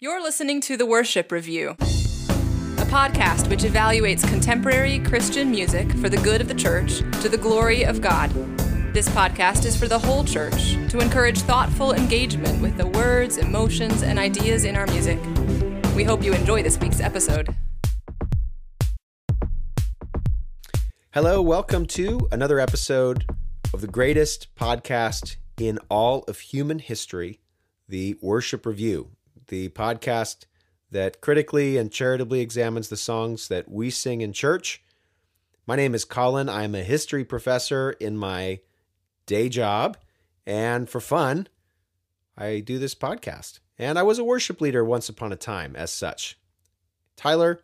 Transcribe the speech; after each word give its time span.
You're 0.00 0.22
listening 0.22 0.60
to 0.60 0.76
The 0.76 0.86
Worship 0.86 1.32
Review, 1.32 1.70
a 1.70 2.86
podcast 2.86 3.50
which 3.50 3.62
evaluates 3.62 4.24
contemporary 4.28 5.00
Christian 5.00 5.50
music 5.50 5.90
for 5.94 6.08
the 6.08 6.18
good 6.18 6.40
of 6.40 6.46
the 6.46 6.54
church 6.54 6.98
to 7.20 7.28
the 7.28 7.36
glory 7.36 7.82
of 7.82 8.00
God. 8.00 8.30
This 8.94 9.08
podcast 9.08 9.64
is 9.64 9.76
for 9.76 9.88
the 9.88 9.98
whole 9.98 10.22
church 10.22 10.74
to 10.90 11.00
encourage 11.00 11.40
thoughtful 11.40 11.94
engagement 11.94 12.62
with 12.62 12.76
the 12.76 12.86
words, 12.86 13.38
emotions, 13.38 14.04
and 14.04 14.20
ideas 14.20 14.62
in 14.62 14.76
our 14.76 14.86
music. 14.86 15.18
We 15.96 16.04
hope 16.04 16.22
you 16.22 16.32
enjoy 16.32 16.62
this 16.62 16.78
week's 16.78 17.00
episode. 17.00 17.48
Hello, 21.10 21.42
welcome 21.42 21.86
to 21.86 22.28
another 22.30 22.60
episode 22.60 23.24
of 23.74 23.80
the 23.80 23.88
greatest 23.88 24.54
podcast 24.54 25.38
in 25.58 25.80
all 25.88 26.22
of 26.28 26.38
human 26.38 26.78
history, 26.78 27.40
the 27.88 28.16
Worship 28.22 28.64
Review, 28.64 29.10
the 29.48 29.68
podcast 29.70 30.44
that 30.90 31.20
critically 31.20 31.76
and 31.76 31.92
charitably 31.92 32.40
examines 32.40 32.88
the 32.88 32.96
songs 32.96 33.48
that 33.48 33.70
we 33.70 33.90
sing 33.90 34.20
in 34.20 34.32
church. 34.32 34.82
My 35.66 35.76
name 35.76 35.94
is 35.94 36.04
Colin. 36.04 36.48
I'm 36.48 36.74
a 36.74 36.82
history 36.82 37.24
professor 37.24 37.90
in 38.00 38.16
my 38.16 38.60
day 39.26 39.48
job, 39.50 39.98
and 40.46 40.88
for 40.88 41.00
fun, 41.00 41.48
I 42.36 42.60
do 42.60 42.78
this 42.78 42.94
podcast. 42.94 43.58
And 43.78 43.98
I 43.98 44.02
was 44.02 44.18
a 44.18 44.24
worship 44.24 44.60
leader 44.60 44.84
once 44.84 45.08
upon 45.08 45.32
a 45.32 45.36
time, 45.36 45.76
as 45.76 45.92
such. 45.92 46.38
Tyler, 47.16 47.60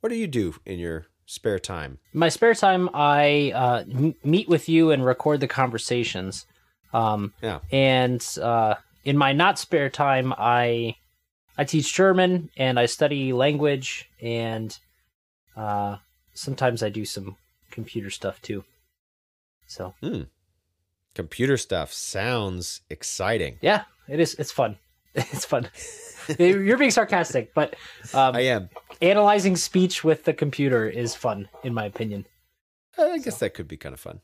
what 0.00 0.10
do 0.10 0.14
you 0.14 0.26
do 0.28 0.54
in 0.64 0.78
your 0.78 1.06
spare 1.26 1.58
time? 1.58 1.98
my 2.12 2.28
spare 2.28 2.54
time, 2.54 2.88
I 2.94 3.52
uh, 3.54 3.84
m- 3.90 4.14
meet 4.22 4.48
with 4.48 4.68
you 4.68 4.90
and 4.92 5.04
record 5.04 5.40
the 5.40 5.48
conversations. 5.48 6.46
Um, 6.92 7.34
Yeah. 7.42 7.58
and 7.72 8.24
uh, 8.40 8.76
in 9.06 9.16
my 9.16 9.32
not 9.32 9.58
spare 9.58 9.88
time, 9.88 10.34
I 10.36 10.96
I 11.56 11.64
teach 11.64 11.94
German 11.94 12.50
and 12.56 12.78
I 12.78 12.86
study 12.86 13.32
language, 13.32 14.10
and 14.20 14.76
uh, 15.56 15.96
sometimes 16.34 16.82
I 16.82 16.90
do 16.90 17.04
some 17.06 17.36
computer 17.70 18.10
stuff 18.10 18.42
too. 18.42 18.64
So 19.66 19.94
Hmm. 20.02 20.22
Computer 21.14 21.56
stuff 21.56 21.92
sounds 21.92 22.82
exciting. 22.90 23.56
yeah, 23.62 23.84
it 24.08 24.20
is. 24.20 24.34
It's 24.34 24.52
fun. 24.52 24.76
It's 25.14 25.46
fun. 25.46 25.70
You're 26.38 26.76
being 26.76 26.90
sarcastic, 26.90 27.54
but 27.54 27.74
um, 28.12 28.36
I 28.36 28.40
am. 28.40 28.68
analyzing 29.00 29.56
speech 29.56 30.04
with 30.04 30.24
the 30.24 30.34
computer 30.34 30.86
is 30.86 31.14
fun, 31.14 31.48
in 31.62 31.72
my 31.72 31.86
opinion. 31.86 32.26
I 32.98 33.16
guess 33.18 33.38
that 33.38 33.54
could 33.54 33.66
be 33.68 33.78
kind 33.78 33.94
of 33.94 34.00
fun. 34.00 34.20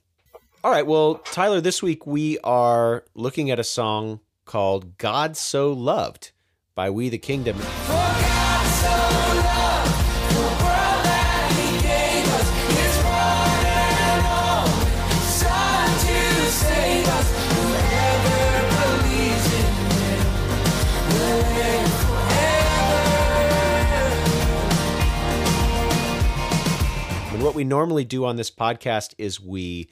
All 0.63 0.71
right. 0.71 0.87
Well, 0.87 1.15
Tyler, 1.25 1.63
this 1.63 1.83
week 1.83 2.07
we 2.07 2.39
are 2.45 3.05
looking 3.15 3.51
at 3.51 3.59
a 3.59 3.65
song 3.65 4.21
called 4.53 4.99
God 4.99 5.35
So 5.35 5.73
Loved 5.73 6.31
by 6.75 6.91
We 6.91 7.09
the 7.09 7.17
Kingdom. 7.17 7.57
And 27.31 27.43
what 27.43 27.55
we 27.55 27.65
normally 27.65 28.05
do 28.05 28.27
on 28.27 28.37
this 28.37 28.51
podcast 28.51 29.15
is 29.17 29.41
we 29.41 29.89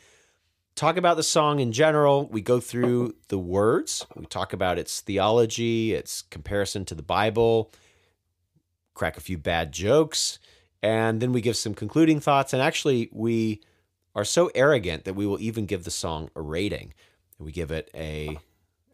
talk 0.81 0.97
about 0.97 1.19
the 1.19 1.23
song 1.23 1.61
in 1.61 1.73
general. 1.73 2.27
We 2.29 2.41
go 2.41 2.59
through 2.59 3.15
the 3.29 3.39
words. 3.39 4.07
We 4.17 4.25
talk 4.25 4.55
about 4.55 4.79
its 4.79 5.03
theology, 5.03 5.93
its 5.93 6.23
comparison 6.23 6.87
to 6.87 6.95
the 6.95 7.03
Bible, 7.03 7.71
crack 8.95 9.19
a 9.19 9.21
few 9.21 9.37
bad 9.37 9.73
jokes, 9.73 10.39
and 10.83 11.21
then 11.21 11.33
we 11.33 11.43
give 11.43 11.59
some 11.59 11.75
concluding 11.75 12.19
thoughts. 12.19 12.55
And 12.55 12.63
actually, 12.63 13.11
we 13.13 13.61
are 14.15 14.25
so 14.25 14.51
arrogant 14.55 15.05
that 15.05 15.13
we 15.13 15.27
will 15.27 15.39
even 15.39 15.67
give 15.67 15.85
the 15.85 15.91
song 15.91 16.31
a 16.35 16.41
rating. 16.41 16.95
We 17.39 17.53
give 17.53 17.71
it 17.71 17.91
a 17.95 18.39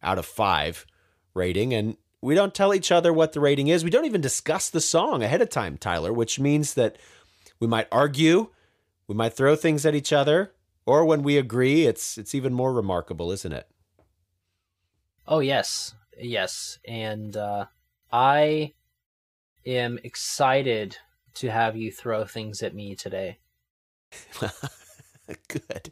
out 0.02 0.18
of 0.18 0.26
five 0.26 0.86
rating, 1.34 1.72
and 1.72 1.96
we 2.20 2.34
don't 2.34 2.52
tell 2.52 2.74
each 2.74 2.90
other 2.90 3.12
what 3.12 3.32
the 3.32 3.40
rating 3.40 3.68
is. 3.68 3.84
We 3.84 3.90
don't 3.90 4.06
even 4.06 4.20
discuss 4.20 4.70
the 4.70 4.80
song 4.80 5.22
ahead 5.22 5.40
of 5.40 5.50
time, 5.50 5.78
Tyler, 5.78 6.12
which 6.12 6.40
means 6.40 6.74
that 6.74 6.96
we 7.60 7.68
might 7.68 7.86
argue, 7.92 8.48
we 9.06 9.14
might 9.14 9.34
throw 9.34 9.54
things 9.54 9.86
at 9.86 9.94
each 9.94 10.12
other, 10.12 10.52
or 10.86 11.04
when 11.04 11.22
we 11.22 11.36
agree, 11.38 11.86
it's 11.86 12.16
it's 12.18 12.34
even 12.34 12.54
more 12.54 12.72
remarkable, 12.72 13.30
isn't 13.32 13.52
it? 13.52 13.68
Oh 15.26 15.38
yes, 15.38 15.94
yes, 16.18 16.78
and 16.84 17.36
uh, 17.36 17.66
I 18.12 18.74
am 19.66 19.98
excited 20.04 20.98
to 21.34 21.50
have 21.50 21.76
you 21.76 21.92
throw 21.92 22.24
things 22.26 22.62
at 22.62 22.74
me 22.74 22.96
today. 22.96 23.40
Good. 25.48 25.90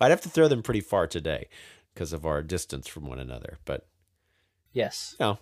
I'd 0.00 0.10
have 0.10 0.20
to 0.22 0.28
throw 0.28 0.48
them 0.48 0.62
pretty 0.62 0.80
far 0.80 1.06
today 1.06 1.48
because 1.94 2.12
of 2.12 2.24
our 2.26 2.42
distance 2.42 2.86
from 2.86 3.06
one 3.06 3.18
another. 3.18 3.58
But 3.64 3.88
Yes, 4.72 5.18
you 5.18 5.24
know, 5.24 5.38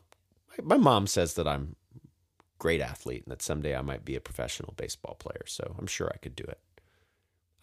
my 0.58 0.76
my 0.76 0.82
mom 0.82 1.06
says 1.06 1.34
that 1.34 1.46
I'm 1.48 1.76
great 2.58 2.80
athlete 2.80 3.24
and 3.24 3.32
that 3.32 3.42
someday 3.42 3.76
I 3.76 3.82
might 3.82 4.04
be 4.04 4.16
a 4.16 4.20
professional 4.20 4.74
baseball 4.76 5.16
player. 5.16 5.44
So 5.46 5.76
I'm 5.78 5.86
sure 5.88 6.10
I 6.14 6.18
could 6.18 6.36
do 6.36 6.44
it. 6.44 6.60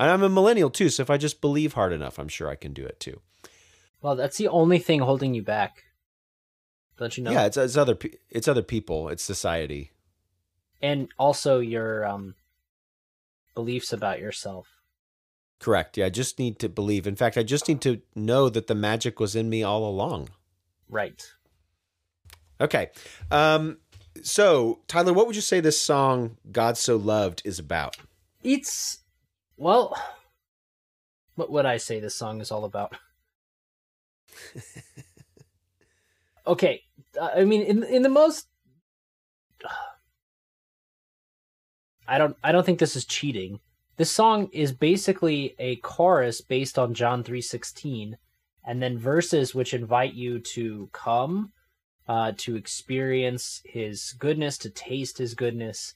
And 0.04 0.12
I'm 0.12 0.22
a 0.22 0.28
millennial 0.28 0.70
too, 0.70 0.90
so 0.90 1.02
if 1.02 1.10
I 1.10 1.16
just 1.16 1.40
believe 1.40 1.74
hard 1.74 1.94
enough, 1.94 2.20
I'm 2.20 2.28
sure 2.28 2.50
I 2.50 2.56
can 2.56 2.74
do 2.74 2.86
it 2.86 3.00
too. 3.00 3.22
well, 4.02 4.18
that's 4.18 4.36
the 4.38 4.50
only 4.50 4.78
thing 4.78 5.00
holding 5.00 5.34
you 5.34 5.42
back. 5.42 5.86
Don't 6.98 7.18
you 7.18 7.24
know? 7.24 7.32
Yeah, 7.32 7.46
it's, 7.46 7.56
it's 7.56 7.78
other 7.78 7.98
it's 8.30 8.50
other 8.50 8.62
people, 8.64 9.08
it's 9.08 9.24
society. 9.24 9.92
and 10.82 11.08
also 11.18 11.60
your 11.60 12.06
um, 12.06 12.36
beliefs 13.56 13.94
about 13.94 14.20
yourself. 14.20 14.68
Correct. 15.60 15.96
Yeah, 15.98 16.08
I 16.08 16.10
just 16.10 16.38
need 16.38 16.60
to 16.60 16.68
believe. 16.68 17.08
In 17.08 17.16
fact, 17.16 17.38
I 17.38 17.44
just 17.44 17.70
need 17.70 17.80
to 17.84 18.02
know 18.14 18.50
that 18.50 18.68
the 18.68 18.76
magic 18.76 19.22
was 19.22 19.38
in 19.38 19.50
me 19.50 19.64
all 19.64 19.88
along. 19.88 20.28
Right. 20.90 21.26
Okay. 22.60 22.90
Um, 23.32 23.78
so, 24.22 24.82
Tyler, 24.90 25.14
what 25.14 25.28
would 25.28 25.38
you 25.38 25.42
say 25.42 25.62
this 25.62 25.80
song, 25.80 26.36
God 26.52 26.78
So 26.78 26.98
Loved, 26.98 27.42
is 27.46 27.58
about? 27.58 27.96
It's 28.44 29.00
well, 29.64 29.98
what 31.36 31.52
would 31.52 31.66
I 31.66 31.78
say 31.78 32.00
this 32.00 32.16
song 32.16 32.42
is 32.42 32.52
all 32.52 32.66
about? 32.66 32.96
okay, 36.48 36.82
uh, 37.20 37.30
I 37.36 37.46
mean, 37.46 37.62
in 37.62 37.84
in 37.84 38.02
the 38.04 38.10
most, 38.10 38.48
I 42.08 42.18
don't 42.18 42.36
I 42.44 42.52
don't 42.52 42.66
think 42.66 42.80
this 42.80 42.96
is 42.96 43.06
cheating. 43.06 43.60
This 43.96 44.12
song 44.12 44.50
is 44.52 44.72
basically 44.72 45.56
a 45.60 45.76
chorus 45.78 46.42
based 46.42 46.78
on 46.78 46.94
John 46.94 47.24
three 47.24 47.42
sixteen, 47.42 48.18
and 48.66 48.82
then 48.82 48.98
verses 48.98 49.56
which 49.56 49.74
invite 49.74 50.14
you 50.14 50.40
to 50.40 50.90
come, 50.92 51.54
uh, 52.08 52.34
to 52.38 52.56
experience 52.56 53.62
His 53.66 54.14
goodness, 54.14 54.58
to 54.60 54.70
taste 54.70 55.18
His 55.20 55.36
goodness, 55.36 55.94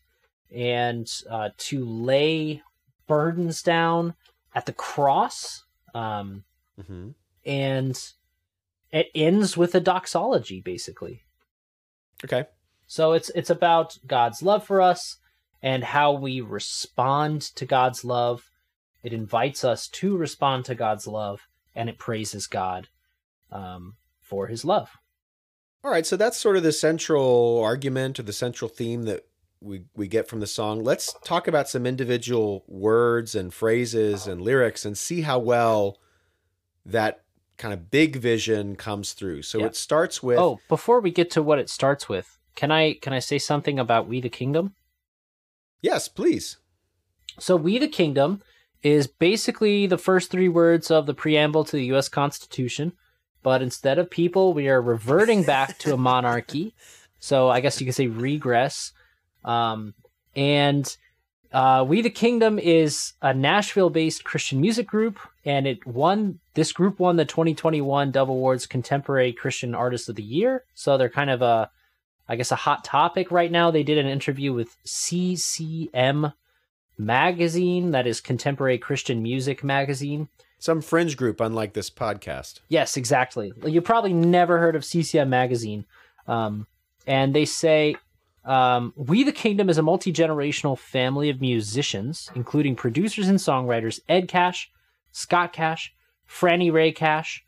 and 0.56 1.12
uh, 1.30 1.50
to 1.58 1.84
lay 1.84 2.62
burdens 3.08 3.62
down 3.62 4.14
at 4.54 4.66
the 4.66 4.74
cross. 4.74 5.64
Um, 5.96 6.44
hmm 6.86 7.10
and 7.48 7.98
it 8.92 9.08
ends 9.16 9.56
with 9.56 9.74
a 9.74 9.80
doxology, 9.80 10.62
basically. 10.62 11.24
Okay. 12.24 12.46
So 12.86 13.14
it's 13.14 13.30
it's 13.34 13.50
about 13.50 13.98
God's 14.06 14.44
love 14.44 14.66
for 14.66 14.82
us 14.82 15.18
and 15.64 15.84
how 15.84 16.12
we 16.12 16.42
respond 16.42 17.42
to 17.42 17.66
God's 17.66 18.04
love. 18.04 18.50
It 19.02 19.14
invites 19.14 19.64
us 19.64 19.88
to 19.88 20.18
respond 20.18 20.66
to 20.66 20.76
God's 20.76 21.08
love, 21.08 21.48
and 21.74 21.90
it 21.90 21.98
praises 21.98 22.48
God 22.48 22.90
um, 23.52 23.96
for 24.20 24.48
His 24.48 24.66
love. 24.66 24.92
All 25.84 25.92
right. 25.92 26.06
So 26.06 26.18
that's 26.18 26.38
sort 26.38 26.58
of 26.58 26.64
the 26.64 26.72
central 26.72 27.62
argument 27.64 28.20
or 28.20 28.24
the 28.24 28.34
central 28.34 28.68
theme 28.68 29.04
that 29.04 29.26
we, 29.62 29.84
we 29.96 30.08
get 30.08 30.28
from 30.28 30.40
the 30.40 30.48
song. 30.48 30.84
Let's 30.84 31.14
talk 31.24 31.48
about 31.48 31.68
some 31.70 31.86
individual 31.86 32.64
words 32.68 33.36
and 33.36 33.54
phrases 33.54 34.28
and 34.28 34.42
lyrics 34.42 34.86
and 34.86 34.98
see 34.98 35.22
how 35.22 35.40
well 35.40 35.98
that 36.86 37.24
kind 37.58 37.74
of 37.74 37.90
big 37.90 38.18
vision 38.18 38.76
comes 38.76 39.14
through. 39.14 39.42
So 39.42 39.60
Yeah. 39.60 39.66
it 39.68 39.76
starts 39.76 40.22
with. 40.22 40.38
Oh, 40.38 40.60
before 40.70 41.00
we 41.00 41.12
get 41.12 41.32
to 41.32 41.42
what 41.44 41.60
it 41.60 41.70
starts 41.70 42.08
with, 42.08 42.38
can 42.56 42.72
I 42.72 42.94
can 42.94 43.14
I 43.14 43.20
say 43.20 43.38
something 43.40 43.80
about 43.80 44.08
We 44.08 44.22
the 44.22 44.30
Kingdom? 44.30 44.74
yes, 45.82 46.08
please. 46.08 46.58
So, 47.40 47.56
We 47.56 47.78
the 47.78 47.88
Kingdom 47.88 48.42
is 48.82 49.06
basically 49.08 49.86
the 49.86 49.98
first 49.98 50.32
three 50.32 50.50
words 50.50 50.90
of 50.90 51.06
the 51.06 51.14
preamble 51.14 51.64
to 51.66 51.76
the 51.76 51.86
U.S. 51.88 52.10
Constitution, 52.10 52.94
but 53.44 53.62
instead 53.62 54.00
of 54.00 54.10
people, 54.10 54.54
we 54.54 54.70
are 54.70 54.82
reverting 54.82 55.44
back 55.44 55.78
to 55.80 55.94
a 55.94 55.98
monarchy. 55.98 56.74
So, 57.20 57.50
I 57.50 57.60
guess 57.60 57.80
you 57.80 57.86
could 57.86 57.96
say 57.96 58.08
regress. 58.08 58.92
Um, 59.44 59.94
and 60.36 60.96
uh, 61.52 61.86
We 61.88 62.02
the 62.02 62.10
Kingdom 62.10 62.60
is 62.60 63.14
a 63.22 63.34
Nashville-based 63.34 64.24
Christian 64.24 64.62
music 64.62 64.88
group, 64.88 65.20
and 65.46 65.66
it 65.66 65.86
won. 65.86 66.40
This 66.54 66.72
group 66.72 67.00
won 67.00 67.16
the 67.16 67.26
2021 67.26 68.12
Dove 68.12 68.30
Awards 68.30 68.66
Contemporary 68.66 69.34
Christian 69.34 69.76
Artist 69.76 70.10
of 70.10 70.16
the 70.16 70.24
Year. 70.24 70.64
So 70.74 70.98
they're 70.98 71.10
kind 71.10 71.30
of 71.30 71.42
a 71.42 71.70
I 72.30 72.36
guess, 72.36 72.52
a 72.52 72.56
hot 72.56 72.84
topic 72.84 73.32
right 73.32 73.52
now. 73.52 73.72
They 73.72 73.84
did 73.84 73.98
an 73.98 74.08
interview 74.08 74.54
with 74.54 74.76
CCM 74.84 76.34
magazine, 76.98 77.92
that 77.92 78.08
is 78.08 78.20
Contemporary 78.20 78.78
Christian 78.78 79.22
Music 79.22 79.64
magazine. 79.64 80.28
Some 80.60 80.82
fringe 80.82 81.16
group, 81.16 81.40
unlike 81.40 81.74
this 81.74 81.90
podcast. 81.90 82.60
Yes, 82.68 82.98
exactly. 82.98 83.54
You 83.66 83.82
probably 83.82 84.14
never 84.14 84.58
heard 84.58 84.76
of 84.76 84.84
CCM 84.84 85.30
magazine. 85.30 85.86
Um, 86.28 86.68
and 87.06 87.34
they 87.34 87.46
say, 87.46 87.96
um, 88.48 88.94
We 88.96 89.24
the 89.24 89.32
Kingdom 89.32 89.70
is 89.70 89.78
a 89.78 89.84
multi 89.84 90.12
generational 90.14 90.78
family 90.78 91.30
of 91.30 91.42
musicians, 91.42 92.32
including 92.34 92.76
producers 92.76 93.28
and 93.28 93.38
songwriters 93.38 94.00
Ed 94.08 94.28
Cash, 94.28 94.72
Scott 95.12 95.52
Cash, 95.52 95.94
Franni 96.26 96.72
Rae 96.72 96.94
Cash, 96.94 97.46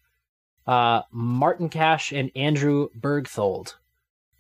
uh, 0.67 1.03
Martin 1.11 1.69
Cash, 1.69 2.11
and 2.11 2.29
Andrew 2.35 2.89
Bergthold. 2.99 3.75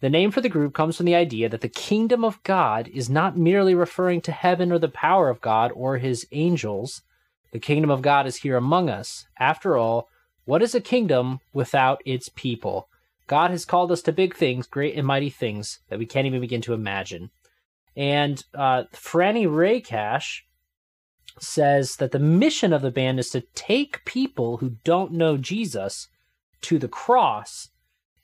The 0.01 0.09
name 0.09 0.31
for 0.31 0.41
the 0.41 0.49
group 0.49 0.73
comes 0.73 0.97
from 0.97 1.05
the 1.05 1.15
idea 1.15 1.49
that 1.49 1.61
the 1.61 1.69
kingdom 1.69 2.23
of 2.23 2.43
God 2.43 2.89
is 2.89 3.09
not 3.09 3.37
merely 3.37 3.73
referring 3.73 4.21
to 4.21 4.31
heaven 4.31 4.71
or 4.71 4.79
the 4.79 4.89
power 4.89 5.29
of 5.29 5.41
God 5.41 5.71
or 5.73 5.97
his 5.97 6.27
angels. 6.31 7.01
The 7.51 7.59
kingdom 7.59 7.89
of 7.89 8.01
God 8.01 8.27
is 8.27 8.37
here 8.37 8.57
among 8.57 8.89
us. 8.89 9.27
After 9.39 9.77
all, 9.77 10.09
what 10.43 10.61
is 10.61 10.75
a 10.75 10.81
kingdom 10.81 11.39
without 11.53 12.01
its 12.05 12.29
people? 12.29 12.88
God 13.29 13.51
has 13.51 13.63
called 13.63 13.91
us 13.91 14.01
to 14.01 14.11
big 14.11 14.35
things, 14.35 14.65
great 14.65 14.95
and 14.95 15.05
mighty 15.05 15.29
things 15.29 15.81
that 15.89 15.99
we 15.99 16.07
can't 16.07 16.25
even 16.25 16.41
begin 16.41 16.61
to 16.61 16.73
imagine. 16.73 17.29
And 17.95 18.43
uh, 18.55 18.85
Franni 18.91 19.45
Rae 19.45 19.81
Cash 19.81 20.47
says 21.39 21.97
that 21.97 22.11
the 22.11 22.17
mission 22.17 22.73
of 22.73 22.81
the 22.81 22.89
band 22.89 23.19
is 23.19 23.29
to 23.29 23.41
take 23.53 24.03
people 24.03 24.57
who 24.57 24.77
don't 24.83 25.11
know 25.11 25.37
Jesus 25.37 26.07
to 26.61 26.79
the 26.79 26.87
cross 26.87 27.69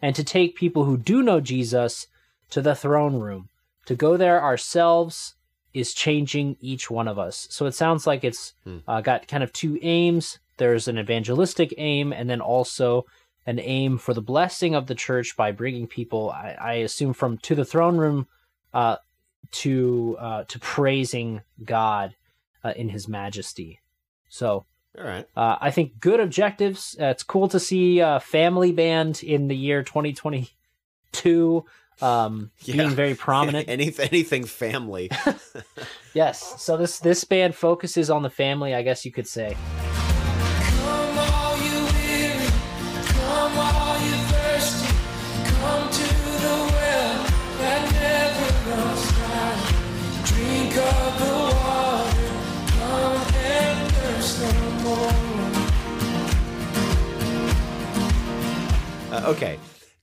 and 0.01 0.15
to 0.15 0.23
take 0.23 0.55
people 0.55 0.85
who 0.85 0.97
do 0.97 1.21
know 1.21 1.39
Jesus 1.39 2.07
to 2.49 2.59
the 2.59 2.73
throne 2.73 3.19
room. 3.19 3.49
To 3.85 3.95
go 3.95 4.17
there 4.17 4.41
ourselves 4.41 5.35
is 5.71 5.93
changing 5.93 6.57
each 6.61 6.89
one 6.89 7.07
of 7.07 7.19
us. 7.19 7.47
So 7.51 7.67
it 7.67 7.75
sounds 7.75 8.07
like 8.07 8.23
it's 8.23 8.53
hmm. 8.63 8.79
uh, 8.87 9.01
got 9.01 9.27
kind 9.27 9.43
of 9.43 9.53
two 9.53 9.77
aims. 9.83 10.39
There's 10.57 10.87
an 10.87 10.97
evangelistic 10.97 11.75
aim, 11.77 12.11
and 12.11 12.27
then 12.27 12.41
also 12.41 13.05
an 13.45 13.59
aim 13.59 13.97
for 13.97 14.13
the 14.13 14.21
blessing 14.21 14.75
of 14.75 14.87
the 14.87 14.95
church 14.95 15.35
by 15.37 15.51
bringing 15.51 15.87
people, 15.87 16.31
I, 16.31 16.55
I 16.59 16.73
assume, 16.75 17.13
from 17.13 17.37
to 17.39 17.55
the 17.55 17.65
throne 17.65 17.97
room 17.97 18.27
uh, 18.73 18.97
to 19.51 20.17
uh, 20.19 20.43
to 20.45 20.59
praising 20.59 21.41
God 21.63 22.15
uh, 22.63 22.73
in 22.75 22.89
His 22.89 23.07
majesty. 23.07 23.79
So 24.29 24.65
all 24.97 25.03
right. 25.03 25.27
Uh, 25.35 25.57
I 25.59 25.71
think 25.71 25.99
good 25.99 26.19
objectives. 26.19 26.95
Uh, 26.99 27.07
it's 27.07 27.23
cool 27.23 27.47
to 27.49 27.59
see 27.59 27.99
a 27.99 28.19
family 28.19 28.71
band 28.71 29.23
in 29.23 29.47
the 29.47 29.55
year 29.55 29.83
2022 29.83 31.65
um, 32.01 32.51
yeah. 32.61 32.75
being 32.75 32.89
very 32.91 33.15
prominent. 33.15 33.69
anything, 33.69 34.07
anything 34.09 34.45
family. 34.45 35.11
yes. 36.13 36.61
So 36.61 36.77
this 36.77 36.99
this 36.99 37.23
band 37.23 37.55
focuses 37.55 38.09
on 38.09 38.23
the 38.23 38.29
family, 38.29 38.73
I 38.73 38.83
guess 38.83 39.05
you 39.05 39.11
could 39.11 39.27
say. 39.27 39.55
Okay. 59.25 59.59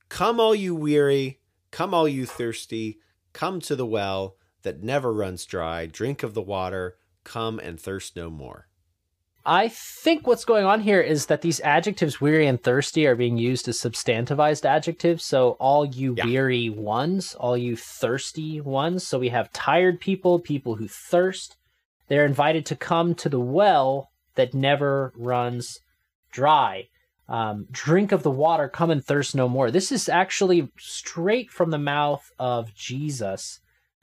Come, 0.08 0.40
all 0.40 0.54
you 0.54 0.74
weary, 0.74 1.40
come, 1.70 1.94
all 1.94 2.08
you 2.08 2.26
thirsty, 2.26 2.98
come 3.32 3.60
to 3.60 3.76
the 3.76 3.86
well 3.86 4.36
that 4.62 4.82
never 4.82 5.12
runs 5.12 5.46
dry, 5.46 5.86
drink 5.86 6.22
of 6.22 6.34
the 6.34 6.42
water, 6.42 6.96
come 7.24 7.58
and 7.58 7.80
thirst 7.80 8.16
no 8.16 8.28
more. 8.28 8.68
I 9.44 9.68
think 9.68 10.26
what's 10.26 10.44
going 10.44 10.64
on 10.64 10.80
here 10.80 11.00
is 11.00 11.26
that 11.26 11.42
these 11.42 11.60
adjectives, 11.62 12.20
weary 12.20 12.46
and 12.46 12.62
thirsty, 12.62 13.06
are 13.06 13.16
being 13.16 13.38
used 13.38 13.66
as 13.66 13.78
substantivized 13.80 14.64
adjectives. 14.64 15.24
So, 15.24 15.52
all 15.58 15.84
you 15.84 16.14
yeah. 16.16 16.26
weary 16.26 16.68
ones, 16.68 17.34
all 17.34 17.56
you 17.56 17.76
thirsty 17.76 18.60
ones. 18.60 19.04
So, 19.04 19.18
we 19.18 19.30
have 19.30 19.52
tired 19.52 20.00
people, 20.00 20.38
people 20.38 20.76
who 20.76 20.86
thirst. 20.86 21.56
They're 22.06 22.24
invited 22.24 22.66
to 22.66 22.76
come 22.76 23.16
to 23.16 23.28
the 23.28 23.40
well 23.40 24.10
that 24.36 24.54
never 24.54 25.12
runs 25.16 25.80
dry 26.30 26.88
um, 27.32 27.66
drink 27.70 28.12
of 28.12 28.22
the 28.22 28.30
water, 28.30 28.68
come 28.68 28.90
and 28.90 29.02
thirst 29.02 29.34
no 29.34 29.48
more. 29.48 29.70
This 29.70 29.90
is 29.90 30.06
actually 30.06 30.68
straight 30.78 31.50
from 31.50 31.70
the 31.70 31.78
mouth 31.78 32.30
of 32.38 32.74
Jesus. 32.74 33.60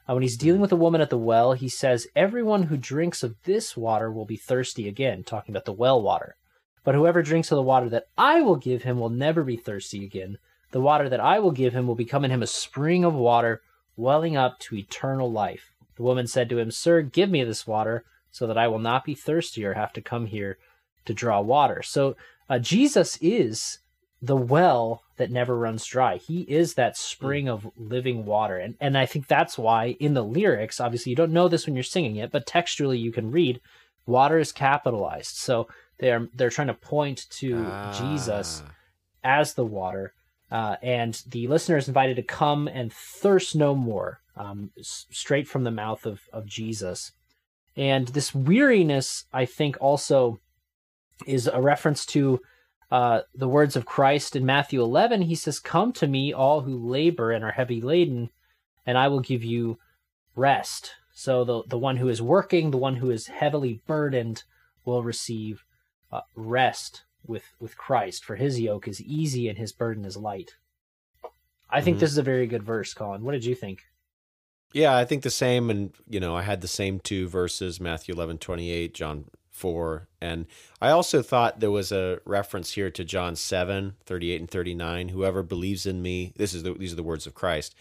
Uh, 0.09 0.15
when 0.15 0.23
he's 0.23 0.35
dealing 0.35 0.59
with 0.59 0.71
a 0.71 0.75
woman 0.75 0.99
at 0.99 1.11
the 1.11 1.17
well, 1.17 1.53
he 1.53 1.69
says, 1.69 2.07
Everyone 2.15 2.63
who 2.63 2.75
drinks 2.75 3.21
of 3.21 3.35
this 3.43 3.77
water 3.77 4.11
will 4.11 4.25
be 4.25 4.35
thirsty 4.35 4.87
again, 4.87 5.23
talking 5.23 5.53
about 5.53 5.65
the 5.65 5.73
well 5.73 6.01
water. 6.01 6.37
But 6.83 6.95
whoever 6.95 7.21
drinks 7.21 7.51
of 7.51 7.57
the 7.57 7.61
water 7.61 7.87
that 7.89 8.05
I 8.17 8.41
will 8.41 8.55
give 8.55 8.81
him 8.81 8.99
will 8.99 9.11
never 9.11 9.43
be 9.43 9.57
thirsty 9.57 10.03
again. 10.03 10.39
The 10.71 10.81
water 10.81 11.07
that 11.07 11.19
I 11.19 11.37
will 11.37 11.51
give 11.51 11.73
him 11.73 11.85
will 11.85 11.93
become 11.93 12.25
in 12.25 12.31
him 12.31 12.41
a 12.41 12.47
spring 12.47 13.05
of 13.05 13.13
water, 13.13 13.61
welling 13.95 14.37
up 14.37 14.57
to 14.61 14.75
eternal 14.75 15.31
life. 15.31 15.69
The 15.97 16.03
woman 16.03 16.25
said 16.25 16.49
to 16.49 16.57
him, 16.57 16.71
Sir, 16.71 17.03
give 17.03 17.29
me 17.29 17.43
this 17.43 17.67
water, 17.67 18.05
so 18.31 18.47
that 18.47 18.57
I 18.57 18.67
will 18.67 18.79
not 18.79 19.05
be 19.05 19.13
thirsty 19.13 19.63
or 19.63 19.75
have 19.75 19.93
to 19.93 20.01
come 20.01 20.25
here 20.25 20.57
to 21.05 21.13
draw 21.13 21.41
water. 21.41 21.83
So 21.83 22.15
uh, 22.49 22.59
Jesus 22.59 23.17
is 23.21 23.79
the 24.21 24.35
well 24.35 25.03
that 25.17 25.31
never 25.31 25.57
runs 25.57 25.85
dry. 25.85 26.17
He 26.17 26.41
is 26.41 26.73
that 26.73 26.97
spring 26.97 27.47
of 27.47 27.69
living 27.77 28.25
water. 28.25 28.57
And 28.57 28.75
and 28.81 28.97
I 28.97 29.05
think 29.05 29.27
that's 29.27 29.57
why 29.57 29.95
in 29.99 30.13
the 30.13 30.23
lyrics, 30.23 30.79
obviously 30.79 31.11
you 31.11 31.15
don't 31.15 31.31
know 31.31 31.47
this 31.47 31.65
when 31.65 31.75
you're 31.75 31.83
singing 31.83 32.17
it, 32.17 32.31
but 32.31 32.45
textually 32.45 32.97
you 32.97 33.11
can 33.11 33.31
read 33.31 33.61
water 34.05 34.39
is 34.39 34.51
capitalized. 34.51 35.35
So 35.35 35.67
they're 35.99 36.27
they're 36.33 36.49
trying 36.49 36.67
to 36.67 36.73
point 36.73 37.27
to 37.31 37.65
ah. 37.67 37.97
Jesus 37.97 38.63
as 39.23 39.53
the 39.53 39.65
water. 39.65 40.13
Uh, 40.51 40.77
and 40.81 41.21
the 41.27 41.47
listener 41.47 41.77
is 41.77 41.87
invited 41.87 42.15
to 42.15 42.23
come 42.23 42.67
and 42.67 42.91
thirst 42.91 43.55
no 43.55 43.75
more, 43.75 44.19
um, 44.35 44.71
s- 44.79 45.05
straight 45.11 45.47
from 45.47 45.63
the 45.63 45.69
mouth 45.69 46.07
of, 46.07 46.21
of 46.33 46.47
Jesus. 46.47 47.11
And 47.77 48.07
this 48.07 48.33
weariness, 48.33 49.25
I 49.31 49.45
think, 49.45 49.77
also 49.79 50.39
is 51.25 51.47
a 51.47 51.61
reference 51.61 52.05
to 52.07 52.41
uh, 52.91 53.21
the 53.35 53.47
words 53.47 53.75
of 53.75 53.85
Christ 53.85 54.35
in 54.35 54.45
Matthew 54.45 54.81
11. 54.81 55.23
He 55.23 55.35
says, 55.35 55.59
Come 55.59 55.91
to 55.93 56.07
me, 56.07 56.33
all 56.33 56.61
who 56.61 56.75
labor 56.75 57.31
and 57.31 57.43
are 57.43 57.51
heavy 57.51 57.81
laden, 57.81 58.29
and 58.85 58.97
I 58.97 59.07
will 59.07 59.19
give 59.19 59.43
you 59.43 59.77
rest. 60.35 60.95
So 61.13 61.43
the, 61.43 61.63
the 61.67 61.77
one 61.77 61.97
who 61.97 62.07
is 62.07 62.21
working, 62.21 62.71
the 62.71 62.77
one 62.77 62.95
who 62.95 63.11
is 63.11 63.27
heavily 63.27 63.81
burdened, 63.85 64.43
will 64.85 65.03
receive 65.03 65.65
uh, 66.11 66.21
rest 66.35 67.03
with, 67.25 67.43
with 67.59 67.77
Christ, 67.77 68.23
for 68.25 68.35
his 68.35 68.59
yoke 68.59 68.87
is 68.87 69.01
easy 69.01 69.47
and 69.47 69.57
his 69.57 69.71
burden 69.71 70.05
is 70.05 70.17
light. 70.17 70.55
I 71.69 71.81
think 71.81 71.95
mm-hmm. 71.95 72.01
this 72.01 72.11
is 72.11 72.17
a 72.17 72.23
very 72.23 72.47
good 72.47 72.63
verse, 72.63 72.93
Colin. 72.93 73.23
What 73.23 73.33
did 73.33 73.45
you 73.45 73.53
think? 73.53 73.83
Yeah, 74.73 74.95
I 74.95 75.05
think 75.05 75.23
the 75.23 75.29
same. 75.29 75.69
And, 75.69 75.93
you 76.07 76.19
know, 76.19 76.35
I 76.35 76.41
had 76.41 76.61
the 76.61 76.67
same 76.67 76.99
two 76.99 77.27
verses 77.27 77.79
Matthew 77.79 78.15
11, 78.15 78.39
28, 78.39 78.93
John 78.93 79.25
And 80.21 80.45
I 80.81 80.89
also 80.89 81.21
thought 81.21 81.59
there 81.59 81.71
was 81.71 81.91
a 81.91 82.19
reference 82.25 82.71
here 82.71 82.89
to 82.91 83.03
John 83.03 83.35
7, 83.35 83.95
38 84.05 84.39
and 84.41 84.49
39. 84.49 85.09
Whoever 85.09 85.43
believes 85.43 85.85
in 85.85 86.01
me, 86.01 86.33
this 86.37 86.53
is 86.53 86.63
the, 86.63 86.73
these 86.73 86.93
are 86.93 86.97
the 86.97 87.03
words 87.03 87.27
of 87.27 87.33
Christ. 87.33 87.75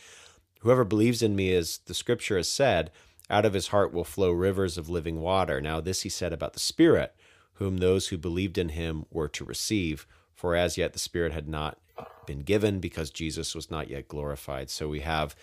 Whoever 0.61 0.85
believes 0.85 1.23
in 1.23 1.37
me, 1.37 1.55
as 1.55 1.79
the 1.87 1.95
scripture 1.95 2.37
has 2.37 2.51
said, 2.51 2.91
out 3.31 3.45
of 3.45 3.53
his 3.53 3.69
heart 3.69 3.93
will 3.93 4.05
flow 4.05 4.31
rivers 4.31 4.79
of 4.79 4.89
living 4.89 5.21
water. 5.21 5.61
Now, 5.61 5.81
this 5.81 6.03
he 6.03 6.09
said 6.09 6.33
about 6.33 6.55
the 6.55 6.61
Spirit, 6.61 7.15
whom 7.55 7.77
those 7.77 8.09
who 8.09 8.19
believed 8.19 8.59
in 8.59 8.71
him 8.71 9.05
were 9.11 9.29
to 9.29 9.45
receive. 9.45 10.07
For 10.35 10.57
as 10.57 10.79
yet 10.79 10.93
the 10.93 10.99
Spirit 10.99 11.33
had 11.33 11.49
not 11.49 11.79
been 12.27 12.41
given 12.41 12.81
because 12.81 13.11
Jesus 13.11 13.55
was 13.55 13.71
not 13.71 13.89
yet 13.89 14.09
glorified. 14.09 14.71
So 14.71 14.89
we 14.89 15.01
have 15.01 15.35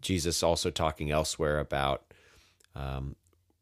Jesus 0.00 0.42
also 0.42 0.70
talking 0.70 1.10
elsewhere 1.10 1.58
about 1.58 2.04
um, 2.74 3.16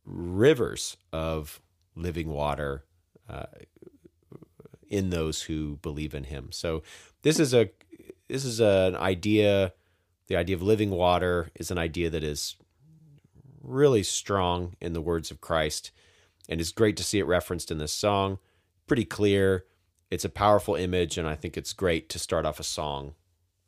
rivers 0.04 0.96
of 1.12 1.61
living 1.94 2.28
water 2.28 2.84
uh, 3.28 3.46
in 4.88 5.11
those 5.11 5.42
who 5.42 5.76
believe 5.82 6.14
in 6.14 6.25
him. 6.25 6.49
So 6.52 6.82
this 7.22 7.38
is 7.38 7.54
a 7.54 7.70
this 8.28 8.44
is 8.44 8.61
an 8.61 8.96
idea. 8.96 9.72
The 10.28 10.37
idea 10.37 10.56
of 10.56 10.62
living 10.62 10.90
water 10.90 11.50
is 11.54 11.70
an 11.70 11.78
idea 11.78 12.08
that 12.11 12.22
is 12.22 12.56
really 13.61 14.02
strong 14.02 14.75
in 14.80 14.92
the 14.92 15.00
words 15.00 15.30
of 15.30 15.40
Christ, 15.40 15.90
and 16.49 16.61
it's 16.61 16.72
great 16.72 16.96
to 16.96 17.04
see 17.04 17.18
it 17.18 17.26
referenced 17.26 17.70
in 17.70 17.78
this 17.78 17.92
song. 17.92 18.38
Pretty 18.87 19.04
clear. 19.04 19.64
It's 20.11 20.25
a 20.25 20.30
powerful 20.30 20.75
image, 20.75 21.16
and 21.16 21.26
I 21.26 21.34
think 21.34 21.56
it's 21.56 21.72
great 21.72 22.08
to 22.11 22.18
start 22.18 22.44
off 22.44 22.61
a 22.61 22.64
song 22.64 23.14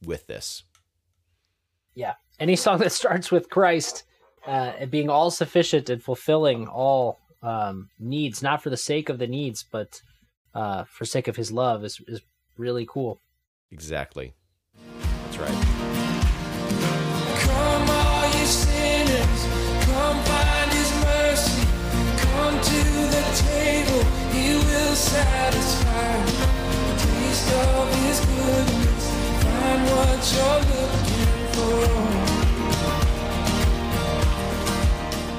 with 0.05 0.27
this. 0.27 0.63
Yeah, 1.95 2.15
any 2.39 2.57
song 2.57 2.79
that 2.79 2.93
starts 2.93 3.31
with 3.31 3.49
Christ 3.49 4.05
uh, 4.47 4.87
being 4.87 5.09
all 5.09 5.31
sufficient 5.31 5.89
and 5.89 6.03
fulfilling 6.03 6.67
all 6.67 7.21
um, 7.45 7.91
needs, 8.01 8.43
not 8.43 8.63
for 8.63 8.71
the 8.71 8.77
sake 8.77 9.09
of 9.09 9.19
the 9.19 9.27
needs, 9.27 9.65
but 9.71 10.01
uh, 10.55 10.85
for 10.85 11.05
sake 11.05 11.29
of 11.29 11.37
his 11.37 11.53
love, 11.53 11.85
is 11.85 12.01
is 12.09 12.21
really 12.57 12.87
cool. 12.87 13.21
Exactly. 13.71 14.33
That's 15.25 15.39
right. 15.39 16.04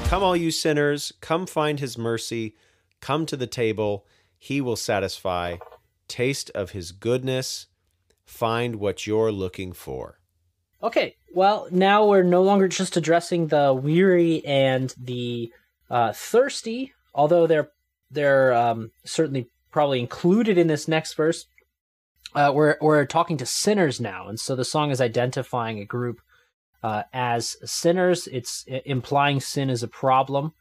Come, 0.08 0.22
all 0.22 0.36
you 0.36 0.52
sinners, 0.52 1.12
come 1.20 1.46
find 1.46 1.80
his 1.80 1.98
mercy. 1.98 2.54
Come 3.00 3.26
to 3.26 3.36
the 3.36 3.48
table, 3.48 4.06
he 4.38 4.60
will 4.60 4.76
satisfy. 4.76 5.56
Taste 6.06 6.48
of 6.54 6.70
his 6.70 6.92
goodness. 6.92 7.66
Find 8.24 8.76
what 8.76 9.04
you're 9.06 9.32
looking 9.32 9.72
for. 9.72 10.20
Okay, 10.80 11.16
well, 11.34 11.66
now 11.72 12.06
we're 12.06 12.22
no 12.22 12.44
longer 12.44 12.68
just 12.68 12.96
addressing 12.96 13.48
the 13.48 13.74
weary 13.74 14.44
and 14.44 14.94
the 14.96 15.52
uh, 15.90 16.12
thirsty, 16.12 16.92
although 17.12 17.48
they're 17.48 17.70
they're 18.10 18.54
um, 18.54 18.92
certainly 19.04 19.50
probably 19.72 19.98
included 19.98 20.56
in 20.56 20.68
this 20.68 20.86
next 20.86 21.14
verse. 21.14 21.46
Uh, 22.32 22.52
we're 22.54 22.76
we're 22.80 23.06
talking 23.06 23.38
to 23.38 23.46
sinners 23.46 24.00
now, 24.00 24.28
and 24.28 24.38
so 24.38 24.54
the 24.54 24.64
song 24.64 24.92
is 24.92 25.00
identifying 25.00 25.80
a 25.80 25.84
group 25.84 26.20
uh, 26.82 27.02
as 27.12 27.56
sinners. 27.64 28.26
It's 28.26 28.64
implying 28.84 29.40
sin 29.40 29.70
is 29.70 29.82
a 29.82 29.88
problem, 29.88 30.52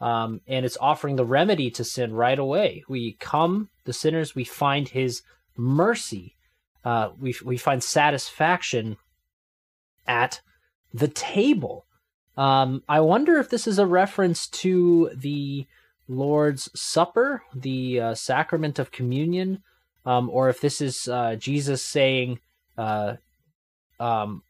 um, 0.00 0.40
and 0.46 0.64
it's 0.64 0.78
offering 0.80 1.16
the 1.16 1.24
remedy 1.24 1.70
to 1.72 1.84
sin 1.84 2.14
right 2.14 2.38
away. 2.38 2.84
We 2.88 3.16
come, 3.20 3.68
the 3.84 3.92
sinners, 3.92 4.34
we 4.34 4.44
find 4.44 4.88
His 4.88 5.22
mercy. 5.56 6.36
Uh, 6.84 7.10
we 7.18 7.34
we 7.44 7.56
find 7.56 7.82
satisfaction 7.82 8.96
at 10.06 10.40
the 10.92 11.08
table. 11.08 11.86
Um, 12.36 12.82
I 12.88 13.00
wonder 13.00 13.38
if 13.38 13.50
this 13.50 13.66
is 13.66 13.78
a 13.78 13.86
reference 13.86 14.48
to 14.48 15.10
the 15.14 15.66
Lord's 16.08 16.68
Supper, 16.78 17.42
the 17.54 18.00
uh, 18.00 18.14
sacrament 18.14 18.78
of 18.78 18.90
communion, 18.90 19.62
um, 20.04 20.28
or 20.30 20.48
if 20.48 20.60
this 20.60 20.80
is 20.80 21.08
uh, 21.08 21.36
Jesus 21.36 21.84
saying, 21.84 22.40
uh, 22.76 23.14
um, 23.98 24.42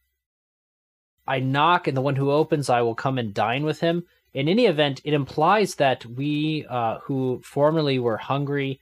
I 1.26 1.40
knock, 1.40 1.86
and 1.86 1.96
the 1.96 2.02
one 2.02 2.16
who 2.16 2.30
opens, 2.30 2.68
I 2.68 2.82
will 2.82 2.94
come 2.94 3.18
and 3.18 3.32
dine 3.32 3.64
with 3.64 3.80
him. 3.80 4.04
In 4.32 4.48
any 4.48 4.66
event, 4.66 5.00
it 5.04 5.14
implies 5.14 5.76
that 5.76 6.04
we 6.04 6.66
uh, 6.68 6.98
who 7.00 7.40
formerly 7.44 7.98
were 7.98 8.16
hungry, 8.16 8.80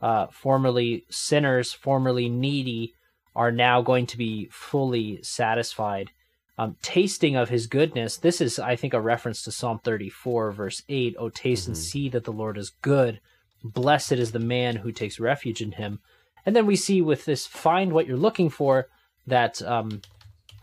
uh, 0.00 0.26
formerly 0.30 1.04
sinners, 1.10 1.72
formerly 1.72 2.28
needy, 2.28 2.94
are 3.36 3.52
now 3.52 3.82
going 3.82 4.06
to 4.06 4.18
be 4.18 4.48
fully 4.50 5.20
satisfied. 5.22 6.10
Um, 6.56 6.76
tasting 6.82 7.34
of 7.34 7.48
his 7.48 7.66
goodness. 7.66 8.16
This 8.16 8.40
is, 8.40 8.60
I 8.60 8.76
think, 8.76 8.94
a 8.94 9.00
reference 9.00 9.42
to 9.42 9.50
Psalm 9.50 9.80
34, 9.82 10.52
verse 10.52 10.82
8. 10.88 11.16
Oh, 11.18 11.28
taste 11.28 11.64
mm-hmm. 11.64 11.70
and 11.72 11.78
see 11.78 12.08
that 12.10 12.24
the 12.24 12.32
Lord 12.32 12.56
is 12.56 12.70
good. 12.80 13.20
Blessed 13.64 14.12
is 14.12 14.30
the 14.30 14.38
man 14.38 14.76
who 14.76 14.92
takes 14.92 15.18
refuge 15.18 15.60
in 15.60 15.72
him. 15.72 15.98
And 16.46 16.54
then 16.54 16.66
we 16.66 16.76
see 16.76 17.02
with 17.02 17.24
this, 17.24 17.46
find 17.46 17.92
what 17.92 18.06
you're 18.06 18.16
looking 18.16 18.50
for, 18.50 18.88
that 19.26 19.60
um, 19.62 20.02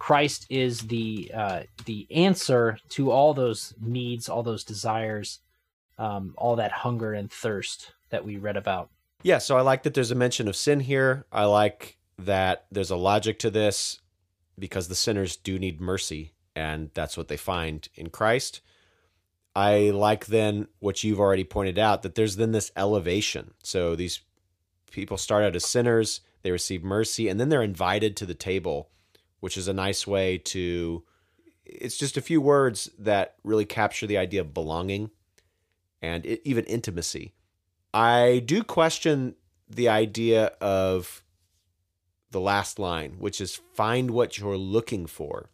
Christ 0.02 0.48
is 0.50 0.80
the 0.80 1.30
uh, 1.32 1.62
the 1.86 2.08
answer 2.10 2.80
to 2.90 3.12
all 3.12 3.36
those 3.36 3.76
needs, 3.80 4.28
all 4.28 4.42
those 4.42 4.64
desires, 4.64 5.42
um, 6.00 6.34
all 6.40 6.56
that 6.56 6.72
hunger 6.72 7.14
and 7.14 7.32
thirst 7.32 7.94
that 8.10 8.26
we 8.26 8.38
read 8.38 8.58
about. 8.58 8.90
Yeah, 9.22 9.38
so 9.38 9.60
I 9.60 9.62
like 9.62 9.84
that 9.84 9.94
there's 9.94 10.10
a 10.10 10.16
mention 10.16 10.48
of 10.48 10.56
sin 10.56 10.80
here. 10.80 11.28
I 11.32 11.46
like 11.46 12.00
that 12.18 12.66
there's 12.72 12.90
a 12.90 12.96
logic 12.96 13.38
to 13.40 13.52
this 13.52 14.00
because 14.58 14.88
the 14.88 14.96
sinners 14.96 15.36
do 15.36 15.60
need 15.60 15.80
mercy, 15.80 16.34
and 16.56 16.90
that's 16.96 17.16
what 17.16 17.28
they 17.28 17.38
find 17.38 17.88
in 17.94 18.10
Christ. 18.10 18.62
I 19.56 19.92
like 19.92 20.26
then 20.26 20.68
what 20.80 21.04
you've 21.04 21.20
already 21.20 21.44
pointed 21.44 21.78
out 21.78 22.02
that 22.02 22.16
there's 22.16 22.38
then 22.38 22.54
this 22.54 22.72
elevation. 22.76 23.52
So 23.62 23.96
these 23.96 24.22
people 24.90 25.18
start 25.18 25.44
out 25.44 25.56
as 25.56 25.66
sinners, 25.66 26.22
they 26.42 26.50
receive 26.50 26.84
mercy, 26.84 27.30
and 27.30 27.40
then 27.40 27.50
they're 27.50 27.62
invited 27.62 28.18
to 28.18 28.26
the 28.26 28.34
table 28.34 28.90
which 29.42 29.58
is 29.58 29.68
a 29.68 29.74
nice 29.74 30.08
way 30.08 30.38
to 30.38 31.04
it's 31.66 31.98
just 31.98 32.18
a 32.18 32.22
few 32.22 32.42
words 32.42 32.90
that 32.98 33.36
really 33.44 33.66
capture 33.66 34.08
the 34.08 34.18
idea 34.18 34.42
of 34.42 34.54
belonging 34.54 35.10
and 36.02 36.26
it, 36.26 36.42
even 36.44 36.66
intimacy. 36.66 37.34
I 37.94 38.42
do 38.46 38.64
question 38.64 39.36
the 39.70 39.90
idea 39.90 40.48
of 40.60 41.24
the 42.32 42.40
last 42.40 42.80
line, 42.80 43.16
which 43.20 43.40
is 43.40 43.62
find 43.74 44.12
what 44.12 44.38
you're 44.38 44.58
looking 44.58 45.06
for. 45.06 45.50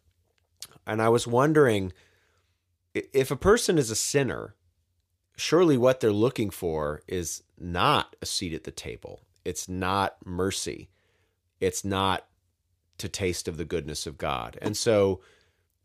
And 0.86 1.02
I 1.02 1.08
was 1.08 1.26
wondering 1.26 1.92
if 2.94 3.30
a 3.30 3.36
person 3.36 3.78
is 3.78 3.90
a 3.90 3.96
sinner, 3.96 4.54
surely 5.36 5.76
what 5.76 6.00
they're 6.00 6.12
looking 6.12 6.50
for 6.50 7.02
is 7.06 7.42
not 7.58 8.16
a 8.22 8.26
seat 8.26 8.54
at 8.54 8.64
the 8.64 8.70
table. 8.70 9.22
It's 9.44 9.68
not 9.68 10.16
mercy. 10.24 10.88
It's 11.60 11.84
not 11.84 12.26
to 12.98 13.08
taste 13.08 13.48
of 13.48 13.56
the 13.56 13.64
goodness 13.64 14.06
of 14.06 14.18
God. 14.18 14.58
And 14.60 14.76
so 14.76 15.20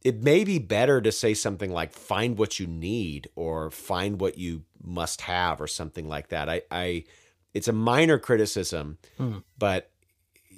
it 0.03 0.21
may 0.21 0.43
be 0.43 0.59
better 0.59 1.01
to 1.01 1.11
say 1.11 1.33
something 1.33 1.71
like 1.71 1.93
find 1.93 2.37
what 2.37 2.59
you 2.59 2.67
need 2.67 3.29
or 3.35 3.71
find 3.71 4.19
what 4.19 4.37
you 4.37 4.63
must 4.83 5.21
have 5.21 5.61
or 5.61 5.67
something 5.67 6.07
like 6.07 6.29
that. 6.29 6.49
I, 6.49 6.61
I 6.69 7.05
it's 7.53 7.67
a 7.67 7.73
minor 7.73 8.17
criticism, 8.17 8.97
hmm. 9.17 9.37
but 9.57 9.91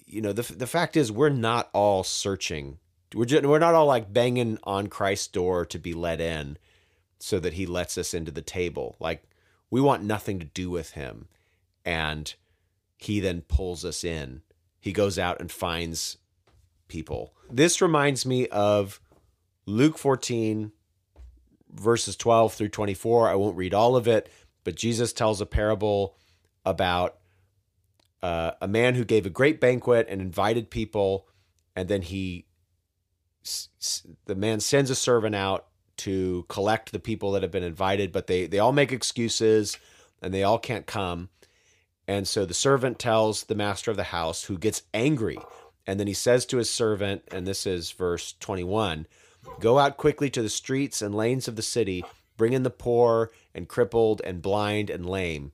you 0.05 0.21
know, 0.21 0.33
the 0.33 0.41
the 0.53 0.67
fact 0.67 0.97
is 0.97 1.12
we're 1.12 1.29
not 1.29 1.69
all 1.74 2.03
searching. 2.03 2.79
We're 3.13 3.25
just, 3.25 3.45
we're 3.45 3.59
not 3.59 3.75
all 3.75 3.85
like 3.85 4.12
banging 4.12 4.57
on 4.63 4.88
Christ's 4.88 5.27
door 5.27 5.65
to 5.67 5.79
be 5.79 5.93
let 5.93 6.19
in 6.19 6.57
so 7.19 7.39
that 7.39 7.53
he 7.53 7.65
lets 7.65 7.97
us 7.97 8.13
into 8.13 8.31
the 8.31 8.41
table. 8.41 8.95
Like 9.00 9.24
we 9.69 9.79
want 9.79 10.03
nothing 10.03 10.39
to 10.39 10.45
do 10.45 10.69
with 10.69 10.91
him 10.91 11.27
and 11.85 12.33
he 12.97 13.19
then 13.19 13.41
pulls 13.41 13.85
us 13.85 14.03
in. 14.03 14.41
He 14.79 14.91
goes 14.91 15.17
out 15.19 15.39
and 15.39 15.51
finds 15.51 16.17
people. 16.87 17.33
This 17.49 17.81
reminds 17.81 18.25
me 18.25 18.47
of 18.47 18.99
Luke 19.65 19.97
14, 19.97 20.71
verses 21.71 22.15
12 22.15 22.53
through 22.53 22.69
24. 22.69 23.29
I 23.29 23.35
won't 23.35 23.57
read 23.57 23.73
all 23.73 23.95
of 23.95 24.07
it, 24.07 24.29
but 24.63 24.75
Jesus 24.75 25.13
tells 25.13 25.41
a 25.41 25.45
parable 25.45 26.15
about 26.65 27.17
uh, 28.21 28.51
a 28.61 28.67
man 28.67 28.95
who 28.95 29.05
gave 29.05 29.25
a 29.25 29.29
great 29.29 29.59
banquet 29.59 30.07
and 30.09 30.21
invited 30.21 30.69
people, 30.69 31.27
and 31.75 31.87
then 31.87 32.01
he, 32.01 32.47
the 34.25 34.35
man 34.35 34.59
sends 34.59 34.89
a 34.89 34.95
servant 34.95 35.35
out 35.35 35.67
to 35.97 36.45
collect 36.49 36.91
the 36.91 36.99
people 36.99 37.31
that 37.31 37.43
have 37.43 37.51
been 37.51 37.63
invited, 37.63 38.11
but 38.11 38.27
they 38.27 38.47
they 38.47 38.59
all 38.59 38.73
make 38.73 38.91
excuses 38.91 39.77
and 40.21 40.33
they 40.33 40.43
all 40.43 40.59
can't 40.59 40.85
come. 40.85 41.29
And 42.07 42.27
so 42.27 42.45
the 42.45 42.53
servant 42.53 42.99
tells 42.99 43.43
the 43.43 43.55
master 43.55 43.91
of 43.91 43.97
the 43.97 44.03
house, 44.03 44.45
who 44.45 44.57
gets 44.57 44.83
angry 44.93 45.39
and 45.87 45.99
then 45.99 46.07
he 46.07 46.13
says 46.13 46.45
to 46.47 46.57
his 46.57 46.69
servant, 46.69 47.23
and 47.31 47.45
this 47.45 47.65
is 47.65 47.91
verse 47.91 48.33
21 48.39 49.07
Go 49.59 49.77
out 49.77 49.97
quickly 49.97 50.29
to 50.31 50.41
the 50.41 50.49
streets 50.49 51.01
and 51.01 51.13
lanes 51.13 51.47
of 51.47 51.55
the 51.55 51.61
city, 51.61 52.03
bring 52.35 52.53
in 52.53 52.63
the 52.63 52.71
poor 52.71 53.31
and 53.53 53.67
crippled 53.67 54.21
and 54.25 54.41
blind 54.41 54.89
and 54.89 55.05
lame, 55.05 55.51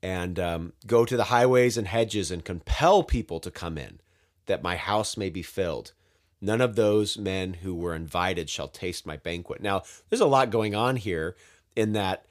and 0.00 0.38
um, 0.38 0.72
go 0.86 1.04
to 1.04 1.16
the 1.16 1.24
highways 1.24 1.76
and 1.76 1.88
hedges 1.88 2.30
and 2.30 2.44
compel 2.44 3.02
people 3.02 3.40
to 3.40 3.50
come 3.50 3.76
in, 3.76 4.00
that 4.46 4.62
my 4.62 4.76
house 4.76 5.16
may 5.16 5.28
be 5.28 5.42
filled. 5.42 5.92
None 6.40 6.60
of 6.60 6.76
those 6.76 7.18
men 7.18 7.54
who 7.54 7.74
were 7.74 7.94
invited 7.94 8.48
shall 8.48 8.68
taste 8.68 9.06
my 9.06 9.16
banquet. 9.16 9.60
Now, 9.60 9.82
there's 10.08 10.20
a 10.20 10.26
lot 10.26 10.50
going 10.50 10.74
on 10.74 10.96
here 10.96 11.36
in 11.76 11.92
that 11.92 12.26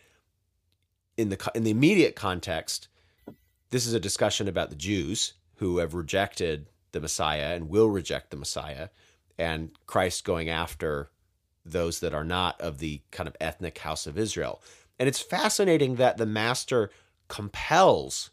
in 1.17 1.29
the 1.29 1.51
in 1.53 1.63
the 1.63 1.71
immediate 1.71 2.15
context, 2.15 2.87
this 3.69 3.85
is 3.85 3.93
a 3.93 3.99
discussion 3.99 4.47
about 4.47 4.69
the 4.69 4.75
Jews 4.75 5.33
who 5.61 5.77
have 5.77 5.93
rejected 5.93 6.65
the 6.91 6.99
Messiah 6.99 7.53
and 7.53 7.69
will 7.69 7.87
reject 7.87 8.31
the 8.31 8.35
Messiah, 8.35 8.89
and 9.37 9.69
Christ 9.85 10.25
going 10.25 10.49
after 10.49 11.11
those 11.63 11.99
that 11.99 12.15
are 12.15 12.23
not 12.23 12.59
of 12.59 12.79
the 12.79 13.01
kind 13.11 13.27
of 13.27 13.37
ethnic 13.39 13.77
house 13.77 14.07
of 14.07 14.17
Israel. 14.17 14.59
And 14.97 15.07
it's 15.07 15.21
fascinating 15.21 15.97
that 15.97 16.17
the 16.17 16.25
master 16.25 16.89
compels 17.27 18.31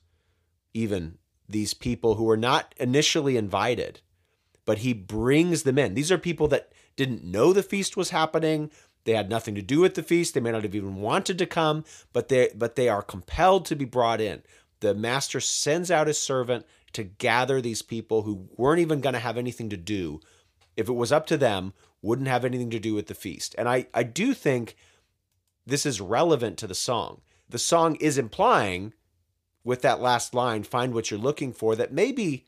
even 0.73 1.19
these 1.47 1.75
people 1.75 2.15
who 2.15 2.25
were 2.25 2.37
not 2.39 2.75
initially 2.79 3.37
invited, 3.37 4.01
but 4.65 4.79
he 4.79 4.95
brings 4.95 5.65
them 5.65 5.79
in. 5.79 5.93
These 5.93 6.11
are 6.11 6.17
people 6.17 6.49
that 6.49 6.73
didn't 6.97 7.25
know 7.25 7.53
the 7.53 7.63
feast 7.63 7.95
was 7.95 8.09
happening. 8.09 8.71
They 9.05 9.13
had 9.13 9.29
nothing 9.29 9.55
to 9.55 9.63
do 9.63 9.81
with 9.81 9.97
the 9.97 10.03
feast. 10.03 10.33
They 10.33 10.41
may 10.41 10.53
not 10.53 10.63
have 10.63 10.75
even 10.75 10.97
wanted 10.97 11.37
to 11.39 11.47
come, 11.47 11.85
but 12.15 12.29
they 12.29 12.51
but 12.55 12.75
they 12.75 12.89
are 12.89 13.03
compelled 13.03 13.67
to 13.67 13.77
be 13.77 13.85
brought 13.85 14.23
in. 14.23 14.43
The 14.81 14.95
master 14.95 15.41
sends 15.41 15.91
out 15.91 16.07
his 16.07 16.19
servant 16.19 16.67
to 16.93 17.03
gather 17.05 17.61
these 17.61 17.83
people 17.83 18.23
who 18.23 18.49
weren't 18.57 18.81
even 18.81 19.01
going 19.01 19.13
to 19.13 19.19
have 19.19 19.37
anything 19.37 19.69
to 19.71 19.77
do, 19.77 20.21
if 20.77 20.89
it 20.89 20.93
was 20.93 21.13
up 21.13 21.27
to 21.27 21.37
them, 21.37 21.75
wouldn't 22.01 22.29
have 22.29 22.45
anything 22.45 22.71
to 22.71 22.79
do 22.79 22.95
with 22.95 23.07
the 23.07 23.15
feast. 23.15 23.55
And 23.59 23.69
I, 23.69 23.87
I 23.93 24.05
do 24.05 24.33
think 24.33 24.77
this 25.67 25.85
is 25.85 26.01
relevant 26.01 26.57
to 26.59 26.67
the 26.67 26.75
song. 26.75 27.21
The 27.49 27.59
song 27.59 27.97
is 27.97 28.19
implying 28.19 28.95
with 29.65 29.83
that 29.83 30.01
last 30.01 30.35
line, 30.35 30.63
find 30.63 30.95
what 30.95 31.11
you're 31.11 31.21
looking 31.21 31.53
for, 31.53 31.77
that 31.77 31.93
maybe 31.93 32.47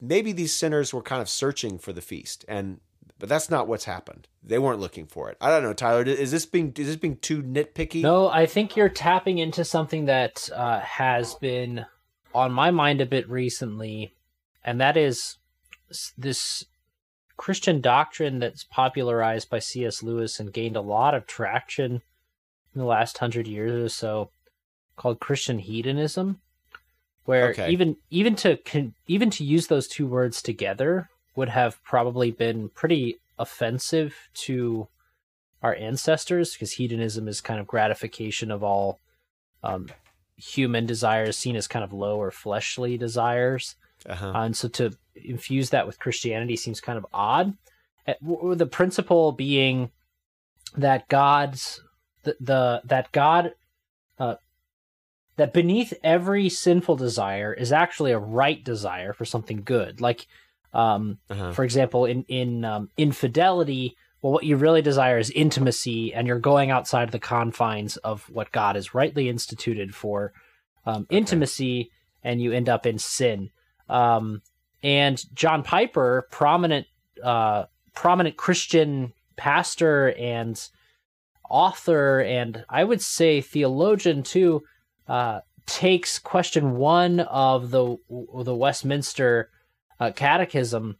maybe 0.00 0.32
these 0.32 0.52
sinners 0.52 0.92
were 0.92 1.02
kind 1.02 1.22
of 1.22 1.28
searching 1.28 1.78
for 1.78 1.92
the 1.92 2.02
feast 2.02 2.44
and 2.48 2.80
but 3.18 3.28
that's 3.28 3.50
not 3.50 3.68
what's 3.68 3.84
happened. 3.84 4.28
They 4.42 4.58
weren't 4.58 4.80
looking 4.80 5.06
for 5.06 5.30
it. 5.30 5.36
I 5.40 5.50
don't 5.50 5.62
know, 5.62 5.72
Tyler. 5.72 6.02
Is 6.02 6.30
this 6.30 6.46
being 6.46 6.72
is 6.76 6.86
this 6.88 6.96
being 6.96 7.16
too 7.16 7.42
nitpicky? 7.42 8.02
No, 8.02 8.28
I 8.28 8.46
think 8.46 8.76
you're 8.76 8.88
tapping 8.88 9.38
into 9.38 9.64
something 9.64 10.06
that 10.06 10.48
uh, 10.54 10.80
has 10.80 11.34
been 11.34 11.86
on 12.34 12.50
my 12.52 12.70
mind 12.70 13.00
a 13.00 13.06
bit 13.06 13.28
recently, 13.28 14.14
and 14.64 14.80
that 14.80 14.96
is 14.96 15.38
this 16.18 16.64
Christian 17.36 17.80
doctrine 17.80 18.38
that's 18.38 18.64
popularized 18.64 19.50
by 19.50 19.58
C.S. 19.58 20.02
Lewis 20.02 20.40
and 20.40 20.52
gained 20.52 20.76
a 20.76 20.80
lot 20.80 21.14
of 21.14 21.26
traction 21.26 22.02
in 22.74 22.78
the 22.80 22.84
last 22.84 23.18
hundred 23.18 23.46
years 23.46 23.72
or 23.84 23.88
so, 23.88 24.30
called 24.96 25.20
Christian 25.20 25.58
hedonism, 25.58 26.40
where 27.24 27.50
Okay. 27.50 27.70
even 27.70 27.96
even 28.10 28.34
to 28.36 28.58
even 29.06 29.30
to 29.30 29.44
use 29.44 29.66
those 29.68 29.86
two 29.86 30.06
words 30.06 30.42
together 30.42 31.08
would 31.36 31.48
have 31.48 31.82
probably 31.82 32.30
been 32.30 32.68
pretty 32.70 33.18
offensive 33.38 34.14
to 34.34 34.88
our 35.62 35.74
ancestors 35.76 36.52
because 36.52 36.72
hedonism 36.72 37.28
is 37.28 37.40
kind 37.40 37.60
of 37.60 37.66
gratification 37.66 38.50
of 38.50 38.62
all 38.62 38.98
um, 39.62 39.88
human 40.36 40.86
desires 40.86 41.36
seen 41.36 41.56
as 41.56 41.68
kind 41.68 41.84
of 41.84 41.92
low 41.92 42.16
or 42.18 42.30
fleshly 42.30 42.96
desires 42.98 43.76
Uh-huh. 44.06 44.32
uh, 44.34 44.44
and 44.44 44.56
so 44.56 44.68
to 44.68 44.90
infuse 45.14 45.70
that 45.70 45.86
with 45.86 45.98
Christianity 46.00 46.56
seems 46.56 46.80
kind 46.80 46.98
of 46.98 47.06
odd. 47.12 47.56
W- 48.22 48.54
The 48.56 48.66
principle 48.66 49.30
being 49.32 49.90
that 50.76 51.06
God's 51.08 51.80
the, 52.24 52.36
the 52.40 52.82
that 52.84 53.12
God 53.12 53.52
uh, 54.18 54.36
that 55.36 55.52
beneath 55.52 55.92
every 56.02 56.48
sinful 56.48 56.96
desire 56.96 57.52
is 57.54 57.70
actually 57.72 58.12
a 58.12 58.18
right 58.18 58.62
desire 58.64 59.12
for 59.12 59.24
something 59.24 59.62
good. 59.64 60.00
Like, 60.00 60.26
um, 60.72 61.18
Uh-huh. 61.30 61.52
for 61.52 61.64
example, 61.64 62.06
in 62.06 62.24
in 62.28 62.64
um, 62.64 62.88
infidelity, 62.96 63.96
well, 64.20 64.32
what 64.32 64.44
you 64.44 64.56
really 64.56 64.82
desire 64.82 65.18
is 65.18 65.30
intimacy, 65.30 66.14
and 66.14 66.26
you're 66.26 66.38
going 66.38 66.70
outside 66.70 67.10
the 67.10 67.18
confines 67.18 67.96
of 67.98 68.28
what 68.30 68.52
God 68.52 68.76
has 68.76 68.94
rightly 68.94 69.28
instituted 69.28 69.94
for 69.94 70.32
um, 70.86 71.06
intimacy, 71.10 71.90
and 72.22 72.40
you 72.40 72.52
end 72.52 72.68
up 72.68 72.86
in 72.86 72.98
sin. 72.98 73.50
Um, 73.88 74.42
and 74.82 75.22
John 75.34 75.62
Piper, 75.62 76.26
prominent 76.30 76.86
uh, 77.22 77.64
prominent 77.94 78.36
Christian 78.36 79.12
pastor 79.36 80.12
and 80.18 80.60
author, 81.50 82.20
and 82.20 82.64
I 82.68 82.84
would 82.84 83.02
say 83.02 83.40
theologian 83.40 84.22
too, 84.22 84.62
uh, 85.06 85.40
takes 85.66 86.18
question 86.18 86.76
one 86.76 87.20
of 87.20 87.70
the 87.70 87.96
the 88.44 88.54
Westminster 88.54 89.50
uh, 90.02 90.10
Catechism: 90.12 90.96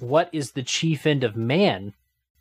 "What 0.00 0.28
is 0.32 0.52
the 0.52 0.62
chief 0.62 1.06
end 1.06 1.24
of 1.24 1.36
man?" 1.36 1.92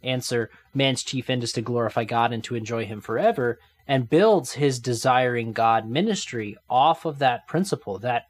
Answer: 0.04 0.50
Man's 0.74 1.04
chief 1.04 1.30
end 1.30 1.44
is 1.44 1.52
to 1.54 1.62
glorify 1.62 2.04
God 2.04 2.32
and 2.34 2.44
to 2.46 2.56
enjoy 2.56 2.86
Him 2.86 3.02
forever, 3.02 3.60
and 3.88 4.10
builds 4.10 4.54
his 4.54 4.80
desiring 4.80 5.52
God 5.52 5.88
ministry 5.88 6.58
off 6.70 7.06
of 7.06 7.20
that 7.20 7.48
principle 7.48 8.00
that 8.00 8.24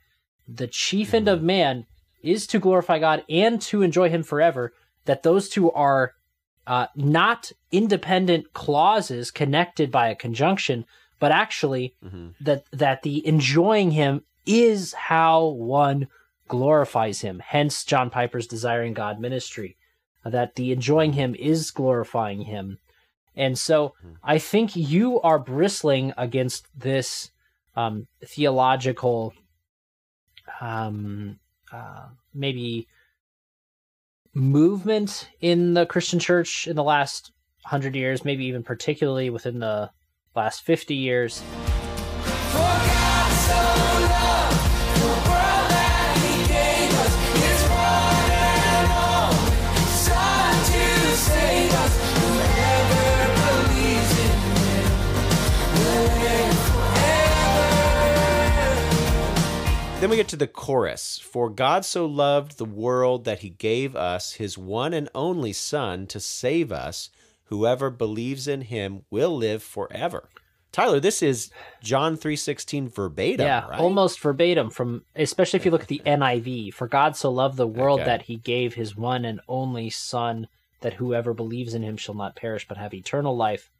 the 0.47 0.67
chief 0.67 1.13
end 1.13 1.27
of 1.27 1.41
man 1.41 1.85
is 2.21 2.47
to 2.47 2.59
glorify 2.59 2.97
God 2.99 3.23
and 3.29 3.61
to 3.69 3.81
enjoy 3.81 4.09
Him 4.09 4.23
forever. 4.23 4.73
That 5.05 5.23
those 5.23 5.49
two 5.49 5.71
are 5.71 6.13
uh, 6.67 6.87
not 6.95 7.51
independent 7.71 8.53
clauses 8.53 9.29
connected 9.31 9.91
by 9.91 10.09
a 10.09 10.15
conjunction, 10.15 10.85
but 11.19 11.31
actually 11.31 11.93
Mhm. 12.03 12.33
that 12.41 12.63
that 12.71 13.03
the 13.03 13.25
enjoying 13.27 13.91
Him 13.91 14.23
is 14.45 14.93
how 14.93 15.45
one 15.45 16.07
glorifies 16.47 17.21
Him. 17.21 17.41
Hence, 17.45 17.83
John 17.83 18.09
Piper's 18.09 18.47
desiring 18.47 18.93
God 18.93 19.19
ministry, 19.19 19.77
that 20.23 20.55
the 20.55 20.71
enjoying 20.71 21.13
Him 21.13 21.35
is 21.35 21.71
glorifying 21.71 22.41
Him. 22.41 22.79
And 23.35 23.57
so, 23.57 23.93
I 24.23 24.37
think 24.37 24.75
you 24.75 25.19
are 25.21 25.39
bristling 25.39 26.13
against 26.17 26.67
this 26.77 27.31
um, 27.75 28.07
theological, 28.23 29.33
um, 30.61 31.37
uh, 31.71 32.07
maybe 32.33 32.87
movement 34.33 35.29
in 35.41 35.73
the 35.73 35.85
Christian 35.85 36.19
church 36.19 36.67
in 36.67 36.75
the 36.75 36.83
last 36.83 37.31
hundred 37.65 37.95
years, 37.95 38.23
maybe 38.23 38.45
even 38.45 38.63
particularly 38.63 39.29
within 39.29 39.59
the 39.59 39.89
last 40.35 40.63
50 40.63 40.95
years. 40.95 41.41
Then 60.05 60.11
we 60.11 60.17
get 60.17 60.27
to 60.27 60.35
the 60.35 60.45
chorus. 60.45 61.17
For 61.17 61.49
God 61.49 61.83
so 61.83 62.05
loved 62.05 62.59
the 62.59 62.63
world 62.63 63.25
that 63.25 63.39
he 63.39 63.49
gave 63.49 63.95
us 63.95 64.33
his 64.33 64.55
one 64.55 64.93
and 64.93 65.09
only 65.15 65.51
Son 65.51 66.05
to 66.05 66.19
save 66.19 66.71
us. 66.71 67.09
Whoever 67.45 67.89
believes 67.89 68.47
in 68.47 68.61
him 68.61 69.05
will 69.09 69.35
live 69.35 69.63
forever. 69.63 70.29
Tyler, 70.71 70.99
this 70.99 71.23
is 71.23 71.49
John 71.81 72.17
3.16 72.17 72.93
verbatim, 72.93 73.47
yeah, 73.47 73.65
right? 73.67 73.79
almost 73.79 74.19
verbatim 74.19 74.69
from, 74.69 75.03
especially 75.15 75.57
if 75.57 75.65
you 75.65 75.71
look 75.71 75.81
at 75.81 75.87
the 75.87 76.03
NIV. 76.05 76.75
For 76.75 76.87
God 76.87 77.15
so 77.17 77.31
loved 77.31 77.57
the 77.57 77.65
world 77.65 78.01
Okay. 78.01 78.05
that 78.05 78.21
he 78.21 78.35
gave 78.35 78.75
his 78.75 78.95
one 78.95 79.25
and 79.25 79.41
only 79.47 79.89
Son, 79.89 80.47
that 80.81 80.93
whoever 80.93 81.33
believes 81.33 81.73
in 81.73 81.81
him 81.81 81.97
shall 81.97 82.13
not 82.13 82.35
perish 82.35 82.67
but 82.67 82.77
have 82.77 82.93
eternal 82.93 83.35
life. 83.35 83.71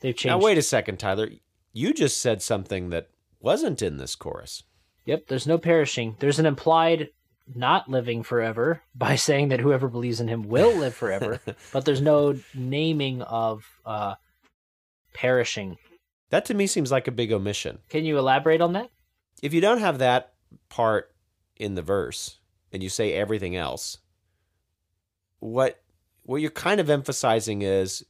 They've 0.00 0.16
changed. 0.16 0.32
Now, 0.32 0.42
wait 0.42 0.56
a 0.56 0.62
second, 0.62 0.96
Tyler. 0.96 1.28
You 1.74 1.92
just 1.92 2.22
said 2.22 2.40
something 2.40 2.88
that 2.88 3.10
wasn't 3.38 3.82
in 3.82 3.98
this 3.98 4.14
chorus. 4.16 4.62
Yep, 5.06 5.26
there's 5.28 5.46
no 5.46 5.58
perishing. 5.58 6.16
There's 6.18 6.38
an 6.38 6.46
implied 6.46 7.10
not 7.54 7.88
living 7.88 8.22
forever 8.22 8.82
by 8.94 9.16
saying 9.16 9.48
that 9.48 9.60
whoever 9.60 9.88
believes 9.88 10.20
in 10.20 10.28
him 10.28 10.48
will 10.48 10.74
live 10.74 10.94
forever, 10.94 11.40
but 11.72 11.84
there's 11.84 12.00
no 12.00 12.38
naming 12.54 13.22
of 13.22 13.64
uh, 13.84 14.14
perishing. 15.12 15.78
That 16.30 16.46
to 16.46 16.54
me 16.54 16.66
seems 16.66 16.90
like 16.90 17.06
a 17.06 17.12
big 17.12 17.32
omission. 17.32 17.78
Can 17.88 18.04
you 18.04 18.18
elaborate 18.18 18.60
on 18.60 18.72
that? 18.72 18.90
If 19.42 19.52
you 19.52 19.60
don't 19.60 19.78
have 19.78 19.98
that 19.98 20.32
part 20.68 21.14
in 21.56 21.74
the 21.74 21.82
verse 21.82 22.38
and 22.72 22.82
you 22.82 22.88
say 22.88 23.12
everything 23.12 23.56
else, 23.56 23.98
what 25.40 25.80
what 26.22 26.40
you're 26.40 26.50
kind 26.50 26.80
of 26.80 26.88
emphasizing 26.88 27.60
is 27.62 28.04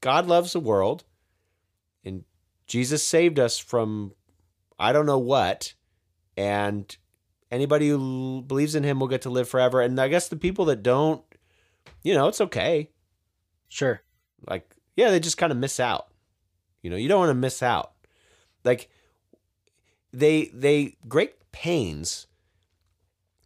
God 0.00 0.26
loves 0.26 0.52
the 0.52 0.60
world 0.60 1.04
and 2.04 2.24
Jesus 2.66 3.02
saved 3.02 3.38
us 3.38 3.58
from 3.58 4.12
I 4.78 4.92
don't 4.92 5.06
know 5.06 5.18
what 5.18 5.74
and 6.36 6.96
anybody 7.50 7.88
who 7.88 8.42
believes 8.46 8.74
in 8.74 8.84
him 8.84 8.98
will 9.00 9.08
get 9.08 9.22
to 9.22 9.30
live 9.30 9.48
forever 9.48 9.80
and 9.80 10.00
I 10.00 10.08
guess 10.08 10.28
the 10.28 10.36
people 10.36 10.64
that 10.66 10.82
don't 10.82 11.22
you 12.04 12.14
know, 12.14 12.28
it's 12.28 12.40
okay. 12.40 12.90
Sure. 13.68 14.00
Like, 14.46 14.70
yeah, 14.94 15.10
they 15.10 15.18
just 15.18 15.38
kind 15.38 15.50
of 15.50 15.58
miss 15.58 15.80
out. 15.80 16.08
You 16.82 16.90
know, 16.90 16.96
you 16.96 17.08
don't 17.08 17.18
want 17.18 17.30
to 17.30 17.34
miss 17.34 17.62
out. 17.62 17.92
Like, 18.62 18.90
they 20.12 20.50
they 20.54 20.96
great 21.08 21.50
pains 21.50 22.28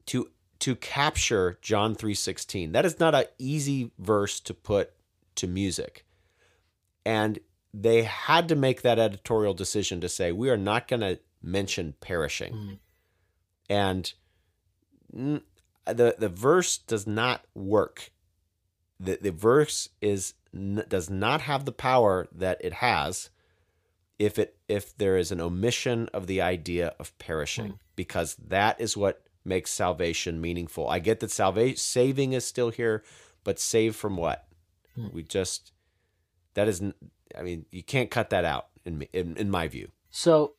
to 0.06 0.30
to 0.58 0.76
capture 0.76 1.58
John 1.62 1.94
three 1.94 2.14
sixteen. 2.14 2.72
That 2.72 2.84
is 2.84 3.00
not 3.00 3.14
an 3.14 3.24
easy 3.38 3.92
verse 3.98 4.40
to 4.40 4.52
put 4.52 4.92
to 5.36 5.46
music, 5.46 6.04
and 7.06 7.38
they 7.72 8.02
had 8.02 8.48
to 8.48 8.56
make 8.56 8.82
that 8.82 8.98
editorial 8.98 9.54
decision 9.54 10.00
to 10.00 10.08
say 10.08 10.32
we 10.32 10.50
are 10.50 10.56
not 10.56 10.88
going 10.88 11.00
to 11.00 11.20
mention 11.42 11.94
perishing, 12.00 12.52
Mm. 12.52 12.78
and 13.70 14.12
mm, 15.14 15.42
the 15.86 16.16
the 16.18 16.28
verse 16.28 16.78
does 16.78 17.06
not 17.06 17.44
work 17.54 18.10
the 19.00 19.18
the 19.20 19.30
verse 19.32 19.88
is 20.00 20.34
does 20.88 21.08
not 21.10 21.42
have 21.42 21.64
the 21.64 21.72
power 21.72 22.26
that 22.32 22.58
it 22.62 22.74
has 22.74 23.30
if 24.18 24.38
it 24.38 24.56
if 24.66 24.96
there 24.96 25.16
is 25.16 25.30
an 25.30 25.40
omission 25.40 26.08
of 26.12 26.26
the 26.26 26.40
idea 26.40 26.94
of 26.98 27.16
perishing 27.18 27.78
because 27.94 28.34
that 28.36 28.80
is 28.80 28.96
what 28.96 29.22
makes 29.44 29.70
salvation 29.70 30.40
meaningful. 30.40 30.88
I 30.88 30.98
get 30.98 31.20
that 31.20 31.30
salvation 31.30 31.76
saving 31.76 32.32
is 32.32 32.44
still 32.44 32.70
here, 32.70 33.02
but 33.44 33.58
save 33.58 33.94
from 33.96 34.16
what? 34.16 34.46
Hmm. 34.94 35.08
We 35.12 35.22
just 35.22 35.72
that 36.54 36.66
isn't. 36.68 36.96
I 37.38 37.42
mean, 37.42 37.66
you 37.70 37.82
can't 37.82 38.10
cut 38.10 38.30
that 38.30 38.44
out 38.44 38.68
in 38.84 38.98
me, 38.98 39.08
in, 39.12 39.36
in 39.36 39.50
my 39.50 39.68
view. 39.68 39.90
So, 40.10 40.54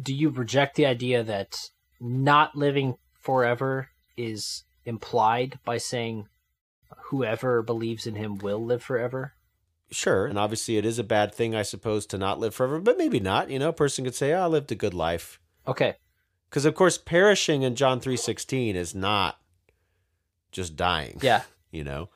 do 0.00 0.14
you 0.14 0.30
reject 0.30 0.76
the 0.76 0.86
idea 0.86 1.22
that 1.22 1.70
not 2.00 2.56
living 2.56 2.96
forever 3.20 3.88
is 4.16 4.64
implied 4.84 5.58
by 5.64 5.78
saying 5.78 6.28
whoever 7.06 7.62
believes 7.62 8.06
in 8.06 8.14
him 8.16 8.38
will 8.38 8.64
live 8.64 8.82
forever? 8.82 9.34
Sure, 9.90 10.26
and 10.26 10.38
obviously 10.38 10.78
it 10.78 10.86
is 10.86 10.98
a 10.98 11.04
bad 11.04 11.34
thing, 11.34 11.54
I 11.54 11.62
suppose, 11.62 12.06
to 12.06 12.18
not 12.18 12.40
live 12.40 12.54
forever, 12.54 12.80
but 12.80 12.96
maybe 12.96 13.20
not. 13.20 13.50
You 13.50 13.58
know, 13.58 13.68
a 13.68 13.72
person 13.74 14.04
could 14.04 14.14
say, 14.14 14.32
oh, 14.32 14.42
"I 14.42 14.46
lived 14.46 14.72
a 14.72 14.74
good 14.74 14.94
life." 14.94 15.38
Okay. 15.66 15.94
because 16.48 16.64
of 16.64 16.74
course 16.74 16.98
perishing 16.98 17.62
in 17.62 17.76
john 17.76 18.00
3.16 18.00 18.74
is 18.74 18.94
not 18.96 19.38
just 20.50 20.74
dying 20.76 21.18
Yeah. 21.22 21.42
you 21.70 21.84
know 21.84 22.08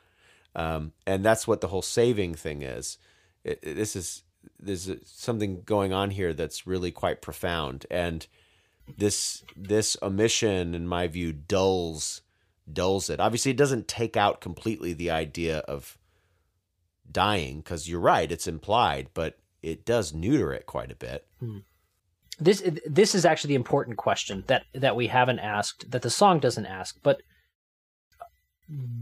um, 0.56 0.92
and 1.06 1.24
that's 1.24 1.46
what 1.46 1.60
the 1.60 1.68
whole 1.68 1.80
saving 1.82 2.34
thing 2.34 2.62
is 2.62 2.98
it, 3.44 3.60
it- 3.62 3.74
this 3.76 3.94
is 3.94 4.24
there's 4.58 4.90
something 5.04 5.62
going 5.62 5.92
on 5.92 6.10
here 6.10 6.32
that's 6.32 6.66
really 6.66 6.90
quite 6.90 7.22
profound 7.22 7.86
and 7.90 8.26
this 8.98 9.44
this 9.56 9.96
omission 10.02 10.74
in 10.74 10.86
my 10.86 11.06
view 11.08 11.32
dulls 11.32 12.22
dulls 12.70 13.10
it. 13.10 13.20
Obviously, 13.20 13.50
it 13.50 13.56
doesn't 13.56 13.88
take 13.88 14.16
out 14.16 14.40
completely 14.40 14.92
the 14.92 15.10
idea 15.10 15.58
of 15.58 15.98
dying 17.10 17.58
because 17.58 17.88
you're 17.88 18.00
right, 18.00 18.30
it's 18.30 18.48
implied, 18.48 19.08
but 19.14 19.38
it 19.62 19.84
does 19.84 20.12
neuter 20.12 20.52
it 20.52 20.66
quite 20.66 20.90
a 20.90 20.96
bit. 20.96 21.26
Hmm. 21.40 21.58
This 22.38 22.62
this 22.86 23.14
is 23.14 23.24
actually 23.24 23.48
the 23.48 23.54
important 23.56 23.96
question 23.96 24.44
that 24.46 24.64
that 24.74 24.96
we 24.96 25.06
haven't 25.06 25.38
asked 25.38 25.90
that 25.90 26.02
the 26.02 26.10
song 26.10 26.38
doesn't 26.38 26.66
ask, 26.66 26.98
but 27.02 27.22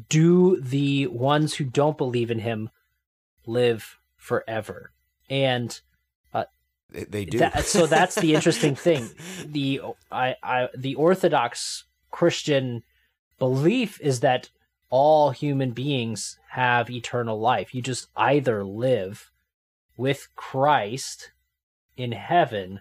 do 0.09 0.61
the 0.61 1.07
ones 1.09 1.54
who 1.54 1.64
don't 1.64 1.98
believe 1.98 2.30
in 2.30 2.38
him 2.38 2.70
live 3.46 3.98
forever? 4.16 4.92
And 5.30 5.78
uh, 6.32 6.44
They, 6.90 7.04
they 7.04 7.24
do. 7.24 7.38
That, 7.38 7.64
so 7.64 7.87
that's 7.87 8.14
the 8.16 8.34
interesting 8.34 8.74
thing. 8.74 9.10
The 9.46 9.80
I, 10.10 10.37
I 10.42 10.68
the 10.76 10.94
Orthodox 10.94 11.84
Christian 12.10 12.82
belief 13.38 14.00
is 14.00 14.20
that 14.20 14.48
all 14.90 15.30
human 15.30 15.72
beings 15.72 16.38
have 16.50 16.88
eternal 16.88 17.38
life. 17.38 17.74
You 17.74 17.82
just 17.82 18.08
either 18.16 18.64
live 18.64 19.30
with 19.96 20.28
Christ 20.37 21.30
in 21.96 22.12
heaven 22.12 22.80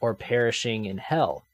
or 0.00 0.14
perishing 0.14 0.84
in 0.84 0.98
hell. 0.98 1.44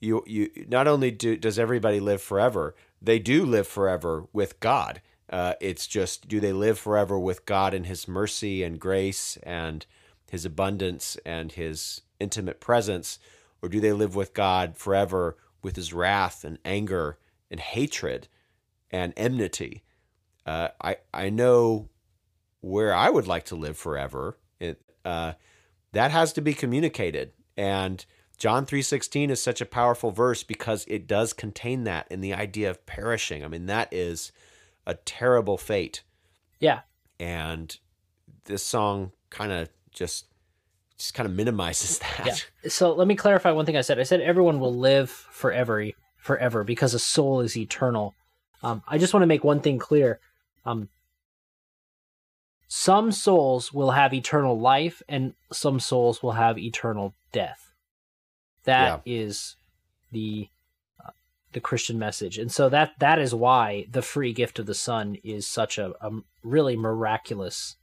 you 0.00 0.22
you 0.26 0.50
not 0.68 0.86
only 0.86 1.10
do 1.10 1.36
does 1.36 1.58
everybody 1.58 2.00
live 2.00 2.20
forever, 2.20 2.74
they 3.00 3.18
do 3.18 3.44
live 3.44 3.66
forever 3.66 4.26
with 4.32 4.60
God. 4.60 5.00
Uh, 5.30 5.54
it's 5.60 5.86
just 5.86 6.28
do 6.28 6.40
they 6.40 6.52
live 6.52 6.78
forever 6.78 7.18
with 7.18 7.46
God 7.46 7.74
and 7.74 7.86
His 7.86 8.06
mercy 8.06 8.62
and 8.62 8.78
grace 8.78 9.38
and 9.42 9.86
His 10.30 10.44
abundance 10.44 11.16
and 11.24 11.52
His 11.52 12.02
intimate 12.20 12.60
presence, 12.60 13.18
or 13.62 13.68
do 13.68 13.80
they 13.80 13.92
live 13.92 14.14
with 14.14 14.34
God 14.34 14.76
forever 14.76 15.36
with 15.62 15.76
His 15.76 15.92
wrath 15.92 16.44
and 16.44 16.58
anger 16.64 17.18
and 17.50 17.60
hatred 17.60 18.28
and 18.90 19.12
enmity? 19.16 19.82
Uh, 20.46 20.68
I 20.80 20.96
I 21.12 21.30
know 21.30 21.88
where 22.60 22.94
I 22.94 23.10
would 23.10 23.26
like 23.26 23.44
to 23.46 23.56
live 23.56 23.76
forever. 23.76 24.38
It, 24.60 24.80
uh, 25.04 25.34
that 25.92 26.10
has 26.10 26.32
to 26.34 26.42
be 26.42 26.54
communicated, 26.54 27.32
and 27.56 28.04
John 28.36 28.66
3:16 28.66 29.30
is 29.30 29.42
such 29.42 29.60
a 29.60 29.66
powerful 29.66 30.10
verse 30.10 30.42
because 30.42 30.84
it 30.88 31.06
does 31.06 31.32
contain 31.32 31.84
that 31.84 32.06
in 32.10 32.20
the 32.20 32.34
idea 32.34 32.68
of 32.68 32.84
perishing. 32.84 33.44
I 33.44 33.48
mean, 33.48 33.66
that 33.66 33.92
is 33.92 34.32
a 34.86 34.94
terrible 34.94 35.56
fate. 35.58 36.02
Yeah. 36.60 36.80
And 37.18 37.76
this 38.44 38.62
song 38.64 39.12
kind 39.30 39.52
of 39.52 39.68
just 39.92 40.26
just 40.96 41.14
kind 41.14 41.28
of 41.28 41.34
minimizes 41.34 41.98
that. 42.18 42.26
Yeah. 42.26 42.70
So 42.70 42.92
let 42.92 43.08
me 43.08 43.16
clarify 43.16 43.50
one 43.50 43.66
thing 43.66 43.76
I 43.76 43.82
said. 43.82 43.98
I 43.98 44.04
said 44.04 44.20
everyone 44.20 44.60
will 44.60 44.74
live 44.74 45.10
forever, 45.10 45.84
forever 46.16 46.64
because 46.64 46.94
a 46.94 46.98
soul 46.98 47.40
is 47.40 47.56
eternal. 47.56 48.14
Um, 48.62 48.82
I 48.88 48.98
just 48.98 49.12
want 49.12 49.22
to 49.22 49.28
make 49.28 49.44
one 49.44 49.60
thing 49.60 49.78
clear. 49.78 50.20
Um, 50.64 50.88
some 52.66 53.12
souls 53.12 53.72
will 53.72 53.92
have 53.92 54.14
eternal 54.14 54.58
life, 54.58 55.02
and 55.08 55.34
some 55.52 55.78
souls 55.78 56.22
will 56.22 56.32
have 56.32 56.58
eternal 56.58 57.12
death. 57.30 57.72
That 58.64 59.02
is 59.04 59.56
the 60.10 60.48
the 61.54 61.60
Christian 61.60 61.98
message, 61.98 62.38
and 62.38 62.52
so 62.52 62.68
that 62.68 62.92
that 62.98 63.18
is 63.18 63.34
why 63.34 63.86
the 63.90 64.02
free 64.02 64.32
gift 64.32 64.58
of 64.58 64.66
the 64.66 64.74
Son 64.74 65.16
is 65.24 65.46
such 65.46 65.78
a, 65.78 65.92
a 66.00 66.10
really 66.42 66.76
miraculous 66.76 67.76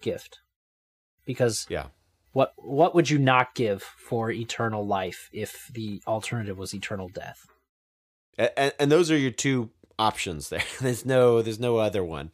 gift, 0.00 0.40
because 1.24 1.66
Yeah. 1.70 1.86
what 2.32 2.52
what 2.56 2.94
would 2.94 3.08
you 3.08 3.18
not 3.18 3.54
give 3.54 3.82
for 3.82 4.30
eternal 4.30 4.86
life 4.86 5.30
if 5.32 5.70
the 5.72 6.02
alternative 6.06 6.58
was 6.58 6.74
eternal 6.74 7.08
death? 7.08 7.46
And, 8.38 8.72
and 8.78 8.90
those 8.92 9.10
are 9.10 9.16
your 9.16 9.30
two 9.30 9.70
options 9.98 10.48
there. 10.48 10.62
There's 10.80 11.04
no 11.06 11.42
there's 11.42 11.60
no 11.60 11.76
other 11.78 12.02
one. 12.02 12.32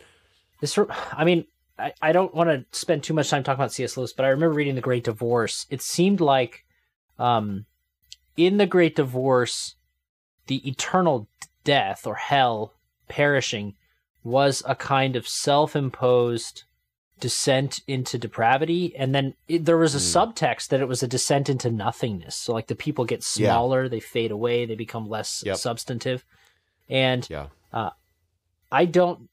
This, 0.61 0.79
I 1.12 1.24
mean, 1.24 1.44
I, 1.79 1.92
I 2.03 2.11
don't 2.12 2.35
want 2.35 2.51
to 2.51 2.64
spend 2.77 3.03
too 3.05 3.14
much 3.14 3.31
time 3.31 3.44
talking 3.44 3.61
about 3.61 3.72
C.S. 3.72 3.96
Lewis, 3.96 4.12
but 4.12 4.24
I 4.24 4.31
remember 4.31 4.55
reading 4.55 4.74
The 4.74 4.81
Great 4.81 5.05
Divorce. 5.05 5.66
It 5.70 5.81
seemed 5.83 6.20
like, 6.20 6.64
um, 7.18 7.66
in 8.37 8.57
The 8.57 8.66
Great 8.66 8.96
Divorce, 8.96 9.77
the 10.48 10.68
eternal 10.68 11.28
death 11.64 12.06
or 12.06 12.16
hell, 12.16 12.74
perishing, 13.08 13.74
was 14.24 14.62
a 14.66 14.74
kind 14.74 15.16
of 15.16 15.26
self-imposed 15.28 16.64
descent 17.20 17.80
into 17.87 18.16
depravity, 18.18 18.94
and 18.96 19.14
then 19.14 19.34
it, 19.48 19.64
there 19.64 19.76
was 19.78 19.94
a 19.94 19.98
Hmm. 19.98 20.30
subtext 20.30 20.68
that 20.68 20.80
it 20.80 20.87
was 20.88 21.02
a 21.02 21.08
descent 21.08 21.48
into 21.48 21.70
nothingness. 21.70 22.37
So, 22.37 22.52
like 22.52 22.66
the 22.68 22.74
people 22.76 23.04
get 23.04 23.20
Yeah. 23.20 23.50
smaller, 23.52 23.88
they 23.88 24.00
fade 24.00 24.30
away, 24.30 24.66
they 24.66 24.74
become 24.76 25.08
less 25.08 25.42
Yep. 25.44 25.56
substantive, 25.56 26.24
and 26.88 27.26
Yeah. 27.30 27.48
I 28.70 28.84
don't 28.84 29.30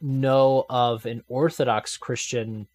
know 0.00 0.64
of 0.70 1.04
an 1.04 1.22
Orthodox 1.28 1.96
Christian 1.96 2.68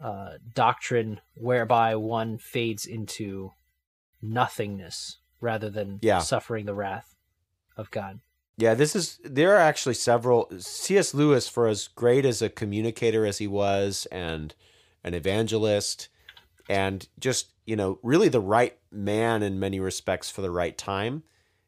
uh, 0.00 0.38
doctrine 0.54 1.20
whereby 1.34 1.94
one 1.96 2.38
fades 2.38 2.86
into 2.86 3.52
nothingness 4.22 5.18
rather 5.40 5.70
than 5.70 5.98
Yeah. 6.02 6.18
suffering 6.20 6.66
the 6.66 6.74
wrath 6.74 7.14
of 7.76 7.90
God. 7.90 8.20
Yeah, 8.56 8.74
this 8.74 8.94
is 8.94 9.18
there 9.24 9.54
are 9.54 9.60
actually 9.60 9.94
several 9.94 10.50
C.S. 10.58 11.14
Lewis 11.14 11.48
for 11.48 11.66
as 11.66 11.88
great 11.88 12.26
as 12.26 12.42
a 12.42 12.50
communicator 12.50 13.24
as 13.24 13.38
he 13.38 13.46
was 13.46 14.06
and 14.12 14.54
an 15.02 15.14
evangelist 15.14 16.08
and 16.68 17.08
just, 17.18 17.52
you 17.64 17.74
know, 17.74 17.98
really 18.02 18.28
the 18.28 18.40
right 18.40 18.76
man 18.92 19.42
in 19.42 19.58
many 19.58 19.80
respects 19.80 20.30
for 20.30 20.42
the 20.42 20.50
right 20.50 20.76
time. 20.76 21.22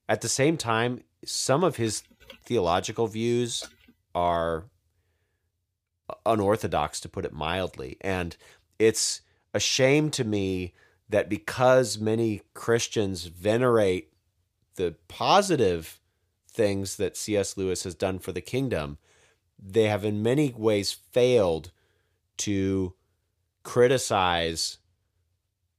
At 0.08 0.20
the 0.20 0.28
same 0.28 0.58
time, 0.58 1.02
some 1.24 1.64
of 1.64 1.76
his 1.76 2.02
theological 2.44 3.06
views 3.06 3.66
are 4.14 4.66
unorthodox 6.26 7.00
to 7.00 7.08
put 7.08 7.24
it 7.24 7.32
mildly 7.32 7.96
and 8.02 8.36
it's 8.78 9.22
a 9.54 9.60
shame 9.60 10.10
to 10.10 10.24
me 10.24 10.74
that 11.12 11.28
because 11.28 11.98
many 11.98 12.40
Christians 12.54 13.26
venerate 13.26 14.12
the 14.76 14.96
positive 15.08 16.00
things 16.48 16.96
that 16.96 17.18
C.S. 17.18 17.56
Lewis 17.56 17.84
has 17.84 17.94
done 17.94 18.18
for 18.18 18.32
the 18.32 18.40
kingdom, 18.40 18.96
they 19.58 19.84
have 19.84 20.04
in 20.06 20.22
many 20.22 20.54
ways 20.56 20.90
failed 20.90 21.70
to 22.38 22.94
criticize 23.62 24.78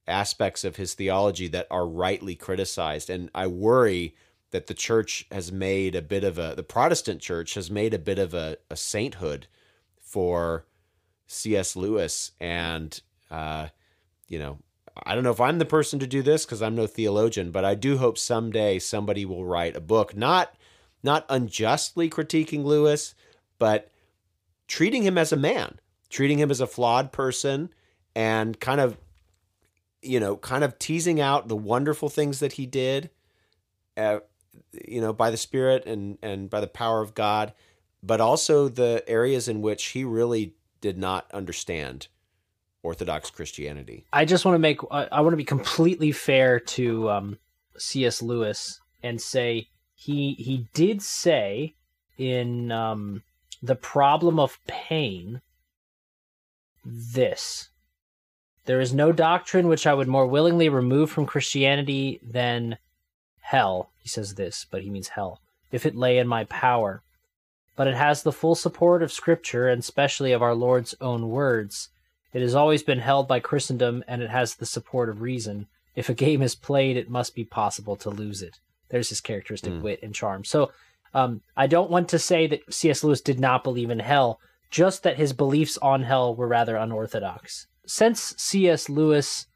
aspects 0.06 0.62
of 0.62 0.76
his 0.76 0.94
theology 0.94 1.48
that 1.48 1.66
are 1.68 1.86
rightly 1.86 2.36
criticized. 2.36 3.10
And 3.10 3.28
I 3.34 3.48
worry 3.48 4.14
that 4.52 4.68
the 4.68 4.74
church 4.74 5.26
has 5.32 5.50
made 5.50 5.96
a 5.96 6.02
bit 6.02 6.22
of 6.22 6.38
a, 6.38 6.54
the 6.56 6.62
Protestant 6.62 7.20
church 7.20 7.54
has 7.54 7.72
made 7.72 7.92
a 7.92 7.98
bit 7.98 8.20
of 8.20 8.34
a, 8.34 8.56
a 8.70 8.76
sainthood 8.76 9.48
for 10.00 10.66
C.S. 11.26 11.74
Lewis. 11.74 12.30
And, 12.38 13.00
uh, 13.32 13.68
you 14.28 14.38
know, 14.38 14.58
I 15.02 15.14
don't 15.14 15.24
know 15.24 15.32
if 15.32 15.40
I'm 15.40 15.58
the 15.58 15.64
person 15.64 15.98
to 15.98 16.06
do 16.06 16.22
this 16.22 16.44
because 16.44 16.62
I'm 16.62 16.76
no 16.76 16.86
theologian, 16.86 17.50
but 17.50 17.64
I 17.64 17.74
do 17.74 17.98
hope 17.98 18.16
someday 18.16 18.78
somebody 18.78 19.24
will 19.24 19.44
write 19.44 19.76
a 19.76 19.80
book, 19.80 20.16
not 20.16 20.54
not 21.02 21.26
unjustly 21.28 22.08
critiquing 22.08 22.64
Lewis, 22.64 23.14
but 23.58 23.90
treating 24.68 25.02
him 25.02 25.18
as 25.18 25.32
a 25.32 25.36
man, 25.36 25.78
treating 26.08 26.38
him 26.38 26.50
as 26.50 26.60
a 26.60 26.66
flawed 26.66 27.12
person, 27.12 27.70
and 28.14 28.58
kind 28.58 28.80
of, 28.80 28.96
you 30.00 30.18
know, 30.18 30.36
kind 30.36 30.64
of 30.64 30.78
teasing 30.78 31.20
out 31.20 31.48
the 31.48 31.56
wonderful 31.56 32.08
things 32.08 32.40
that 32.40 32.52
he 32.52 32.64
did, 32.64 33.10
uh, 33.96 34.20
you 34.86 35.00
know, 35.00 35.12
by 35.12 35.30
the 35.30 35.36
Spirit 35.36 35.84
and 35.86 36.18
and 36.22 36.48
by 36.48 36.60
the 36.60 36.68
power 36.68 37.02
of 37.02 37.14
God, 37.14 37.52
but 38.02 38.20
also 38.20 38.68
the 38.68 39.02
areas 39.08 39.48
in 39.48 39.60
which 39.60 39.86
he 39.86 40.04
really 40.04 40.54
did 40.80 40.96
not 40.96 41.28
understand 41.32 42.06
Orthodox 42.84 43.30
Christianity. 43.30 44.04
I 44.12 44.24
just 44.24 44.44
want 44.44 44.54
to 44.54 44.60
make 44.60 44.78
I, 44.90 45.20
want 45.20 45.32
to 45.32 45.38
be 45.38 45.44
completely 45.44 46.12
fair 46.12 46.60
to 46.60 47.10
um, 47.10 47.38
C.S. 47.76 48.22
Lewis 48.22 48.80
and 49.02 49.20
say 49.20 49.68
he 49.94 50.34
he 50.34 50.68
did 50.74 51.02
say 51.02 51.74
in 52.18 52.70
um, 52.70 53.22
the 53.62 53.74
problem 53.74 54.38
of 54.38 54.58
pain 54.66 55.40
this 56.84 57.70
there 58.66 58.80
is 58.80 58.94
no 58.94 59.12
doctrine 59.12 59.68
which 59.68 59.86
I 59.86 59.94
would 59.94 60.08
more 60.08 60.26
willingly 60.26 60.68
remove 60.68 61.10
from 61.10 61.26
Christianity 61.26 62.20
than 62.22 62.78
hell. 63.40 63.90
He 63.98 64.08
says 64.08 64.34
this, 64.34 64.66
but 64.70 64.82
he 64.82 64.90
means 64.90 65.08
hell. 65.08 65.40
If 65.70 65.84
it 65.84 65.94
lay 65.94 66.18
in 66.18 66.26
my 66.26 66.44
power, 66.44 67.02
but 67.76 67.86
it 67.86 67.94
has 67.94 68.22
the 68.22 68.32
full 68.32 68.54
support 68.54 69.02
of 69.02 69.12
Scripture 69.12 69.68
and 69.68 69.80
especially 69.80 70.32
of 70.32 70.42
our 70.42 70.54
Lord's 70.54 70.94
own 71.00 71.28
words. 71.28 71.90
It 72.34 72.42
has 72.42 72.54
always 72.54 72.82
been 72.82 72.98
held 72.98 73.26
by 73.26 73.40
Christendom, 73.40 74.04
and 74.06 74.20
it 74.20 74.28
has 74.28 74.56
the 74.56 74.66
support 74.66 75.08
of 75.08 75.22
reason. 75.22 75.66
If 75.94 76.08
a 76.08 76.14
game 76.14 76.42
is 76.42 76.54
played, 76.54 76.96
it 76.98 77.08
must 77.08 77.34
be 77.34 77.44
possible 77.44 77.96
to 77.96 78.10
lose 78.10 78.42
it. 78.42 78.58
There's 78.90 79.08
his 79.08 79.20
characteristic 79.22 79.72
Mm. 79.72 79.80
wit 79.82 80.00
and 80.02 80.14
charm. 80.14 80.44
So, 80.44 80.72
um, 81.14 81.40
I 81.56 81.66
don't 81.66 81.90
want 81.90 82.08
to 82.10 82.18
say 82.18 82.46
that 82.48 82.74
C.S. 82.74 83.02
Lewis 83.04 83.20
did 83.20 83.40
not 83.40 83.64
believe 83.64 83.88
in 83.88 84.00
hell, 84.00 84.40
just 84.70 85.04
that 85.04 85.16
his 85.16 85.32
beliefs 85.32 85.78
on 85.78 86.02
hell 86.02 86.34
were 86.34 86.48
rather 86.48 86.76
unorthodox. 86.76 87.68
Since 87.86 88.34
C.S. 88.36 88.88
Lewis 88.88 89.46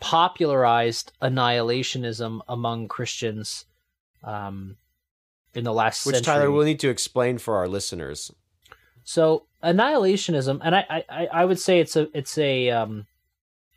popularized 0.00 1.12
annihilationism 1.22 2.40
among 2.46 2.88
Christians, 2.88 3.64
um, 4.22 4.76
in 5.54 5.64
the 5.64 5.72
last 5.72 6.04
Which 6.04 6.16
century. 6.16 6.34
Tyler 6.34 6.50
will 6.50 6.64
need 6.64 6.80
to 6.80 6.90
explain 6.90 7.38
for 7.38 7.56
our 7.56 7.66
listeners. 7.66 8.30
So 9.04 9.46
annihilationism, 9.66 10.60
and 10.62 10.74
I, 10.74 11.04
I, 11.08 11.26
I 11.26 11.44
would 11.44 11.58
say 11.58 11.80
it's 11.80 11.96
a 11.96 12.08
it's 12.16 12.38
a 12.38 12.70
um, 12.70 13.06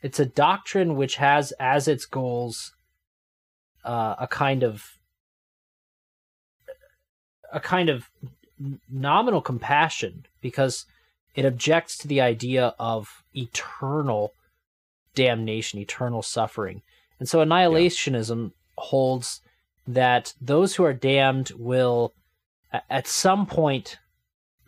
it's 0.02 0.20
a 0.20 0.26
doctrine 0.26 0.96
which 0.96 1.16
has 1.16 1.52
as 1.60 1.88
its 1.88 2.06
goals 2.06 2.74
uh, 3.84 4.16
a 4.20 4.28
kind 4.28 4.64
of 4.64 5.00
a 7.52 7.60
kind 7.60 7.90
of 7.90 8.10
nominal 8.90 9.42
compassion 9.42 10.26
because 10.42 10.86
it 11.36 11.46
objects 11.46 11.98
to 11.98 12.08
the 12.08 12.22
idea 12.22 12.76
of 12.80 13.24
eternal 13.34 14.34
damnation, 15.16 15.80
eternal 15.80 16.22
suffering. 16.22 16.82
And 17.20 17.28
so 17.28 17.40
annihilationism 17.40 18.52
holds 18.78 19.42
that 19.88 20.34
those 20.40 20.76
who 20.76 20.84
are 20.84 20.94
damned 20.94 21.52
will 21.58 22.14
at 22.90 23.08
some 23.08 23.46
point 23.46 23.98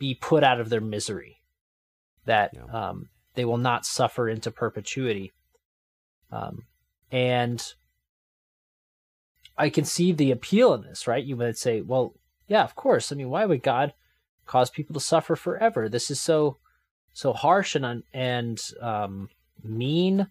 be 0.02 0.16
put 0.16 0.44
out 0.44 0.60
of 0.60 0.70
their 0.70 0.82
misery, 0.82 1.40
that 2.26 2.56
Yeah. 2.56 2.64
um, 2.90 3.10
they 3.36 3.46
will 3.46 3.60
not 3.60 3.86
suffer 3.86 4.28
into 4.28 4.50
perpetuity. 4.50 5.32
Um, 6.32 6.66
and 7.12 7.64
I 9.56 9.70
can 9.70 9.86
see 9.86 10.12
the 10.12 10.32
appeal 10.32 10.74
in 10.74 10.82
this, 10.82 11.06
right? 11.08 11.24
You 11.24 11.36
might 11.36 11.58
say, 11.58 11.82
well, 11.82 12.16
yeah, 12.48 12.64
of 12.64 12.74
course. 12.76 13.12
I 13.12 13.16
mean, 13.16 13.30
why 13.30 13.46
would 13.46 13.62
God 13.62 13.94
cause 14.48 14.72
people 14.72 14.96
to 14.96 15.00
suffer 15.00 15.36
forever? 15.36 15.88
This 15.88 16.10
is 16.10 16.20
so 16.20 16.58
so 17.14 17.32
harsh 17.34 17.76
and 17.76 18.04
and 18.12 18.60
um, 18.82 19.30
mean. 19.64 20.28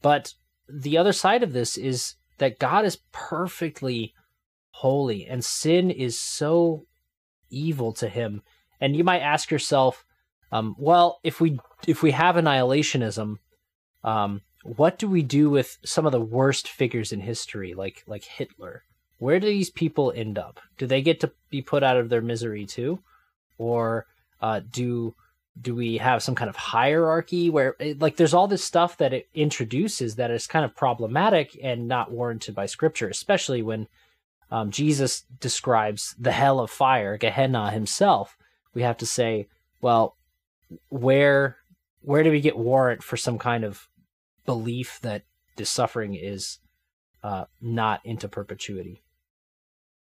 But 0.00 0.34
the 0.68 0.96
other 0.96 1.12
side 1.12 1.42
of 1.42 1.52
this 1.52 1.76
is 1.76 2.14
that 2.36 2.60
God 2.60 2.84
is 2.84 3.00
perfectly 3.10 4.14
holy, 4.70 5.26
and 5.26 5.44
sin 5.44 5.90
is 5.90 6.20
so 6.20 6.86
evil 7.50 7.92
to 7.94 8.08
Him. 8.08 8.42
And 8.80 8.96
you 8.96 9.04
might 9.04 9.20
ask 9.20 9.50
yourself, 9.50 10.04
um, 10.52 10.76
well, 10.78 11.20
if 11.22 11.40
we 11.40 11.58
if 11.86 12.02
we 12.02 12.12
have 12.12 12.36
annihilationism, 12.36 13.36
um, 14.04 14.40
what 14.62 14.98
do 14.98 15.08
we 15.08 15.22
do 15.22 15.50
with 15.50 15.78
some 15.84 16.06
of 16.06 16.12
the 16.12 16.20
worst 16.20 16.68
figures 16.68 17.12
in 17.12 17.20
history, 17.20 17.74
like 17.74 18.04
like 18.06 18.24
Hitler? 18.24 18.84
Where 19.18 19.40
do 19.40 19.46
these 19.46 19.70
people 19.70 20.12
end 20.14 20.38
up? 20.38 20.60
Do 20.78 20.86
they 20.86 21.02
get 21.02 21.20
to 21.20 21.32
be 21.50 21.60
put 21.60 21.82
out 21.82 21.96
of 21.96 22.08
their 22.08 22.22
misery 22.22 22.66
too, 22.66 23.00
or 23.58 24.06
uh, 24.40 24.60
do 24.70 25.14
do 25.60 25.74
we 25.74 25.98
have 25.98 26.22
some 26.22 26.34
kind 26.34 26.48
of 26.48 26.56
hierarchy 26.56 27.50
where 27.50 27.74
it, 27.78 28.00
like 28.00 28.16
there's 28.16 28.34
all 28.34 28.46
this 28.48 28.64
stuff 28.64 28.96
that 28.98 29.12
it 29.12 29.28
introduces 29.34 30.16
that 30.16 30.30
is 30.30 30.46
kind 30.46 30.64
of 30.64 30.74
problematic 30.74 31.58
and 31.62 31.88
not 31.88 32.10
warranted 32.10 32.54
by 32.54 32.66
scripture 32.66 33.08
especially 33.08 33.62
when 33.62 33.88
um, 34.50 34.70
jesus 34.70 35.24
describes 35.40 36.14
the 36.18 36.32
hell 36.32 36.60
of 36.60 36.70
fire 36.70 37.16
gehenna 37.18 37.70
himself 37.70 38.36
we 38.74 38.82
have 38.82 38.96
to 38.96 39.06
say 39.06 39.48
well 39.80 40.16
where 40.88 41.56
where 42.02 42.22
do 42.22 42.30
we 42.30 42.40
get 42.40 42.56
warrant 42.56 43.02
for 43.02 43.16
some 43.16 43.38
kind 43.38 43.64
of 43.64 43.88
belief 44.46 44.98
that 45.02 45.24
this 45.56 45.70
suffering 45.70 46.14
is 46.14 46.58
uh, 47.22 47.44
not 47.60 48.00
into 48.04 48.28
perpetuity 48.28 49.02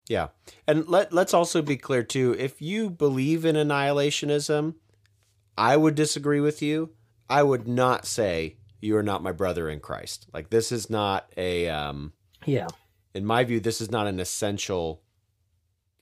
Yeah. 0.08 0.28
And 0.68 0.88
let 0.88 1.12
let's 1.14 1.34
also 1.34 1.62
be 1.62 1.78
clear 1.78 2.04
too, 2.04 2.36
if 2.38 2.62
you 2.62 2.90
believe 2.90 3.44
in 3.46 3.56
annihilationism, 3.56 4.76
I 5.58 5.78
would 5.78 5.96
disagree 5.96 6.40
with 6.40 6.62
you. 6.62 6.92
I 7.30 7.42
would 7.42 7.68
not 7.68 8.06
say 8.06 8.58
you 8.82 8.96
are 8.98 9.04
not 9.04 9.24
my 9.24 9.32
brother 9.32 9.68
in 9.68 9.80
Christ. 9.80 10.28
Like 10.32 10.50
this 10.52 10.72
is 10.72 10.90
not 10.90 11.32
a 11.38 11.70
um 11.70 12.14
yeah 12.46 12.68
in 13.16 13.26
my 13.26 13.44
view 13.44 13.60
this 13.60 13.82
is 13.82 13.90
not 13.90 14.06
an 14.06 14.20
essential 14.20 15.02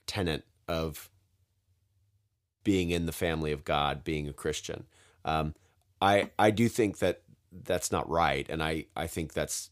tenet 0.06 0.43
of 0.67 1.10
being 2.63 2.91
in 2.91 3.06
the 3.06 3.12
family 3.12 3.52
of 3.52 3.65
God, 3.65 4.04
being 4.04 4.28
a 4.28 4.34
Christian. 4.34 4.86
Um 5.26 5.56
I 6.02 6.32
I 6.38 6.52
do 6.52 6.67
think 6.69 6.99
that 6.99 7.21
that's 7.52 7.91
not 7.91 8.10
right 8.10 8.47
and 8.49 8.63
I 8.63 8.86
I 8.95 9.08
think 9.08 9.34
that's 9.34 9.69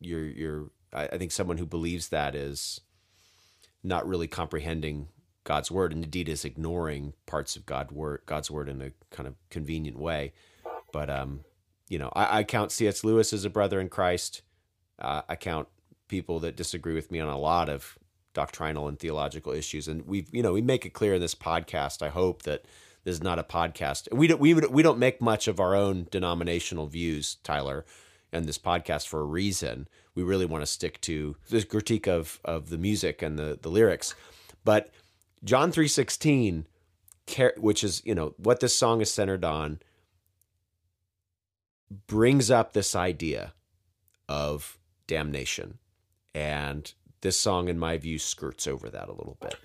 you're 0.00 0.24
you're 0.24 0.70
I, 0.92 1.18
think 1.18 1.32
someone 1.32 1.58
who 1.58 1.66
believes 1.66 2.08
that 2.08 2.34
is 2.34 2.80
not 3.82 4.06
really 4.06 4.26
comprehending 4.26 5.08
God's 5.44 5.70
word, 5.70 5.92
and 5.92 6.02
indeed 6.02 6.28
is 6.28 6.44
ignoring 6.44 7.12
parts 7.26 7.54
of 7.54 7.66
God 7.66 7.92
word, 7.92 8.22
God's 8.26 8.50
word 8.50 8.68
in 8.68 8.82
a 8.82 8.92
kind 9.10 9.26
of 9.26 9.34
convenient 9.50 9.98
way. 9.98 10.32
But 10.92 11.10
um, 11.10 11.44
you 11.88 11.98
know, 11.98 12.10
I, 12.14 12.38
I 12.38 12.44
count 12.44 12.72
C.S. 12.72 13.04
Lewis 13.04 13.32
as 13.32 13.44
a 13.44 13.50
brother 13.50 13.80
in 13.80 13.88
Christ. 13.88 14.42
Uh, 14.98 15.22
I 15.28 15.36
count 15.36 15.68
people 16.08 16.40
that 16.40 16.56
disagree 16.56 16.94
with 16.94 17.10
me 17.10 17.20
on 17.20 17.28
a 17.28 17.38
lot 17.38 17.68
of 17.68 17.98
doctrinal 18.36 18.86
and 18.86 18.98
theological 18.98 19.52
issues, 19.52 19.88
and 19.88 20.06
we, 20.06 20.26
you 20.30 20.42
know, 20.42 20.52
we 20.52 20.60
make 20.60 20.84
it 20.84 20.92
clear 20.92 21.14
in 21.14 21.20
this 21.22 21.34
podcast. 21.34 22.02
I 22.02 22.10
hope 22.10 22.42
that 22.42 22.66
this 23.02 23.14
is 23.14 23.22
not 23.22 23.38
a 23.38 23.42
podcast. 23.42 24.12
We 24.12 24.26
don't 24.26 24.40
we 24.40 24.52
we 24.52 24.82
don't 24.82 24.98
make 24.98 25.22
much 25.22 25.48
of 25.48 25.58
our 25.58 25.74
own 25.74 26.06
denominational 26.10 26.86
views, 26.86 27.36
Tyler, 27.42 27.86
in 28.32 28.44
this 28.44 28.58
podcast 28.58 29.08
for 29.08 29.20
a 29.20 29.24
reason. 29.24 29.88
We 30.14 30.22
really 30.22 30.44
want 30.44 30.60
to 30.60 30.66
stick 30.66 31.00
to 31.02 31.36
this 31.48 31.64
critique 31.64 32.06
of 32.06 32.38
of 32.44 32.68
the 32.68 32.76
music 32.76 33.22
and 33.22 33.38
the 33.38 33.58
the 33.60 33.70
lyrics, 33.70 34.14
but 34.64 34.90
John 35.42 35.72
three 35.72 35.88
sixteen, 35.88 36.66
which 37.56 37.82
is 37.82 38.02
you 38.04 38.14
know 38.14 38.34
what 38.36 38.60
this 38.60 38.76
song 38.76 39.00
is 39.00 39.10
centered 39.10 39.46
on, 39.46 39.80
brings 42.06 42.50
up 42.50 42.74
this 42.74 42.94
idea 42.94 43.54
of 44.28 44.78
damnation, 45.06 45.78
and 46.34 46.92
this 47.20 47.40
song, 47.40 47.68
in 47.68 47.78
my 47.78 47.96
view, 47.98 48.18
skirts 48.18 48.66
over 48.66 48.88
that 48.90 49.08
a 49.08 49.12
little 49.12 49.38
bit. 49.40 49.56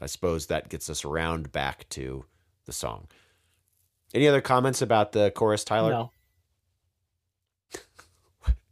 I 0.00 0.06
suppose 0.06 0.46
that 0.46 0.68
gets 0.68 0.90
us 0.90 1.04
around 1.04 1.52
back 1.52 1.88
to 1.90 2.24
the 2.66 2.72
song. 2.72 3.08
Any 4.14 4.28
other 4.28 4.40
comments 4.40 4.82
about 4.82 5.12
the 5.12 5.30
chorus, 5.30 5.64
Tyler? 5.64 5.90
no 5.90 6.10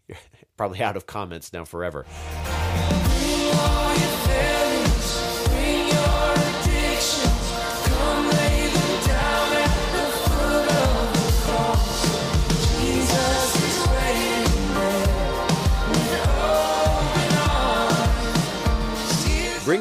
Probably 0.56 0.80
out 0.82 0.96
of 0.96 1.06
comments 1.06 1.52
now 1.52 1.64
forever. 1.64 2.06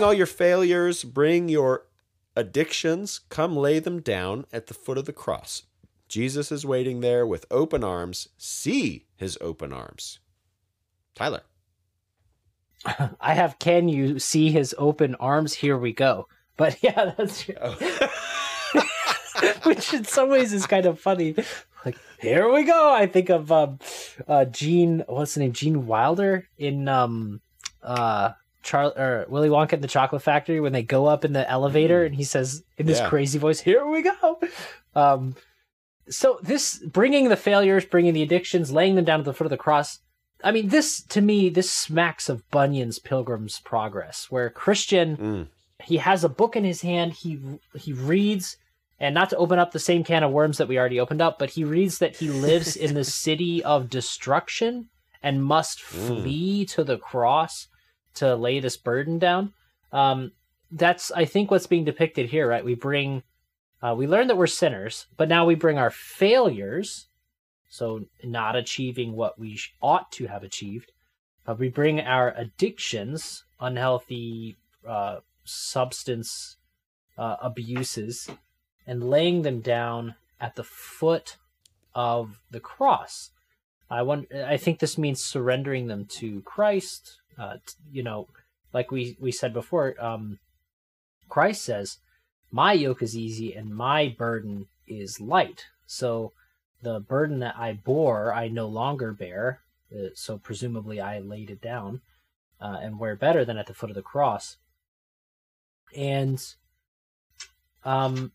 Bring 0.03 0.09
all 0.09 0.17
your 0.17 0.25
failures, 0.25 1.05
bring 1.05 1.47
your 1.47 1.85
addictions, 2.35 3.21
come 3.29 3.55
lay 3.55 3.79
them 3.79 4.01
down 4.01 4.43
at 4.51 4.67
the 4.67 4.73
foot 4.73 4.97
of 4.97 5.05
the 5.05 5.13
cross. 5.13 5.63
Jesus 6.09 6.51
is 6.51 6.65
waiting 6.65 6.99
there 6.99 7.25
with 7.25 7.45
open 7.49 7.85
arms. 7.85 8.27
See 8.37 9.05
his 9.15 9.37
open 9.39 9.71
arms. 9.71 10.19
Tyler. 11.15 11.43
I 13.21 13.33
have 13.33 13.59
can 13.59 13.87
you 13.87 14.19
see 14.19 14.51
his 14.51 14.75
open 14.77 15.15
arms? 15.21 15.53
Here 15.53 15.77
we 15.77 15.93
go. 15.93 16.27
But 16.57 16.79
yeah, 16.83 17.13
that's 17.17 17.45
true. 17.45 17.55
which 19.63 19.93
in 19.93 20.03
some 20.03 20.29
ways 20.29 20.51
is 20.51 20.67
kind 20.67 20.85
of 20.85 20.99
funny. 20.99 21.33
Like 21.85 21.97
here 22.19 22.51
we 22.51 22.65
go. 22.65 22.93
I 22.93 23.07
think 23.07 23.29
of 23.29 23.53
um, 23.53 23.79
uh, 24.27 24.43
Gene. 24.43 25.05
What's 25.07 25.35
the 25.35 25.39
name? 25.39 25.53
Gene 25.53 25.87
Wilder 25.87 26.49
in 26.57 26.89
um, 26.89 27.39
uh, 27.81 28.31
Charlie 28.63 28.95
or 28.97 29.25
Willy 29.29 29.49
Wonka 29.49 29.73
in 29.73 29.81
the 29.81 29.87
Chocolate 29.87 30.21
Factory 30.23 30.59
when 30.59 30.73
they 30.73 30.83
go 30.83 31.05
up 31.05 31.23
in 31.25 31.33
the 31.33 31.49
elevator 31.49 32.03
and 32.05 32.15
he 32.15 32.23
says 32.23 32.63
in 32.77 32.85
this 32.85 32.99
Yeah. 32.99 33.09
crazy 33.09 33.37
voice, 33.37 33.59
"Here 33.59 33.85
we 33.85 34.01
go." 34.01 34.39
Um, 34.95 35.35
so 36.09 36.39
this 36.41 36.79
bringing 36.79 37.29
the 37.29 37.35
failures, 37.37 37.85
bringing 37.85 38.13
the 38.13 38.23
addictions, 38.23 38.71
laying 38.71 38.95
them 38.95 39.05
down 39.05 39.19
at 39.19 39.25
the 39.25 39.33
foot 39.33 39.45
of 39.45 39.51
the 39.51 39.57
cross. 39.57 39.99
I 40.43 40.51
mean, 40.51 40.69
this 40.69 41.01
to 41.03 41.21
me, 41.21 41.49
this 41.49 41.71
smacks 41.71 42.27
of 42.29 42.49
Bunyan's 42.51 42.99
Pilgrim's 42.99 43.59
Progress, 43.59 44.27
where 44.29 44.49
Christian 44.49 45.17
Mm. 45.17 45.47
he 45.85 45.97
has 45.97 46.23
a 46.23 46.29
book 46.29 46.55
in 46.55 46.63
his 46.63 46.81
hand. 46.81 47.13
He 47.13 47.39
he 47.75 47.93
reads, 47.93 48.57
and 48.99 49.15
not 49.15 49.29
to 49.31 49.37
open 49.37 49.59
up 49.59 49.71
the 49.71 49.79
same 49.79 50.03
can 50.03 50.23
of 50.23 50.31
worms 50.31 50.57
that 50.57 50.67
we 50.67 50.77
already 50.77 50.99
opened 50.99 51.21
up, 51.21 51.39
but 51.39 51.51
he 51.51 51.63
reads 51.63 51.97
that 51.99 52.17
he 52.17 52.29
lives 52.29 52.75
in 52.75 52.93
the 52.93 53.03
city 53.23 53.63
of 53.63 53.89
destruction 53.89 54.89
and 55.21 55.43
must 55.43 55.81
flee 55.81 56.65
to 56.65 56.83
the 56.83 56.97
cross 56.97 57.67
to 58.15 58.35
lay 58.35 58.59
this 58.59 58.77
burden 58.77 59.19
down. 59.19 59.53
Um, 59.91 60.31
that's 60.71 61.11
I 61.11 61.25
think 61.25 61.51
what's 61.51 61.67
being 61.67 61.85
depicted 61.85 62.29
here, 62.29 62.47
right? 62.47 62.65
We 62.65 62.75
bring, 62.75 63.23
uh, 63.81 63.93
we 63.97 64.07
learn 64.07 64.27
that 64.27 64.37
we're 64.37 64.47
sinners, 64.47 65.07
but 65.17 65.29
now 65.29 65.45
we 65.45 65.55
bring 65.55 65.77
our 65.77 65.91
failures, 65.91 67.07
so 67.69 68.05
not 68.23 68.55
achieving 68.55 69.13
what 69.13 69.37
we 69.37 69.59
ought 69.81 70.11
to 70.13 70.27
have 70.27 70.43
achieved. 70.43 70.91
Uh, 71.45 71.55
we 71.57 71.69
bring 71.69 71.99
our 71.99 72.33
addictions, 72.37 73.43
unhealthy 73.59 74.55
uh, 74.87 75.17
substance 75.43 76.57
uh, 77.17 77.35
abuses, 77.41 78.29
and 78.87 79.09
laying 79.09 79.41
them 79.43 79.59
down 79.59 80.15
at 80.39 80.55
the 80.55 80.63
foot 80.63 81.37
of 81.93 82.39
the 82.49 82.59
cross. 82.59 83.29
I 83.89 84.01
want. 84.01 84.33
I 84.33 84.57
think 84.57 84.79
this 84.79 84.97
means 84.97 85.23
surrendering 85.23 85.87
them 85.87 86.05
to 86.05 86.41
Christ. 86.41 87.19
Uh, 87.37 87.57
you 87.91 88.03
know, 88.03 88.27
like 88.73 88.91
we 88.91 89.17
we 89.19 89.31
said 89.31 89.53
before, 89.53 89.95
um, 90.03 90.39
Christ 91.29 91.63
says, 91.63 91.97
My 92.51 92.73
yoke 92.73 93.01
is 93.01 93.17
easy 93.17 93.53
and 93.53 93.75
my 93.75 94.13
burden 94.17 94.67
is 94.87 95.19
light. 95.19 95.65
So 95.87 96.33
the 96.81 96.99
burden 96.99 97.39
that 97.39 97.55
I 97.57 97.73
bore, 97.73 98.33
I 98.33 98.49
no 98.49 98.67
longer 98.67 99.13
bear. 99.13 99.61
Uh, 99.91 100.09
so 100.15 100.37
presumably 100.37 100.99
I 100.99 101.19
laid 101.19 101.49
it 101.49 101.61
down 101.61 102.01
uh, 102.59 102.77
and 102.81 102.99
where 102.99 103.15
better 103.15 103.45
than 103.45 103.57
at 103.57 103.67
the 103.67 103.73
foot 103.73 103.89
of 103.89 103.95
the 103.95 104.01
cross. 104.01 104.57
And 105.95 106.43
um, 107.83 108.31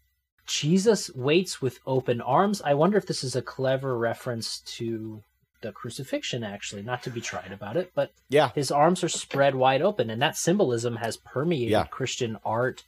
Jesus 0.46 1.10
waits 1.14 1.60
with 1.60 1.80
open 1.86 2.20
arms. 2.20 2.62
I 2.62 2.74
wonder 2.74 2.96
if 2.96 3.06
this 3.06 3.24
is 3.24 3.36
a 3.36 3.42
clever 3.42 3.96
reference 3.96 4.60
to 4.76 5.22
the 5.60 5.72
crucifixion, 5.72 6.44
actually, 6.44 6.82
not 6.82 7.02
to 7.02 7.10
be 7.10 7.20
tried 7.20 7.52
about 7.52 7.76
it, 7.76 7.92
but 7.94 8.12
Yeah. 8.28 8.50
his 8.54 8.70
arms 8.70 9.02
are 9.02 9.08
spread 9.08 9.54
wide 9.54 9.82
open, 9.82 10.10
and 10.10 10.20
that 10.22 10.36
symbolism 10.36 10.96
has 10.96 11.16
permeated 11.16 11.70
Yeah. 11.70 11.84
Christian 11.84 12.38
art 12.44 12.84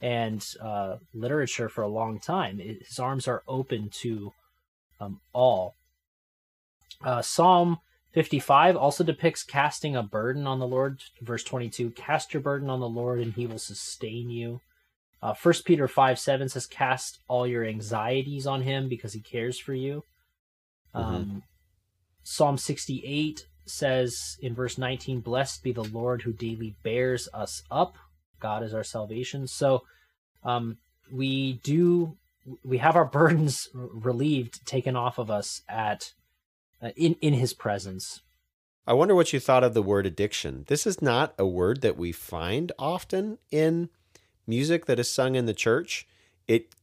and 0.00 0.44
uh, 0.60 0.96
literature 1.14 1.68
for 1.68 1.82
a 1.82 1.88
long 1.88 2.18
time. 2.20 2.58
His 2.58 2.98
arms 2.98 3.28
are 3.28 3.42
open 3.48 3.90
to 4.00 4.32
um, 5.00 5.20
all. 5.32 5.74
Uh, 7.02 7.22
Psalm 7.22 7.78
55 8.12 8.76
also 8.76 9.04
depicts 9.04 9.42
casting 9.42 9.96
a 9.96 10.02
burden 10.02 10.46
on 10.46 10.58
the 10.58 10.66
Lord. 10.66 11.00
Verse 11.22 11.44
22 11.44 11.90
Cast 11.90 12.34
your 12.34 12.42
burden 12.42 12.68
on 12.68 12.80
the 12.80 12.88
Lord, 12.88 13.20
and 13.20 13.32
he 13.34 13.46
will 13.46 13.58
sustain 13.58 14.30
you. 14.30 14.60
Uh, 15.22 15.34
1 15.34 15.54
Peter 15.64 15.86
5 15.86 16.18
7 16.18 16.48
says, 16.48 16.66
Cast 16.66 17.20
all 17.28 17.46
your 17.46 17.64
anxieties 17.64 18.46
on 18.46 18.62
him 18.62 18.88
because 18.88 19.12
he 19.12 19.20
cares 19.20 19.58
for 19.58 19.74
you. 19.74 20.02
Um, 20.94 21.42
Psalm 22.22 22.58
68 22.58 23.46
says 23.66 24.36
in 24.40 24.54
verse 24.54 24.78
19, 24.78 25.20
Blessed 25.20 25.62
be 25.62 25.72
the 25.72 25.84
Lord 25.84 26.22
who 26.22 26.32
daily 26.32 26.76
bears 26.82 27.28
us 27.32 27.62
up. 27.70 27.96
God 28.40 28.62
is 28.62 28.74
our 28.74 28.84
salvation. 28.84 29.46
So 29.46 29.82
um, 30.42 30.78
we 31.10 31.54
do, 31.62 32.16
we 32.64 32.78
have 32.78 32.96
our 32.96 33.04
burdens 33.12 33.68
relieved, 33.74 34.66
taken 34.66 34.96
off 34.96 35.18
of 35.18 35.30
us 35.30 35.62
at 35.68 36.12
uh, 36.82 36.90
in 36.96 37.14
in 37.20 37.34
His 37.34 37.52
presence. 37.52 38.22
I 38.86 38.94
wonder 38.94 39.14
what 39.14 39.32
you 39.32 39.40
thought 39.40 39.62
of 39.62 39.74
the 39.74 39.82
word 39.82 40.06
addiction. 40.06 40.64
This 40.66 40.86
is 40.86 41.02
not 41.02 41.34
a 41.38 41.46
word 41.46 41.82
that 41.82 41.98
we 41.98 42.10
find 42.10 42.72
often 42.78 43.38
in 43.50 43.90
music 44.46 44.86
that 44.86 44.98
is 44.98 45.12
sung 45.12 45.34
in 45.34 45.46
the 45.46 45.54
church. 45.54 46.08
It 46.48 46.74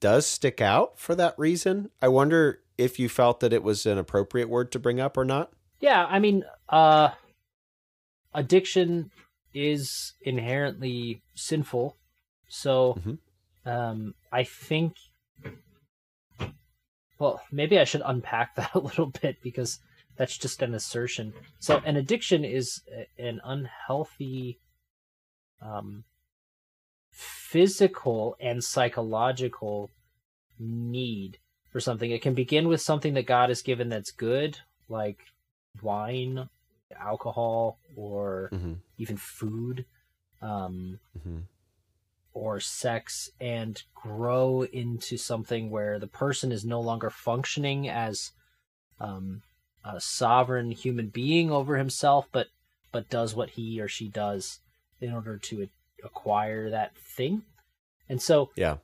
does 0.00 0.26
stick 0.26 0.60
out 0.60 0.98
for 0.98 1.14
that 1.14 1.38
reason. 1.38 1.90
I 2.00 2.08
wonder 2.08 2.61
if 2.78 2.98
you 2.98 3.08
felt 3.08 3.40
that 3.40 3.52
it 3.52 3.62
was 3.62 3.86
an 3.86 3.98
appropriate 3.98 4.48
word 4.48 4.72
to 4.72 4.78
bring 4.78 5.00
up 5.00 5.16
or 5.16 5.24
not. 5.24 5.52
Yeah, 5.80 6.06
I 6.06 6.18
mean, 6.18 6.44
uh, 6.68 7.10
addiction 8.34 9.10
is 9.54 10.14
inherently 10.22 11.22
sinful. 11.34 11.96
So, 12.48 12.94
Mhm. 12.94 13.18
um, 13.66 14.14
I 14.30 14.44
think, 14.44 14.96
well, 17.18 17.42
maybe 17.50 17.78
I 17.78 17.84
should 17.84 18.02
unpack 18.04 18.54
that 18.56 18.74
a 18.74 18.78
little 18.78 19.06
bit 19.06 19.42
because 19.42 19.80
that's 20.16 20.36
just 20.36 20.62
an 20.62 20.74
assertion. 20.74 21.32
So, 21.58 21.78
an 21.78 21.96
addiction 21.96 22.44
is 22.44 22.82
an 23.18 23.40
unhealthy, 23.44 24.58
um, 25.60 26.04
physical 27.10 28.36
and 28.40 28.62
psychological 28.64 29.90
need 30.58 31.38
for 31.72 31.80
something. 31.80 32.10
It 32.10 32.22
can 32.22 32.34
begin 32.34 32.68
with 32.68 32.80
something 32.80 33.14
that 33.14 33.26
God 33.26 33.48
has 33.48 33.62
given 33.62 33.88
that's 33.88 34.10
good, 34.12 34.58
like 34.88 35.18
wine, 35.80 36.48
alcohol, 37.00 37.78
or 37.96 38.50
Mm-hmm. 38.52 38.74
even 38.98 39.16
food, 39.16 39.84
um, 40.40 41.00
Mm-hmm. 41.18 41.38
or 42.34 42.60
sex, 42.60 43.30
and 43.40 43.82
grow 43.94 44.62
into 44.64 45.16
something 45.16 45.70
where 45.70 45.98
the 45.98 46.06
person 46.06 46.52
is 46.52 46.64
no 46.64 46.80
longer 46.80 47.10
functioning 47.10 47.88
as 47.88 48.32
um, 49.00 49.42
a 49.84 50.00
sovereign 50.00 50.70
human 50.70 51.08
being 51.08 51.50
over 51.50 51.76
himself, 51.78 52.28
but 52.32 52.48
but 52.92 53.08
does 53.08 53.34
what 53.34 53.50
he 53.50 53.80
or 53.80 53.88
she 53.88 54.08
does 54.08 54.60
in 55.00 55.12
order 55.14 55.38
to 55.38 55.66
acquire 56.04 56.68
that 56.68 56.94
thing. 56.96 57.42
And 58.08 58.20
so, 58.20 58.50
Yeah. 58.54 58.76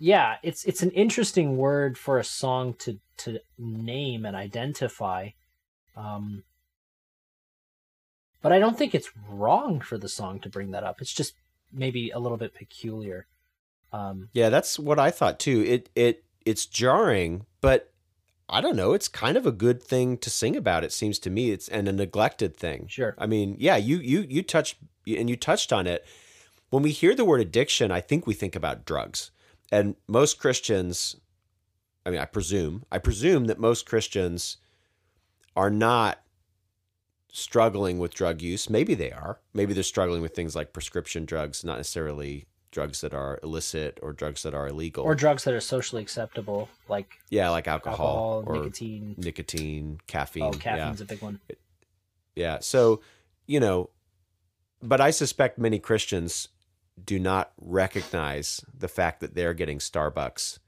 Yeah, 0.00 0.36
it's 0.42 0.64
it's 0.64 0.82
an 0.82 0.90
interesting 0.92 1.58
word 1.58 1.98
for 1.98 2.18
a 2.18 2.24
song 2.24 2.74
to 2.80 2.98
to 3.18 3.38
name 3.58 4.24
and 4.24 4.34
identify. 4.34 5.28
Um, 5.94 6.42
but 8.40 8.50
I 8.50 8.58
don't 8.58 8.78
think 8.78 8.94
it's 8.94 9.10
wrong 9.28 9.80
for 9.80 9.98
the 9.98 10.08
song 10.08 10.40
to 10.40 10.48
bring 10.48 10.70
that 10.70 10.84
up. 10.84 11.02
It's 11.02 11.12
just 11.12 11.34
maybe 11.70 12.10
a 12.10 12.18
little 12.18 12.38
bit 12.38 12.54
peculiar. 12.54 13.26
Um, 13.92 14.30
Yeah, 14.32 14.48
that's 14.48 14.78
what 14.78 14.98
I 14.98 15.10
thought 15.10 15.38
too. 15.38 15.62
It 15.66 15.90
it 15.94 16.24
it's 16.46 16.64
jarring, 16.64 17.44
but 17.60 17.92
I 18.48 18.62
don't 18.62 18.76
know. 18.76 18.94
It's 18.94 19.06
kind 19.06 19.36
of 19.36 19.44
a 19.44 19.52
good 19.52 19.82
thing 19.82 20.16
to 20.18 20.30
sing 20.30 20.56
about. 20.56 20.82
It 20.82 20.92
seems 20.92 21.18
to 21.20 21.30
me. 21.30 21.50
It's 21.50 21.68
and 21.68 21.86
a 21.86 21.92
neglected 21.92 22.56
thing. 22.56 22.86
Sure. 22.88 23.14
I 23.18 23.26
mean, 23.26 23.56
yeah, 23.58 23.76
you 23.76 23.98
you 23.98 24.24
you 24.26 24.42
touched 24.42 24.76
and 25.06 25.28
you 25.28 25.36
touched 25.36 25.74
on 25.74 25.86
it. 25.86 26.06
When 26.70 26.82
we 26.82 26.90
hear 26.90 27.14
the 27.14 27.26
word 27.26 27.42
addiction, 27.42 27.90
I 27.90 28.00
think 28.00 28.26
we 28.26 28.32
think 28.32 28.56
about 28.56 28.86
drugs. 28.86 29.30
And 29.72 29.94
most 30.08 30.38
Christians, 30.38 31.16
I 32.04 32.10
mean, 32.10 32.20
I 32.20 32.24
presume, 32.24 32.84
I 32.90 32.98
presume 32.98 33.46
that 33.46 33.58
most 33.58 33.86
Christians 33.86 34.56
are 35.56 35.70
not 35.70 36.22
struggling 37.32 37.98
with 37.98 38.14
drug 38.14 38.42
use. 38.42 38.68
Maybe 38.68 38.94
they 38.94 39.12
are. 39.12 39.38
Maybe 39.54 39.72
they're 39.72 39.82
struggling 39.82 40.22
with 40.22 40.34
things 40.34 40.56
like 40.56 40.72
prescription 40.72 41.24
drugs, 41.24 41.64
not 41.64 41.76
necessarily 41.76 42.46
drugs 42.70 43.00
that 43.00 43.12
are 43.12 43.38
illicit 43.42 43.98
or 44.02 44.12
drugs 44.12 44.42
that 44.42 44.54
are 44.54 44.68
illegal. 44.68 45.04
or 45.04 45.14
drugs 45.14 45.44
that 45.44 45.54
are 45.54 45.60
socially 45.60 46.02
acceptable, 46.02 46.68
like 46.88 47.18
yeah, 47.28 47.50
like 47.50 47.66
alcohol, 47.66 48.06
alcohol, 48.06 48.44
or 48.46 48.56
nicotine. 48.58 49.14
nicotine, 49.18 50.00
caffeine. 50.06 50.44
Oh, 50.44 50.52
yeah. 50.52 50.58
caffeine's 50.58 51.00
a 51.00 51.04
big 51.04 51.22
one. 51.22 51.40
Yeah. 52.36 52.58
So, 52.60 53.00
you 53.46 53.60
know, 53.60 53.90
but 54.82 55.00
I 55.00 55.10
suspect 55.10 55.58
many 55.58 55.78
Christians 55.78 56.48
do 57.04 57.18
not 57.18 57.52
recognize 57.58 58.64
the 58.76 58.88
fact 58.88 59.20
that 59.20 59.34
they're 59.34 59.54
getting 59.54 59.78
Starbucks 59.78 60.58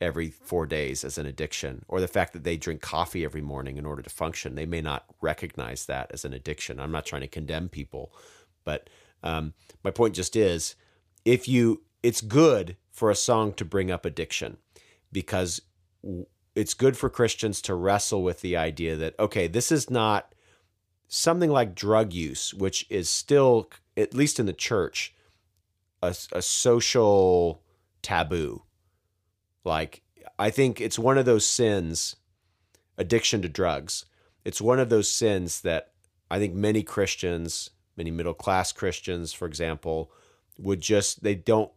every 0.00 0.30
four 0.30 0.66
days 0.66 1.04
as 1.04 1.18
an 1.18 1.26
addiction, 1.26 1.84
or 1.86 2.00
the 2.00 2.08
fact 2.08 2.32
that 2.32 2.42
they 2.42 2.56
drink 2.56 2.80
coffee 2.80 3.24
every 3.24 3.42
morning 3.42 3.76
in 3.76 3.84
order 3.84 4.00
to 4.00 4.08
function. 4.08 4.54
They 4.54 4.66
may 4.66 4.80
not 4.80 5.04
recognize 5.20 5.86
that 5.86 6.10
as 6.10 6.24
an 6.24 6.32
addiction. 6.32 6.80
I'm 6.80 6.92
not 6.92 7.04
trying 7.04 7.20
to 7.20 7.28
condemn 7.28 7.68
people, 7.68 8.12
but 8.64 8.88
um, 9.22 9.52
my 9.84 9.90
point 9.90 10.14
just 10.14 10.36
is 10.36 10.74
if 11.24 11.46
you, 11.46 11.82
it's 12.02 12.22
good 12.22 12.76
for 12.90 13.10
a 13.10 13.14
song 13.14 13.52
to 13.54 13.64
bring 13.64 13.90
up 13.90 14.06
addiction 14.06 14.56
because 15.12 15.60
it's 16.54 16.74
good 16.74 16.96
for 16.96 17.10
Christians 17.10 17.60
to 17.62 17.74
wrestle 17.74 18.22
with 18.22 18.40
the 18.40 18.56
idea 18.56 18.96
that, 18.96 19.18
okay, 19.18 19.46
this 19.48 19.70
is 19.70 19.90
not 19.90 20.34
something 21.08 21.50
like 21.50 21.74
drug 21.74 22.14
use, 22.14 22.54
which 22.54 22.86
is 22.88 23.10
still, 23.10 23.70
at 23.96 24.14
least 24.14 24.40
in 24.40 24.46
the 24.46 24.52
church, 24.52 25.14
a, 26.02 26.14
a 26.32 26.42
social 26.42 27.62
taboo. 28.02 28.62
Like, 29.64 30.02
I 30.38 30.50
think 30.50 30.80
it's 30.80 30.98
one 30.98 31.18
of 31.18 31.26
those 31.26 31.46
sins, 31.46 32.16
addiction 32.96 33.42
to 33.42 33.48
drugs. 33.48 34.06
It's 34.44 34.60
one 34.60 34.78
of 34.78 34.88
those 34.88 35.10
sins 35.10 35.60
that 35.62 35.92
I 36.30 36.38
think 36.38 36.54
many 36.54 36.82
Christians, 36.82 37.70
many 37.96 38.10
middle 38.10 38.34
class 38.34 38.72
Christians, 38.72 39.32
for 39.32 39.46
example, 39.46 40.10
would 40.58 40.80
just, 40.80 41.22
they 41.22 41.34
don't 41.34 41.70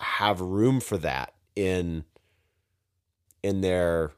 have 0.00 0.40
room 0.40 0.80
for 0.80 0.96
that 0.98 1.34
in 1.56 2.04
in 3.42 3.60
their 3.60 4.12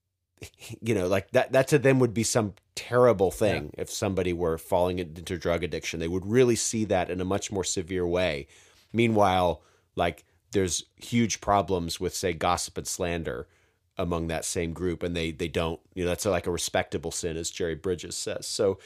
you 0.80 0.94
know 0.94 1.06
like 1.06 1.30
that 1.30 1.52
that 1.52 1.68
to 1.68 1.78
them 1.78 1.98
would 1.98 2.14
be 2.14 2.22
some 2.22 2.54
terrible 2.78 3.32
thing 3.32 3.72
if 3.76 3.90
somebody 3.90 4.32
were 4.32 4.56
falling 4.56 5.00
into 5.00 5.36
drug 5.36 5.64
addiction. 5.64 5.98
They 5.98 6.06
would 6.06 6.24
really 6.24 6.54
see 6.54 6.84
that 6.84 7.10
in 7.10 7.20
a 7.20 7.24
much 7.24 7.50
more 7.50 7.64
severe 7.64 8.06
way. 8.06 8.46
Meanwhile 8.92 9.62
like 9.96 10.24
there's 10.52 10.84
huge 10.94 11.40
problems 11.40 11.98
with 11.98 12.14
say 12.14 12.32
gossip 12.32 12.78
and 12.78 12.86
slander 12.86 13.48
among 13.96 14.28
that 14.28 14.44
same 14.44 14.72
group 14.72 15.02
and 15.02 15.16
they 15.16 15.32
they 15.32 15.48
don't 15.48 15.80
you 15.92 16.04
know 16.04 16.08
that's 16.10 16.24
like 16.24 16.46
a 16.46 16.52
respectable 16.52 17.10
sin 17.10 17.36
as 17.36 17.50
Jerry 17.50 17.74
Bridges 17.74 18.16
says. 18.16 18.46
So 18.46 18.78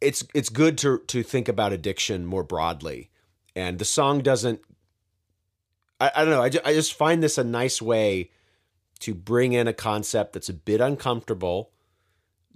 it's 0.00 0.24
it's 0.34 0.48
good 0.48 0.78
to 0.78 1.00
to 1.08 1.22
think 1.22 1.48
about 1.48 1.74
addiction 1.74 2.24
more 2.24 2.42
broadly. 2.42 3.10
And 3.54 3.78
the 3.78 3.84
song 3.84 4.22
doesn't 4.22 4.62
I, 6.00 6.12
I 6.16 6.24
don't 6.24 6.32
know 6.32 6.42
I, 6.42 6.48
ju- 6.48 6.60
I 6.64 6.72
just 6.72 6.94
find 6.94 7.22
this 7.22 7.36
a 7.36 7.44
nice 7.44 7.82
way 7.82 8.30
to 9.00 9.14
bring 9.14 9.52
in 9.52 9.68
a 9.68 9.74
concept 9.74 10.32
that's 10.32 10.48
a 10.48 10.54
bit 10.54 10.80
uncomfortable 10.80 11.72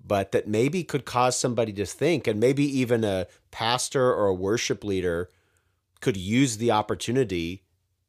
but 0.04 0.32
that 0.32 0.48
maybe 0.48 0.82
could 0.82 1.04
cause 1.04 1.38
somebody 1.38 1.72
to 1.72 1.86
think 1.86 2.26
and 2.26 2.40
maybe 2.40 2.64
even 2.64 3.04
a 3.04 3.26
pastor 3.50 4.12
or 4.12 4.26
a 4.26 4.34
worship 4.34 4.82
leader 4.84 5.28
could 6.00 6.16
use 6.16 6.56
the 6.56 6.70
opportunity 6.70 7.62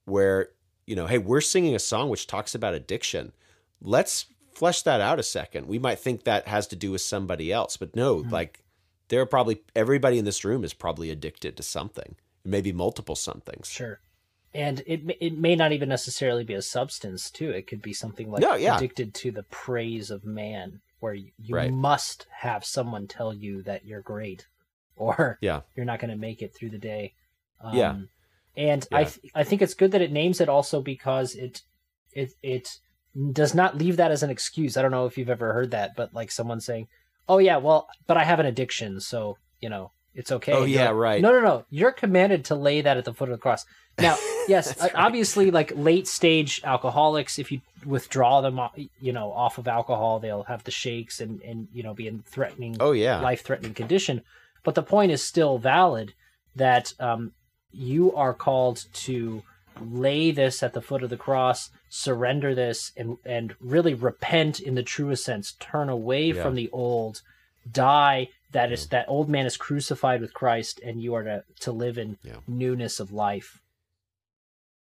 where 0.06 0.50
you 0.86 0.96
know 0.96 1.08
hey 1.08 1.18
we're 1.18 1.42
singing 1.42 1.76
a 1.76 1.80
song 1.80 2.10
which 2.10 2.28
talks 2.28 2.56
about 2.56 2.74
addiction 2.74 3.32
let's 3.82 4.26
flesh 4.54 4.82
that 4.82 5.02
out 5.02 5.20
a 5.20 5.24
second 5.24 5.68
we 5.68 5.80
might 5.80 6.00
think 6.00 6.24
that 6.24 6.48
has 6.48 6.68
to 6.68 6.76
do 6.76 6.92
with 6.92 7.02
somebody 7.02 7.52
else 7.52 7.78
but 7.78 7.96
no 7.96 8.20
hmm. 8.22 8.30
like 8.30 8.64
there 9.10 9.22
are 9.22 9.26
probably 9.26 9.62
everybody 9.76 10.18
in 10.18 10.26
this 10.26 10.44
room 10.44 10.64
is 10.64 10.74
probably 10.74 11.10
addicted 11.10 11.56
to 11.56 11.64
something 11.64 12.16
maybe 12.46 12.72
multiple 12.72 13.16
somethings. 13.16 13.70
Sure. 13.70 14.00
And 14.54 14.84
it 14.86 15.02
it 15.20 15.38
may 15.38 15.56
not 15.56 15.72
even 15.72 15.90
necessarily 15.90 16.44
be 16.44 16.54
a 16.54 16.62
substance 16.62 17.32
too. 17.32 17.50
It 17.50 17.66
could 17.66 17.82
be 17.82 17.94
something 17.94 18.30
like 18.30 18.42
No, 18.42 18.54
yeah. 18.54 18.76
addicted 18.76 19.14
to 19.16 19.32
the 19.32 19.44
praise 19.44 20.12
of 20.12 20.26
man, 20.26 20.80
where 21.04 21.14
you, 21.14 21.32
you 21.38 21.54
Right. 21.56 21.72
must 21.72 22.26
have 22.32 22.64
someone 22.64 23.08
tell 23.08 23.34
you 23.34 23.62
that 23.64 23.86
you're 23.86 24.02
great, 24.02 24.48
or 24.96 25.38
Yeah. 25.42 25.62
you're 25.76 25.86
not 25.86 26.00
going 26.00 26.12
to 26.12 26.18
make 26.18 26.42
it 26.42 26.56
through 26.56 26.70
the 26.72 26.78
day. 26.94 27.14
Um, 27.62 27.76
Yeah. 27.78 28.00
And 28.56 28.88
I 28.92 29.04
th- 29.06 29.32
I 29.36 29.44
think 29.44 29.62
it's 29.62 29.74
good 29.74 29.92
that 29.92 30.02
it 30.02 30.12
names 30.12 30.40
it 30.40 30.48
also 30.48 30.80
because 30.82 31.34
it 31.36 31.62
it 32.12 32.34
it 32.44 32.78
does 33.32 33.54
not 33.56 33.78
leave 33.78 33.98
that 33.98 34.12
as 34.12 34.22
an 34.24 34.30
excuse. 34.30 34.78
I 34.78 34.82
don't 34.84 34.92
know 34.92 35.08
if 35.08 35.18
you've 35.18 35.30
ever 35.38 35.54
heard 35.54 35.72
that, 35.72 35.96
but 35.96 36.14
like 36.14 36.30
someone 36.32 36.62
saying, 36.62 36.88
"Oh 37.28 37.40
yeah, 37.40 37.58
well, 37.58 37.88
but 38.06 38.16
I 38.18 38.24
have 38.24 38.40
an 38.40 38.46
addiction, 38.46 39.00
so 39.00 39.38
you 39.60 39.70
know 39.70 39.92
it's 40.16 40.32
okay." 40.32 40.52
Oh, 40.54 40.66
yeah, 40.66 40.90
like, 40.90 40.96
right. 40.96 41.22
No, 41.22 41.32
no, 41.32 41.42
no. 41.42 41.66
You're 41.70 41.92
commanded 41.92 42.46
to 42.46 42.56
lay 42.56 42.82
that 42.82 42.98
at 42.98 43.06
the 43.06 43.14
foot 43.14 43.30
of 43.30 43.36
the 43.38 43.42
cross. 43.42 43.66
Now, 44.00 44.18
yes, 44.48 44.80
uh, 44.82 44.86
right. 44.86 44.92
obviously, 44.96 45.52
like 45.52 45.72
late 45.76 46.08
stage 46.08 46.62
alcoholics, 46.64 47.38
if 47.40 47.52
you 47.52 47.62
withdraw 47.86 48.42
them, 48.42 48.60
you 49.00 49.12
know, 49.14 49.32
off 49.32 49.58
of 49.58 49.68
alcohol, 49.68 50.20
they'll 50.20 50.44
have 50.44 50.64
the 50.64 50.72
shakes 50.72 51.20
and 51.20 51.42
and 51.42 51.68
you 51.74 51.84
know 51.84 51.94
be 51.94 52.08
in 52.08 52.24
threatening 52.24 52.78
Oh 52.80 52.92
yeah. 52.92 53.20
life 53.20 53.44
threatening 53.44 53.74
condition. 53.74 54.22
But 54.64 54.76
the 54.76 54.84
point 54.84 55.12
is 55.12 55.24
still 55.24 55.58
valid 55.58 56.14
that 56.56 56.94
um, 57.00 57.34
you 57.72 58.16
are 58.16 58.34
called 58.34 58.86
to 58.94 59.44
lay 59.82 60.30
this 60.32 60.62
at 60.64 60.74
the 60.74 60.82
foot 60.82 61.04
of 61.04 61.10
the 61.10 61.18
cross, 61.18 61.70
surrender 61.90 62.56
this, 62.56 62.92
and 62.96 63.18
and 63.26 63.56
really 63.60 63.94
repent 63.94 64.60
in 64.60 64.76
the 64.76 64.84
truest 64.84 65.26
sense. 65.26 65.54
Turn 65.60 65.90
away 65.90 66.28
Yeah. 66.28 66.42
from 66.44 66.56
the 66.56 66.70
old, 66.72 67.22
die. 67.70 68.30
That 68.54 68.72
is 68.72 68.88
that 68.88 69.06
old 69.10 69.30
man 69.30 69.46
is 69.46 69.58
crucified 69.58 70.22
with 70.22 70.34
Christ, 70.34 70.80
and 70.84 71.02
you 71.02 71.14
are 71.16 71.24
to 71.24 71.44
to 71.62 71.72
live 71.72 71.98
in 71.98 72.18
Yeah. 72.24 72.38
newness 72.48 73.00
of 73.00 73.12
life. 73.12 73.62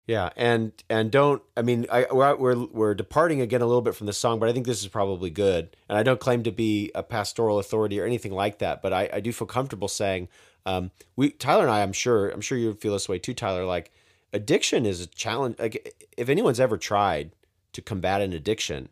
Yeah, 0.06 0.30
and 0.36 0.72
and 0.88 1.10
don't. 1.10 1.42
I 1.54 1.60
mean, 1.60 1.86
I, 1.92 2.06
we're 2.10 2.34
we're 2.36 2.66
we're 2.66 2.94
departing 2.94 3.42
again 3.42 3.60
a 3.60 3.66
little 3.66 3.82
bit 3.82 3.94
from 3.94 4.06
the 4.06 4.14
song, 4.14 4.38
but 4.38 4.48
I 4.48 4.54
think 4.54 4.64
this 4.64 4.80
is 4.80 4.88
probably 4.88 5.28
good. 5.28 5.76
And 5.86 5.98
I 5.98 6.02
don't 6.02 6.18
claim 6.18 6.42
to 6.44 6.50
be 6.50 6.90
a 6.94 7.02
pastoral 7.02 7.58
authority 7.58 8.00
or 8.00 8.06
anything 8.06 8.32
like 8.32 8.58
that, 8.58 8.80
but 8.80 8.92
I, 8.94 9.10
I 9.12 9.20
do 9.20 9.32
feel 9.32 9.46
comfortable 9.46 9.86
saying, 9.88 10.28
um, 10.64 10.90
we 11.14 11.30
Tyler 11.30 11.64
and 11.64 11.70
I, 11.70 11.82
I'm 11.82 11.92
sure, 11.92 12.30
I'm 12.30 12.40
sure 12.40 12.56
you 12.56 12.72
feel 12.72 12.94
this 12.94 13.08
way 13.08 13.18
too, 13.18 13.34
Tyler. 13.34 13.66
Like 13.66 13.92
addiction 14.32 14.86
is 14.86 15.02
a 15.02 15.06
challenge. 15.06 15.58
Like 15.58 15.94
if 16.16 16.30
anyone's 16.30 16.58
ever 16.60 16.78
tried 16.78 17.32
to 17.74 17.82
combat 17.82 18.22
an 18.22 18.32
addiction, 18.32 18.88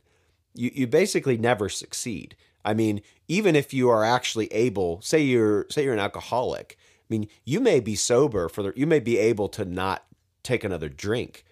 you 0.52 0.70
you 0.74 0.86
basically 0.86 1.38
never 1.38 1.70
succeed. 1.70 2.36
I 2.66 2.74
mean, 2.74 3.00
even 3.28 3.54
if 3.54 3.72
you 3.72 3.88
are 3.88 4.04
actually 4.04 4.52
able, 4.52 5.00
say 5.00 5.22
you're 5.22 5.66
say 5.70 5.84
you're 5.84 5.94
an 5.94 6.00
alcoholic. 6.00 6.76
I 6.78 7.04
mean, 7.08 7.28
you 7.44 7.60
may 7.60 7.78
be 7.78 7.94
sober 7.94 8.48
for 8.48 8.64
the, 8.64 8.72
you 8.74 8.86
may 8.86 8.98
be 8.98 9.16
able 9.18 9.48
to 9.50 9.64
not 9.64 10.04
take 10.42 10.64
another 10.64 10.88
drink, 10.88 11.44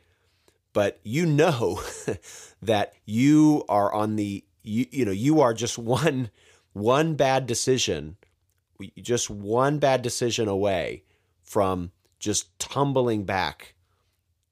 but 0.72 0.98
you 1.04 1.24
know 1.24 1.80
that 2.62 2.94
you 3.06 3.64
are 3.68 3.92
on 3.92 4.16
the 4.16 4.44
you 4.64 4.86
you 4.90 5.04
know 5.04 5.12
you 5.12 5.40
are 5.40 5.54
just 5.54 5.78
one 5.78 6.30
one 6.72 7.14
bad 7.14 7.46
decision, 7.46 8.16
just 9.00 9.30
one 9.30 9.78
bad 9.78 10.02
decision 10.02 10.48
away 10.48 11.04
from 11.42 11.92
just 12.18 12.58
tumbling 12.58 13.22
back 13.22 13.74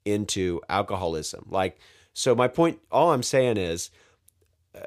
into 0.04 0.60
alcoholism. 0.68 1.46
Like 1.50 1.78
so, 2.14 2.34
my 2.36 2.46
point. 2.46 2.78
All 2.90 3.12
I'm 3.12 3.22
saying 3.22 3.56
is 3.56 3.90
uh, 4.76 4.80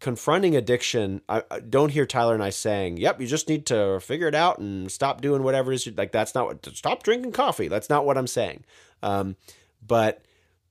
confronting 0.00 0.54
addiction 0.54 1.20
I, 1.28 1.42
I 1.50 1.58
don't 1.60 1.90
hear 1.90 2.06
tyler 2.06 2.32
and 2.34 2.42
i 2.42 2.50
saying 2.50 2.98
yep 2.98 3.20
you 3.20 3.26
just 3.26 3.48
need 3.48 3.66
to 3.66 3.98
figure 4.00 4.28
it 4.28 4.34
out 4.34 4.58
and 4.60 4.90
stop 4.92 5.20
doing 5.20 5.42
whatever 5.42 5.72
it 5.72 5.76
is 5.76 5.86
you- 5.86 5.92
like 5.96 6.12
that's 6.12 6.34
not 6.36 6.46
what 6.46 6.64
stop 6.76 7.02
drinking 7.02 7.32
coffee. 7.32 7.66
That's 7.68 7.90
not 7.90 8.04
what 8.04 8.16
i'm 8.16 8.28
saying. 8.28 8.64
Um, 9.02 9.36
but 9.84 10.22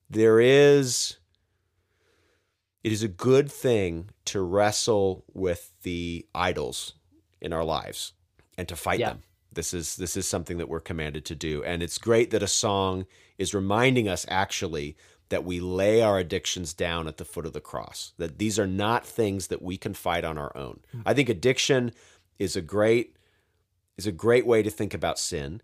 there 0.10 0.40
is 0.40 1.18
it 2.84 2.92
is 2.92 3.04
a 3.04 3.08
good 3.08 3.52
thing 3.52 4.10
to 4.26 4.42
wrestle 4.42 5.26
with 5.34 5.72
the 5.84 6.26
idols 6.34 6.94
in 7.42 7.52
our 7.52 7.64
lives 7.66 8.14
and 8.58 8.68
to 8.70 8.76
fight 8.76 9.00
Yeah. 9.00 9.10
them. 9.10 9.24
This 9.54 9.74
is 9.74 9.96
this 9.98 10.16
is 10.16 10.28
something 10.28 10.58
that 10.58 10.70
we're 10.70 10.80
commanded 10.80 11.26
to 11.26 11.36
do. 11.36 11.64
And 11.64 11.82
it's 11.84 11.98
great 11.98 12.32
that 12.32 12.44
a 12.44 12.48
song 12.48 13.06
is 13.38 13.54
reminding 13.54 14.08
us 14.08 14.26
actually 14.30 14.96
that 15.30 15.44
we 15.44 15.60
lay 15.60 16.02
our 16.02 16.18
addictions 16.18 16.74
down 16.74 17.08
at 17.08 17.18
the 17.18 17.26
foot 17.26 17.46
of 17.46 17.54
the 17.54 17.62
cross 17.62 18.14
that 18.18 18.38
these 18.38 18.58
are 18.58 18.68
not 18.68 19.06
things 19.06 19.48
that 19.48 19.62
we 19.62 19.78
can 19.78 19.94
fight 19.94 20.24
on 20.24 20.38
our 20.38 20.56
own. 20.56 20.80
I 21.06 21.14
think 21.14 21.30
addiction 21.30 21.92
is 22.40 22.56
a 22.56 22.62
great 22.62 23.16
is 23.98 24.08
a 24.08 24.12
great 24.12 24.46
way 24.46 24.62
to 24.62 24.70
think 24.70 24.94
about 24.94 25.18
sin 25.20 25.62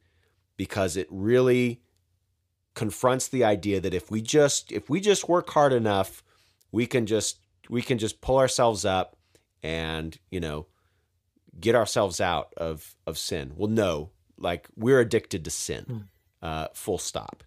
because 0.58 0.98
it 0.98 1.08
really 1.10 1.82
confronts 2.74 3.28
the 3.28 3.44
idea 3.44 3.80
that 3.80 3.94
if 3.94 4.10
we 4.10 4.22
just 4.22 4.72
if 4.72 4.90
we 4.90 5.00
just 5.00 5.30
work 5.30 5.50
hard 5.52 5.72
enough 5.72 6.24
we 6.72 6.88
can 6.88 7.06
just 7.06 7.40
we 7.70 7.82
can 7.82 7.98
just 7.98 8.20
pull 8.20 8.38
ourselves 8.38 8.84
up 8.84 9.16
and 9.62 10.18
you 10.32 10.40
know 10.40 10.66
get 11.60 11.76
ourselves 11.76 12.20
out 12.20 12.54
of 12.58 12.96
of 13.06 13.18
sin. 13.18 13.54
Well 13.56 13.70
no 13.70 14.10
like 14.38 14.68
we're 14.76 15.00
addicted 15.00 15.46
to 15.46 15.52
sin. 15.52 16.10
Uh, 16.42 16.68
full 16.74 16.98
stop 16.98 17.44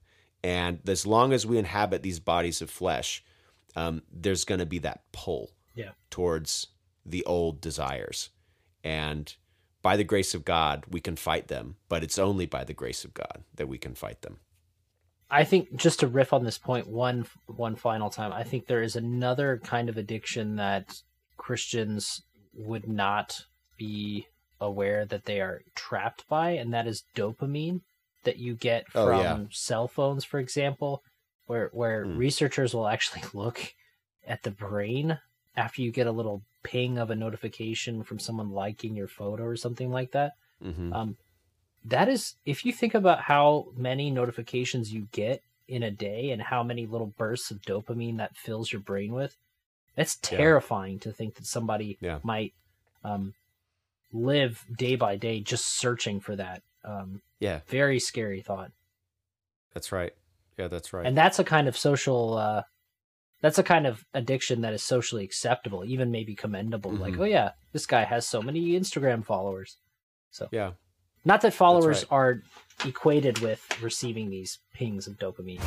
and 0.47 0.79
as 0.89 1.07
long 1.07 1.33
as 1.33 1.45
we 1.45 1.59
inhabit 1.59 2.03
these 2.03 2.21
bodies 2.21 2.63
of 2.63 2.71
flesh 2.71 3.25
um, 3.75 4.03
there's 4.11 4.45
going 4.45 4.59
to 4.61 4.67
be 4.67 4.79
that 4.79 5.01
pull 5.13 5.51
Yeah. 5.75 5.93
towards 6.09 6.69
the 7.05 7.25
old 7.25 7.61
desires. 7.61 8.31
And 8.83 9.35
by 9.83 9.97
the 9.97 10.05
grace 10.13 10.35
of 10.35 10.45
god 10.45 10.85
we 10.89 11.01
can 11.01 11.17
fight 11.17 11.49
them 11.49 11.77
but 11.89 12.03
it's 12.05 12.19
only 12.19 12.47
by 12.47 12.65
the 12.65 12.75
grace 12.83 13.05
of 13.05 13.13
god 13.15 13.39
that 13.55 13.69
we 13.69 13.79
can 13.79 13.95
fight 13.95 14.23
them. 14.23 14.39
I 15.29 15.43
think 15.45 15.75
just 15.75 16.01
to 16.01 16.07
riff 16.07 16.33
on 16.33 16.45
this 16.45 16.59
point 16.59 16.87
one 16.87 17.27
one 17.47 17.77
final 17.77 18.11
time, 18.11 18.33
I 18.33 18.45
think 18.45 18.67
there 18.67 18.83
is 18.83 18.95
another 18.97 19.61
kind 19.65 19.89
of 19.89 19.97
addiction 19.97 20.57
that 20.57 21.03
Christians 21.37 22.23
would 22.55 22.89
not 22.89 23.45
be 23.77 24.27
aware 24.61 25.05
that 25.05 25.25
they 25.25 25.41
are 25.41 25.63
trapped 25.75 26.27
by, 26.29 26.51
and 26.51 26.73
that 26.73 26.87
is 26.87 27.05
dopamine 27.15 27.81
that 28.27 28.39
you 28.39 28.57
get 28.57 28.93
Oh, 28.95 29.11
from 29.11 29.11
yeah. 29.11 29.41
cell 29.53 29.89
phones, 29.89 30.25
for 30.25 30.41
example, 30.41 31.05
where 31.47 31.71
where 31.75 32.07
Hmm. 32.07 32.13
researchers 32.15 32.75
will 32.75 32.89
actually 32.89 33.23
look 33.35 33.75
at 34.27 34.45
the 34.45 34.53
brain 34.53 35.19
after 35.57 35.83
you 35.83 35.93
get 35.93 36.09
a 36.09 36.13
little 36.13 36.45
ping 36.65 36.99
of 36.99 37.11
a 37.11 37.17
notification 37.17 38.05
from 38.05 38.21
someone 38.21 38.51
liking 38.51 38.97
your 38.97 39.09
photo 39.09 39.45
or 39.45 39.57
something 39.57 39.91
like 39.91 40.13
that. 40.13 40.35
hmm 40.61 40.93
Um, 40.93 41.19
that 41.85 42.09
is, 42.09 42.37
if 42.45 42.65
you 42.65 42.73
think 42.73 42.95
about 42.95 43.21
how 43.23 43.69
many 43.77 44.11
notifications 44.11 44.93
you 44.93 45.09
get 45.13 45.43
in 45.69 45.83
a 45.83 45.91
day 45.91 46.31
and 46.31 46.43
how 46.43 46.63
many 46.63 46.87
little 46.87 47.09
bursts 47.19 47.51
of 47.51 47.63
dopamine 47.63 48.19
that 48.19 48.37
fills 48.37 48.73
your 48.73 48.83
brain 48.83 49.13
with, 49.15 49.37
that's 49.97 50.17
Yeah. 50.31 50.47
terrifying 50.47 50.99
to 51.01 51.13
think 51.13 51.37
that 51.37 51.47
somebody 51.47 51.99
Yeah. 52.01 52.21
might 52.23 52.55
um, 53.05 53.35
live 54.13 54.65
day 54.77 54.97
by 54.97 55.17
day 55.17 55.41
just 55.41 55.67
searching 55.67 56.21
for 56.21 56.37
that. 56.37 56.63
Um, 56.87 57.21
yeah 57.41 57.61
very 57.67 57.99
scary 57.99 58.41
thought. 58.41 58.71
that's 59.75 59.91
right 59.93 60.13
yeah 60.59 60.69
that's 60.69 60.93
right 60.93 61.05
And 61.07 61.17
that's 61.17 61.39
a 61.39 61.45
kind 61.45 61.69
of 61.69 61.77
social. 61.77 62.35
Uh, 62.39 62.63
that's 63.43 63.59
a 63.59 63.63
kind 63.63 63.87
of 63.87 64.03
addiction 64.15 64.63
that 64.63 64.73
is 64.73 64.83
socially 64.83 65.23
acceptable, 65.25 65.85
even 65.85 66.11
maybe 66.11 66.35
commendable. 66.35 66.91
Like, 66.93 67.15
Mhm. 67.15 67.21
oh 67.21 67.25
yeah, 67.25 67.51
this 67.73 67.85
guy 67.85 68.05
has 68.05 68.27
so 68.27 68.41
many 68.41 68.71
Instagram 68.81 69.23
followers. 69.25 69.77
So 70.31 70.49
yeah 70.53 70.73
Not 71.25 71.41
that 71.43 71.53
followers 71.53 72.05
right. 72.05 72.13
are 72.17 72.43
equated 72.87 73.39
with 73.41 73.61
receiving 73.83 74.31
these 74.31 74.59
pings 74.73 75.07
of 75.07 75.19
dopamine. 75.19 75.61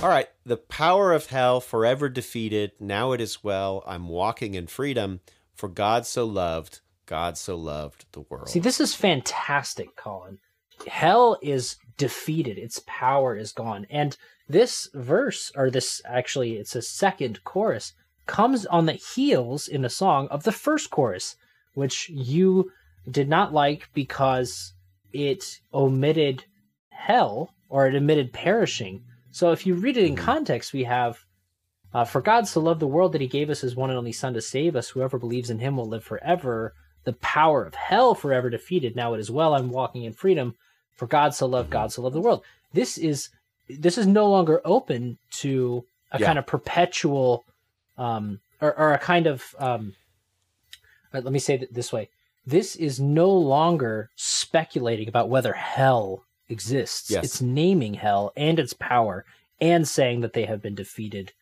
All 0.00 0.08
right. 0.08 0.28
The 0.46 0.56
power 0.56 1.12
of 1.12 1.26
hell 1.26 1.60
forever 1.60 2.08
defeated. 2.08 2.70
Now 2.78 3.10
it 3.10 3.20
is 3.20 3.42
well. 3.42 3.82
I'm 3.84 4.08
walking 4.08 4.54
in 4.54 4.68
freedom. 4.68 5.20
For 5.54 5.68
God 5.68 6.06
so 6.06 6.24
loved, 6.24 6.80
God 7.06 7.36
so 7.36 7.56
loved 7.56 8.06
the 8.12 8.20
world. 8.20 8.48
See, 8.48 8.60
this 8.60 8.80
is 8.80 8.94
fantastic, 8.94 9.96
Colin. 9.96 10.38
Hell 10.86 11.36
is 11.42 11.76
defeated, 11.96 12.58
its 12.58 12.80
power 12.86 13.34
is 13.34 13.50
gone. 13.50 13.88
And 13.90 14.16
this 14.48 14.88
verse, 14.94 15.50
or 15.56 15.68
this 15.68 16.00
actually, 16.04 16.58
it's 16.58 16.76
a 16.76 16.82
second 16.82 17.42
chorus, 17.42 17.92
comes 18.26 18.66
on 18.66 18.86
the 18.86 18.92
heels 18.92 19.66
in 19.66 19.82
the 19.82 19.90
song 19.90 20.28
of 20.28 20.44
the 20.44 20.52
first 20.52 20.90
chorus, 20.90 21.34
which 21.74 22.08
you 22.08 22.70
did 23.10 23.28
not 23.28 23.52
like 23.52 23.88
because 23.94 24.74
it 25.12 25.58
omitted 25.74 26.44
hell 26.90 27.52
or 27.68 27.88
it 27.88 27.96
omitted 27.96 28.32
perishing. 28.32 29.02
So 29.30 29.52
if 29.52 29.66
you 29.66 29.74
read 29.74 29.96
it 29.96 30.04
in 30.06 30.14
Mhm. 30.14 30.18
context, 30.18 30.72
we 30.72 30.84
have 30.84 31.24
uh, 31.94 32.04
For 32.04 32.20
God 32.20 32.46
so 32.46 32.60
loved 32.60 32.80
the 32.80 32.86
world 32.86 33.12
that 33.12 33.20
he 33.22 33.26
gave 33.26 33.48
us 33.48 33.62
his 33.62 33.74
one 33.74 33.88
and 33.88 33.98
only 33.98 34.12
Son 34.12 34.34
to 34.34 34.42
save 34.42 34.76
us. 34.76 34.90
Whoever 34.90 35.18
believes 35.18 35.48
in 35.48 35.58
him 35.58 35.76
will 35.76 35.88
live 35.88 36.04
forever. 36.04 36.74
the 37.04 37.12
power 37.14 37.64
of 37.64 37.74
hell 37.74 38.14
forever 38.14 38.50
defeated. 38.50 38.94
Now 38.94 39.14
it 39.14 39.20
is 39.20 39.30
well. 39.30 39.54
I'm 39.54 39.70
walking 39.70 40.02
in 40.04 40.12
freedom. 40.12 40.54
For 40.94 41.06
God 41.06 41.34
so 41.34 41.46
loved, 41.46 41.70
God 41.70 41.90
so 41.90 42.02
loved 42.02 42.14
the 42.14 42.20
world. 42.20 42.44
This 42.74 42.98
is 42.98 43.30
this 43.70 43.96
is 43.96 44.06
no 44.06 44.28
longer 44.28 44.60
open 44.66 45.16
to 45.40 45.86
a 46.12 46.18
Yeah. 46.20 46.26
kind 46.26 46.38
of 46.38 46.46
perpetual, 46.46 47.44
um, 47.96 48.40
or, 48.60 48.78
or 48.78 48.92
a 48.92 48.98
kind 48.98 49.26
of 49.26 49.54
um, 49.58 49.94
uh, 51.14 51.20
let 51.20 51.32
me 51.32 51.38
say 51.38 51.54
it 51.54 51.72
this 51.72 51.92
way: 51.92 52.10
this 52.46 52.76
is 52.76 53.00
no 53.00 53.30
longer 53.30 54.10
speculating 54.16 55.08
about 55.08 55.30
whether 55.30 55.54
hell 55.54 56.24
exists. 56.48 57.10
Yes. 57.10 57.24
It's 57.24 57.42
naming 57.42 57.94
hell 57.94 58.32
and 58.36 58.58
its 58.58 58.72
power 58.72 59.24
and 59.60 59.86
saying 59.86 60.20
that 60.20 60.32
they 60.32 60.44
have 60.44 60.62
been 60.62 60.74
defeated. 60.74 61.32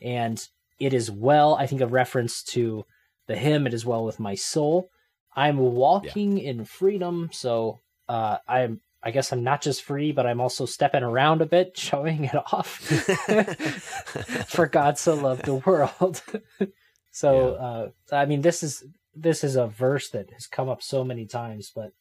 And 0.00 0.46
it 0.78 0.92
is 0.92 1.10
well, 1.10 1.54
I 1.54 1.66
think, 1.66 1.80
a 1.80 1.86
reference 1.86 2.42
to 2.44 2.84
the 3.26 3.36
hymn, 3.36 3.66
It 3.66 3.74
is 3.74 3.86
Well 3.86 4.04
with 4.04 4.20
My 4.20 4.34
Soul. 4.34 4.90
I'm 5.36 5.58
walking 5.58 6.38
in 6.38 6.64
freedom, 6.64 7.30
so 7.32 7.80
uh, 8.08 8.38
I'm. 8.46 8.80
I 9.06 9.10
guess 9.10 9.32
I'm 9.32 9.44
not 9.44 9.60
just 9.60 9.82
free, 9.82 10.12
but 10.12 10.24
I'm 10.24 10.40
also 10.40 10.64
stepping 10.64 11.02
around 11.02 11.42
a 11.42 11.46
bit, 11.46 11.76
showing 11.76 12.24
it 12.24 12.34
off. 12.34 12.78
For 14.48 14.66
God 14.66 14.96
so 14.96 15.14
loved 15.14 15.44
the 15.44 15.56
world. 15.56 16.22
so, 17.12 17.54
uh, 17.54 17.88
I 18.10 18.24
mean, 18.24 18.40
this 18.40 18.62
is 18.62 18.82
this 19.14 19.44
is 19.44 19.56
a 19.56 19.66
verse 19.66 20.08
that 20.10 20.30
has 20.32 20.46
come 20.46 20.70
up 20.70 20.82
so 20.82 21.04
many 21.04 21.26
times, 21.26 21.70
but 21.74 21.92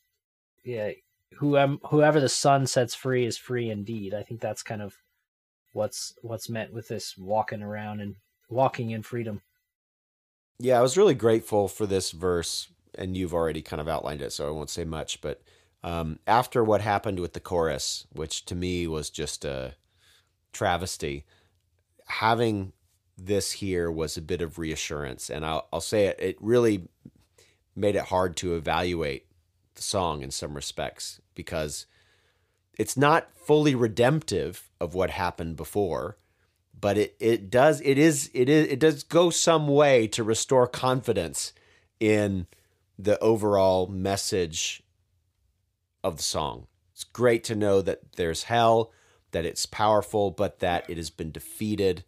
yeah, 0.63 0.91
whoever 1.37 1.77
whoever 1.89 2.19
the 2.19 2.29
Son 2.29 2.65
sets 2.67 2.95
free 2.95 3.25
is 3.25 3.37
free 3.37 3.69
indeed. 3.69 4.13
I 4.13 4.23
think 4.23 4.41
that's 4.41 4.63
kind 4.63 4.81
of 4.81 4.95
what's 5.71 6.13
what's 6.21 6.49
meant 6.49 6.73
with 6.73 6.87
this 6.87 7.17
walking 7.17 7.61
around 7.61 7.99
and 7.99 8.15
walking 8.49 8.91
in 8.91 9.03
freedom. 9.03 9.41
Yeah, 10.59 10.79
I 10.79 10.81
was 10.81 10.97
really 10.97 11.15
grateful 11.15 11.67
for 11.67 11.85
this 11.85 12.11
verse, 12.11 12.69
and 12.95 13.17
you've 13.17 13.33
already 13.33 13.61
kind 13.61 13.81
of 13.81 13.87
outlined 13.87 14.21
it, 14.21 14.31
so 14.31 14.47
I 14.47 14.51
won't 14.51 14.69
say 14.69 14.85
much. 14.85 15.19
But 15.21 15.41
um, 15.83 16.19
after 16.25 16.63
what 16.63 16.81
happened 16.81 17.19
with 17.19 17.33
the 17.33 17.39
chorus, 17.39 18.07
which 18.13 18.45
to 18.45 18.55
me 18.55 18.87
was 18.87 19.09
just 19.09 19.43
a 19.43 19.75
travesty, 20.53 21.25
having 22.07 22.71
this 23.17 23.51
here 23.51 23.91
was 23.91 24.17
a 24.17 24.21
bit 24.21 24.41
of 24.41 24.57
reassurance. 24.57 25.29
And 25.29 25.45
I'll, 25.45 25.67
I'll 25.73 25.81
say 25.81 26.05
it, 26.05 26.19
it 26.19 26.37
really 26.39 26.87
made 27.75 27.95
it 27.95 28.05
hard 28.05 28.35
to 28.37 28.55
evaluate 28.55 29.25
the 29.75 29.81
song 29.81 30.21
in 30.21 30.31
some 30.31 30.53
respects 30.53 31.21
because 31.35 31.85
it's 32.77 32.97
not 32.97 33.35
fully 33.35 33.75
redemptive 33.75 34.69
of 34.79 34.93
what 34.93 35.09
happened 35.09 35.55
before 35.55 36.17
but 36.79 36.97
it, 36.97 37.15
it 37.19 37.49
does 37.49 37.81
it 37.81 37.97
is 37.97 38.29
it 38.33 38.49
is 38.49 38.67
it 38.67 38.79
does 38.79 39.03
go 39.03 39.29
some 39.29 39.67
way 39.67 40.05
to 40.07 40.23
restore 40.23 40.67
confidence 40.67 41.53
in 41.99 42.45
the 42.99 43.17
overall 43.19 43.87
message 43.87 44.83
of 46.03 46.17
the 46.17 46.23
song. 46.23 46.67
It's 46.91 47.05
great 47.05 47.43
to 47.45 47.55
know 47.55 47.81
that 47.81 48.17
there's 48.17 48.43
hell, 48.43 48.91
that 49.31 49.45
it's 49.45 49.65
powerful, 49.65 50.31
but 50.31 50.59
that 50.59 50.89
it 50.89 50.97
has 50.97 51.09
been 51.09 51.31
defeated 51.31 52.03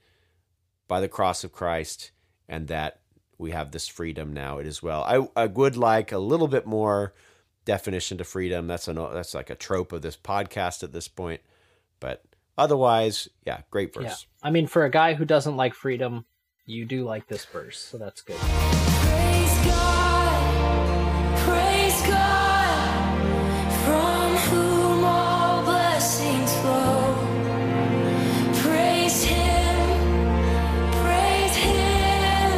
by 0.88 1.00
the 1.00 1.08
cross 1.08 1.44
of 1.44 1.52
Christ, 1.52 2.12
and 2.48 2.68
that 2.68 3.00
we 3.38 3.52
have 3.52 3.72
this 3.72 3.88
freedom 3.88 4.34
now 4.34 4.60
it 4.60 4.68
is 4.68 4.84
well. 4.84 5.04
I, 5.04 5.44
I 5.44 5.46
would 5.48 5.78
like 5.78 6.12
a 6.12 6.20
little 6.20 6.48
bit 6.48 6.66
more 6.66 7.14
definition 7.66 8.18
to 8.20 8.24
freedom. 8.24 8.68
That's 8.68 8.88
an 8.88 8.96
that's 8.96 9.34
like 9.34 9.50
a 9.50 9.56
trope 9.56 9.92
of 9.92 10.02
this 10.02 10.16
podcast 10.16 10.84
at 10.84 10.94
this 10.94 11.08
point, 11.08 11.42
but 12.00 12.24
otherwise, 12.58 13.28
yeah, 13.46 13.62
great 13.72 13.94
verse. 13.94 14.04
Yeah. 14.04 14.16
I 14.48 14.52
mean, 14.52 14.68
for 14.68 14.86
a 14.86 14.90
guy 14.90 15.16
who 15.16 15.26
doesn't 15.26 15.58
like 15.58 15.74
freedom, 15.74 16.26
you 16.66 16.86
do 16.86 17.04
like 17.04 17.28
this 17.28 17.46
verse, 17.46 17.80
so 17.80 17.98
that's 17.98 18.22
good. 18.22 18.38
Praise 18.38 19.66
God, 19.66 21.40
praise 21.40 22.02
God, 22.08 23.20
from 23.84 24.36
whom 24.50 25.04
all 25.04 25.64
blessings 25.64 26.54
flow. 26.58 27.16
Praise 28.62 29.24
Him, 29.24 29.90
praise 31.02 31.56
Him, 31.56 32.52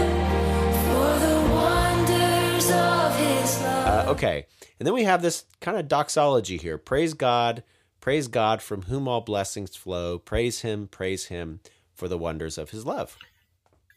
for 0.86 1.20
the 1.26 1.40
wonders 1.54 2.70
of 2.72 3.16
His 3.18 3.62
love. 3.62 4.08
Uh, 4.08 4.12
okay. 4.12 4.46
And 4.80 4.86
then 4.86 4.94
we 4.94 5.04
have 5.04 5.22
this 5.22 5.46
kind 5.60 5.78
of 5.78 5.88
doxology 5.88 6.58
here. 6.58 6.78
Praise 6.78 7.14
God, 7.14 7.64
praise 8.00 8.28
God 8.28 8.62
from 8.62 8.84
whom 8.84 9.08
all 9.08 9.22
blessings 9.22 9.76
flow. 9.76 10.20
Praise 10.20 10.62
him, 10.62 10.88
praise 10.88 11.26
him 11.26 11.60
for 11.94 12.08
the 12.08 12.18
wonders 12.18 12.58
of 12.58 12.70
his 12.70 12.86
love 12.86 13.18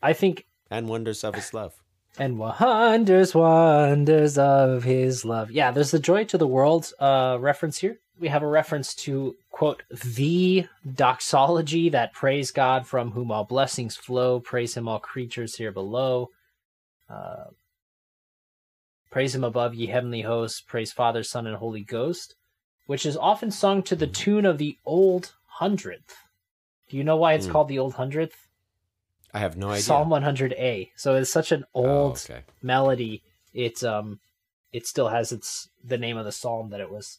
I 0.02 0.12
think 0.14 0.46
and 0.70 0.88
wonders 0.88 1.24
of 1.24 1.34
his 1.34 1.52
love. 1.52 1.74
and 2.18 2.38
wonders, 2.38 3.34
wonders 3.34 4.38
of 4.38 4.84
his 4.84 5.24
love. 5.24 5.50
Yeah, 5.50 5.70
there's 5.70 5.90
the 5.90 5.98
joy 5.98 6.24
to 6.24 6.38
the 6.38 6.46
world 6.46 6.92
uh, 6.98 7.36
reference 7.40 7.78
here. 7.78 7.98
We 8.18 8.28
have 8.28 8.42
a 8.42 8.46
reference 8.46 8.94
to 8.96 9.36
quote 9.50 9.82
the 9.90 10.66
doxology 10.94 11.88
that 11.90 12.12
praise 12.12 12.50
God 12.50 12.86
from 12.86 13.12
whom 13.12 13.30
all 13.30 13.44
blessings 13.44 13.96
flow, 13.96 14.40
praise 14.40 14.74
him 14.76 14.88
all 14.88 14.98
creatures 14.98 15.56
here 15.56 15.72
below. 15.72 16.30
Uh, 17.08 17.44
praise 19.10 19.34
him 19.34 19.44
above 19.44 19.74
ye 19.74 19.86
heavenly 19.86 20.22
hosts, 20.22 20.60
praise 20.60 20.92
Father, 20.92 21.22
Son, 21.22 21.46
and 21.46 21.56
Holy 21.56 21.82
Ghost, 21.82 22.34
which 22.86 23.04
is 23.04 23.16
often 23.16 23.50
sung 23.50 23.82
to 23.84 23.96
the 23.96 24.06
tune 24.06 24.44
of 24.46 24.58
the 24.58 24.76
old 24.86 25.34
hundredth. 25.46 26.16
Do 26.88 26.96
you 26.96 27.04
know 27.04 27.16
why 27.16 27.34
it's 27.34 27.46
Hmm. 27.46 27.52
called 27.52 27.68
the 27.68 27.78
old 27.78 27.94
hundredth? 27.94 28.46
I 29.32 29.38
have 29.38 29.56
no 29.56 29.70
idea. 29.70 29.82
Psalm 29.82 30.08
100a. 30.10 30.90
So 30.96 31.14
it's 31.14 31.32
such 31.32 31.52
an 31.52 31.64
Oh, 31.74 31.84
old 31.84 32.12
okay. 32.28 32.42
melody. 32.62 33.22
It 33.54 33.82
um, 33.84 34.20
it 34.72 34.86
still 34.86 35.08
has 35.08 35.32
its 35.32 35.68
the 35.84 35.98
name 35.98 36.16
of 36.16 36.24
the 36.24 36.32
psalm 36.32 36.70
that 36.70 36.80
it 36.80 36.90
was 36.90 37.18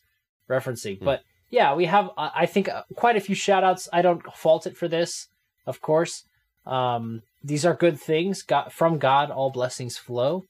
referencing. 0.49 0.99
Hmm. 0.99 1.05
But 1.05 1.23
yeah, 1.49 1.73
we 1.73 1.85
have 1.85 2.09
uh, 2.17 2.29
I 2.35 2.45
think 2.45 2.69
uh, 2.69 2.83
quite 2.95 3.15
a 3.17 3.21
few 3.21 3.35
shout 3.35 3.63
outs. 3.63 3.87
I 3.93 4.01
don't 4.01 4.21
fault 4.33 4.65
it 4.67 4.77
for 4.77 4.87
this, 4.87 5.27
of 5.65 5.81
course. 5.81 6.23
Um, 6.65 7.23
these 7.43 7.65
are 7.65 7.73
good 7.73 7.99
things. 7.99 8.43
God, 8.43 8.71
from 8.71 8.97
God, 8.97 9.31
all 9.31 9.49
blessings 9.49 9.97
flow. 9.97 10.45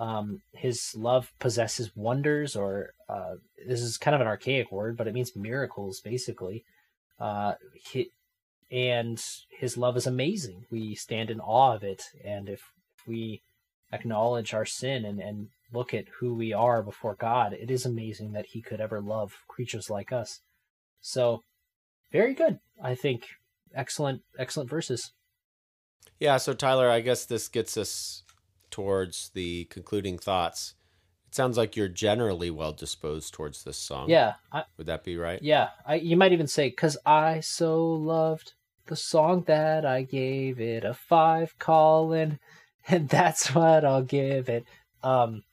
Um, 0.00 0.42
his 0.52 0.94
love 0.96 1.32
possesses 1.38 1.92
wonders, 1.94 2.56
or 2.56 2.92
uh, 3.08 3.34
this 3.66 3.80
is 3.80 3.98
kind 3.98 4.14
of 4.14 4.20
an 4.20 4.26
archaic 4.26 4.72
word, 4.72 4.96
but 4.96 5.06
it 5.06 5.14
means 5.14 5.36
miracles, 5.36 6.00
basically. 6.00 6.64
Uh, 7.20 7.54
he, 7.84 8.10
and 8.70 9.22
his 9.50 9.76
love 9.76 9.96
is 9.96 10.06
amazing. 10.06 10.64
We 10.70 10.94
stand 10.94 11.30
in 11.30 11.40
awe 11.40 11.74
of 11.74 11.84
it, 11.84 12.02
and 12.24 12.48
if, 12.48 12.62
if 12.98 13.06
we 13.06 13.42
acknowledge 13.92 14.54
our 14.54 14.64
sin 14.64 15.04
and, 15.04 15.20
and 15.20 15.48
look 15.72 15.94
at 15.94 16.06
who 16.18 16.34
we 16.34 16.52
are 16.52 16.82
before 16.82 17.14
God, 17.14 17.52
it 17.52 17.70
is 17.70 17.86
amazing 17.86 18.32
that 18.32 18.46
he 18.46 18.60
could 18.60 18.80
ever 18.80 19.00
love 19.00 19.34
creatures 19.46 19.88
like 19.90 20.10
us. 20.10 20.40
So, 21.00 21.42
very 22.10 22.34
good. 22.34 22.58
I 22.82 22.94
think 22.94 23.26
excellent, 23.74 24.22
excellent 24.38 24.70
verses. 24.70 25.12
Yeah, 26.18 26.36
so 26.36 26.52
Tyler, 26.52 26.88
I 26.88 27.00
guess 27.00 27.24
this 27.24 27.48
gets 27.48 27.76
us 27.76 28.22
towards 28.72 29.30
the 29.34 29.64
concluding 29.66 30.18
thoughts. 30.18 30.74
It 31.28 31.34
sounds 31.36 31.56
like 31.56 31.76
you're 31.76 31.88
generally 31.88 32.50
well 32.50 32.72
disposed 32.72 33.32
towards 33.32 33.62
this 33.62 33.78
song. 33.78 34.10
Yeah, 34.10 34.34
I, 34.50 34.64
Would 34.76 34.86
that 34.88 35.04
be 35.04 35.16
right? 35.16 35.40
yeah. 35.42 35.68
I, 35.86 35.94
you 35.94 36.16
might 36.16 36.32
even 36.32 36.48
say, 36.48 36.70
"Cause 36.70 36.96
I 37.06 37.40
so 37.40 37.86
loved 37.86 38.52
the 38.86 38.96
song 38.96 39.44
that 39.46 39.86
I 39.86 40.02
gave 40.02 40.60
it 40.60 40.84
a 40.84 40.92
five, 40.94 41.54
Colin, 41.58 42.38
and 42.88 43.08
that's 43.08 43.54
what 43.54 43.84
I'll 43.84 44.02
give 44.02 44.48
it." 44.48 44.66
Um, 45.04 45.44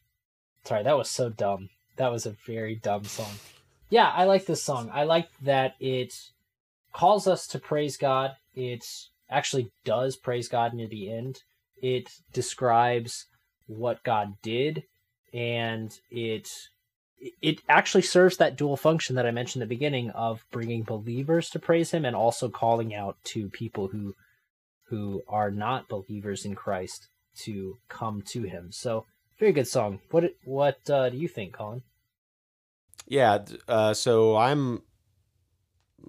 sorry, 0.65 0.83
that 0.83 0.97
was 0.97 1.09
so 1.09 1.29
dumb. 1.29 1.69
That 1.97 2.11
was 2.11 2.25
a 2.25 2.35
very 2.45 2.75
dumb 2.75 3.03
song. 3.05 3.31
Yeah, 3.89 4.09
I 4.09 4.25
like 4.25 4.45
this 4.45 4.63
song. 4.63 4.89
I 4.93 5.03
like 5.03 5.29
that 5.41 5.75
it 5.79 6.13
calls 6.93 7.27
us 7.27 7.47
to 7.47 7.59
praise 7.59 7.97
God. 7.97 8.31
It 8.55 8.85
actually 9.29 9.71
does 9.85 10.15
praise 10.15 10.47
God 10.47 10.73
near 10.73 10.87
the 10.87 11.11
end. 11.11 11.43
It 11.81 12.09
describes 12.33 13.25
what 13.67 14.03
God 14.03 14.33
did, 14.41 14.83
and 15.33 15.97
it 16.09 16.49
it 17.41 17.61
actually 17.67 18.01
serves 18.01 18.37
that 18.37 18.55
dual 18.55 18.77
function 18.77 19.15
that 19.15 19.25
I 19.25 19.31
mentioned 19.31 19.61
at 19.61 19.67
the 19.67 19.75
beginning 19.75 20.09
of 20.11 20.45
bringing 20.51 20.83
believers 20.83 21.49
to 21.49 21.59
praise 21.59 21.91
Him 21.91 22.05
and 22.05 22.15
also 22.15 22.49
calling 22.49 22.93
out 22.95 23.17
to 23.25 23.49
people 23.49 23.87
who 23.87 24.15
who 24.87 25.21
are 25.27 25.51
not 25.51 25.87
believers 25.87 26.45
in 26.45 26.55
Christ 26.55 27.09
to 27.39 27.77
come 27.89 28.21
to 28.23 28.43
Him. 28.43 28.71
So 28.71 29.05
very 29.39 29.51
good 29.51 29.67
song. 29.67 29.99
What 30.11 30.33
what 30.45 30.89
uh, 30.89 31.09
do 31.09 31.17
you 31.17 31.27
think, 31.27 31.53
Colin? 31.53 31.83
Yeah, 33.07 33.39
uh, 33.67 33.93
so 33.93 34.35
I'm 34.35 34.83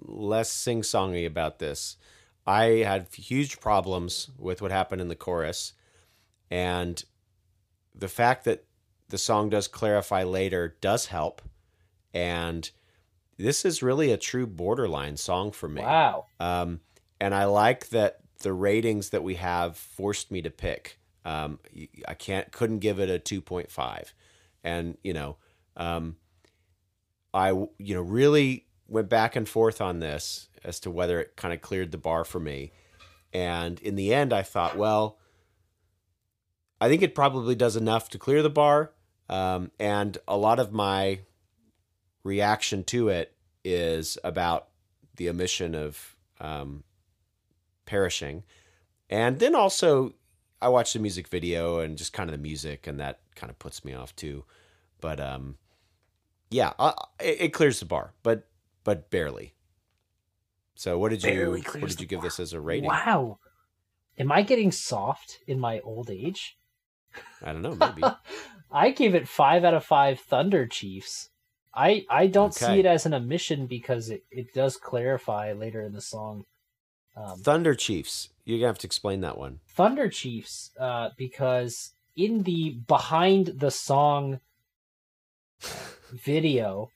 less 0.05 0.51
sing 0.51 0.81
songy 0.81 1.25
about 1.25 1.59
this. 1.59 1.97
I 2.45 2.63
had 2.63 3.07
huge 3.13 3.59
problems 3.59 4.29
with 4.37 4.61
what 4.61 4.71
happened 4.71 5.01
in 5.01 5.07
the 5.07 5.15
chorus, 5.15 5.73
and 6.49 7.03
the 7.93 8.07
fact 8.07 8.45
that 8.45 8.65
the 9.09 9.17
song 9.17 9.49
does 9.49 9.67
clarify 9.67 10.23
later 10.23 10.77
does 10.81 11.07
help. 11.07 11.41
And 12.13 12.69
this 13.37 13.65
is 13.65 13.83
really 13.83 14.11
a 14.11 14.17
true 14.17 14.47
borderline 14.47 15.17
song 15.17 15.51
for 15.51 15.67
me. 15.67 15.81
Wow. 15.81 16.25
Um, 16.39 16.79
and 17.19 17.35
I 17.35 17.45
like 17.45 17.89
that 17.89 18.19
the 18.39 18.53
ratings 18.53 19.09
that 19.09 19.23
we 19.23 19.35
have 19.35 19.77
forced 19.77 20.31
me 20.31 20.41
to 20.41 20.49
pick. 20.49 20.97
Um, 21.23 21.59
I 22.07 22.15
can't 22.15 22.51
couldn't 22.51 22.79
give 22.79 22.99
it 22.99 23.09
a 23.09 23.19
two 23.19 23.41
point 23.41 23.69
five 23.69 24.13
and 24.63 24.97
you 25.03 25.13
know, 25.13 25.37
um, 25.75 26.17
I 27.33 27.49
you 27.49 27.95
know 27.95 28.01
really 28.01 28.65
went 28.91 29.09
back 29.09 29.35
and 29.35 29.47
forth 29.47 29.81
on 29.81 29.99
this 29.99 30.49
as 30.63 30.79
to 30.81 30.91
whether 30.91 31.19
it 31.19 31.35
kind 31.35 31.53
of 31.53 31.61
cleared 31.61 31.91
the 31.91 31.97
bar 31.97 32.23
for 32.23 32.39
me, 32.39 32.71
and 33.33 33.79
in 33.79 33.95
the 33.95 34.13
end, 34.13 34.33
I 34.33 34.43
thought, 34.43 34.77
well, 34.77 35.17
I 36.79 36.89
think 36.89 37.01
it 37.01 37.15
probably 37.15 37.55
does 37.55 37.75
enough 37.75 38.09
to 38.09 38.19
clear 38.19 38.43
the 38.43 38.49
bar, 38.49 38.91
um, 39.29 39.71
and 39.79 40.17
a 40.27 40.37
lot 40.37 40.59
of 40.59 40.73
my 40.73 41.21
reaction 42.23 42.83
to 42.83 43.09
it 43.09 43.33
is 43.63 44.17
about 44.23 44.67
the 45.15 45.29
omission 45.29 45.73
of 45.73 46.15
um, 46.39 46.83
perishing. 47.85 48.43
And 49.09 49.39
then 49.39 49.55
also, 49.55 50.13
I 50.61 50.69
watched 50.69 50.93
the 50.93 50.99
music 50.99 51.27
video 51.27 51.79
and 51.79 51.97
just 51.97 52.13
kind 52.13 52.29
of 52.29 52.35
the 52.35 52.41
music, 52.41 52.87
and 52.87 52.99
that 52.99 53.19
kind 53.35 53.49
of 53.49 53.57
puts 53.57 53.85
me 53.85 53.93
off 53.93 54.15
too. 54.15 54.43
But 54.99 55.19
um, 55.19 55.57
yeah, 56.49 56.73
I, 56.77 56.93
it, 57.19 57.41
it 57.41 57.53
clears 57.53 57.79
the 57.79 57.85
bar, 57.85 58.13
but 58.23 58.47
but 58.83 59.09
barely. 59.09 59.53
So 60.75 60.97
what 60.97 61.09
did 61.09 61.23
you 61.23 61.51
what 61.51 61.81
did 61.81 61.99
you 62.01 62.07
give 62.07 62.21
this 62.21 62.39
as 62.39 62.53
a 62.53 62.59
rating? 62.59 62.89
Wow. 62.89 63.39
Am 64.17 64.31
I 64.31 64.41
getting 64.41 64.71
soft 64.71 65.39
in 65.47 65.59
my 65.59 65.79
old 65.81 66.09
age? 66.09 66.57
I 67.43 67.51
don't 67.53 67.61
know, 67.61 67.75
maybe. 67.75 68.03
I 68.71 68.91
gave 68.91 69.15
it 69.15 69.27
five 69.27 69.63
out 69.63 69.73
of 69.73 69.83
five 69.85 70.19
Thunder 70.19 70.65
Chiefs. 70.65 71.29
I 71.73 72.05
I 72.09 72.27
don't 72.27 72.53
Okay. 72.55 72.65
see 72.65 72.79
it 72.79 72.85
as 72.85 73.05
an 73.05 73.13
omission 73.13 73.67
because 73.67 74.09
it, 74.09 74.23
it 74.31 74.53
does 74.53 74.77
clarify 74.77 75.53
later 75.53 75.81
in 75.81 75.93
the 75.93 76.01
song. 76.01 76.45
Um, 77.15 77.39
Thunder 77.39 77.75
Chiefs. 77.75 78.29
You're 78.45 78.59
gonna 78.59 78.67
have 78.67 78.77
to 78.79 78.87
explain 78.87 79.21
that 79.21 79.37
one. 79.37 79.59
Thunder 79.67 80.09
Chiefs, 80.09 80.71
uh, 80.79 81.09
because 81.17 81.91
in 82.15 82.43
the 82.43 82.71
behind 82.87 83.47
the 83.47 83.71
song 83.71 84.39
video, 86.11 86.89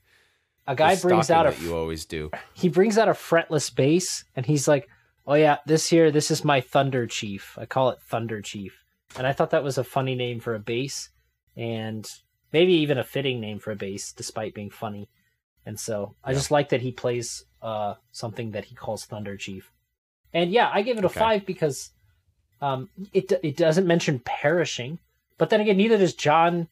a 0.67 0.75
guy 0.75 0.95
brings 0.95 1.29
out 1.29 1.45
a 1.47 1.55
you 1.61 1.75
always 1.75 2.05
do. 2.05 2.31
he 2.53 2.69
brings 2.69 2.97
out 2.97 3.07
a 3.09 3.13
fretless 3.13 3.73
bass 3.73 4.25
and 4.35 4.45
he's 4.45 4.67
like, 4.67 4.87
"Oh 5.27 5.35
yeah, 5.35 5.57
this 5.65 5.89
here, 5.89 6.11
this 6.11 6.31
is 6.31 6.43
my 6.43 6.61
Thunder 6.61 7.07
Chief. 7.07 7.57
I 7.57 7.65
call 7.65 7.89
it 7.89 7.99
Thunder 8.01 8.41
Chief." 8.41 8.83
And 9.17 9.25
I 9.25 9.33
thought 9.33 9.51
that 9.51 9.63
was 9.63 9.77
a 9.77 9.83
funny 9.83 10.15
name 10.15 10.39
for 10.39 10.55
a 10.55 10.59
bass, 10.59 11.09
and 11.55 12.09
maybe 12.51 12.73
even 12.73 12.97
a 12.97 13.03
fitting 13.03 13.39
name 13.39 13.59
for 13.59 13.71
a 13.71 13.75
bass, 13.75 14.11
despite 14.11 14.53
being 14.53 14.69
funny. 14.69 15.09
And 15.65 15.79
so 15.79 16.15
I 16.23 16.31
Yeah. 16.31 16.37
just 16.37 16.51
like 16.51 16.69
that 16.69 16.81
he 16.81 16.91
plays 16.91 17.45
uh, 17.61 17.95
something 18.11 18.51
that 18.51 18.65
he 18.65 18.75
calls 18.75 19.05
Thunder 19.05 19.37
Chief. 19.37 19.71
And 20.33 20.51
yeah, 20.51 20.69
I 20.73 20.81
gave 20.81 20.97
it 20.97 21.03
a 21.05 21.07
Okay. 21.07 21.19
five 21.19 21.45
because 21.45 21.91
um, 22.61 22.89
it 23.13 23.31
it 23.43 23.57
doesn't 23.57 23.87
mention 23.87 24.19
perishing, 24.19 24.99
but 25.37 25.49
then 25.49 25.61
again, 25.61 25.77
neither 25.77 25.97
does 25.97 26.13
John. 26.13 26.67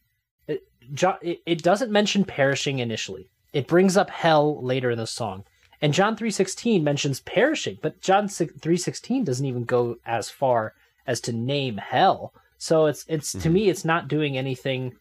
It, 0.47 0.63
John, 0.93 1.17
it, 1.21 1.41
it 1.45 1.63
doesn't 1.63 1.91
mention 1.91 2.25
perishing 2.25 2.79
initially. 2.79 3.29
It 3.53 3.67
brings 3.67 3.95
up 3.95 4.09
hell 4.09 4.61
later 4.63 4.91
in 4.91 4.97
the 4.97 5.07
song. 5.07 5.45
And 5.81 5.93
John 5.93 6.15
3:16 6.15 6.83
mentions 6.83 7.19
perishing, 7.21 7.77
but 7.81 8.01
John 8.01 8.27
3:16 8.27 9.23
doesn't 9.23 9.45
even 9.45 9.63
go 9.65 9.97
as 10.05 10.29
far 10.29 10.73
as 11.05 11.19
to 11.21 11.33
name 11.33 11.77
hell. 11.77 12.33
So 12.57 12.85
it's 12.85 13.05
it's 13.07 13.33
to 13.33 13.49
Mhm. 13.49 13.51
me 13.51 13.69
it's 13.69 13.85
not 13.85 14.07
doing 14.07 14.37
anything 14.37 14.95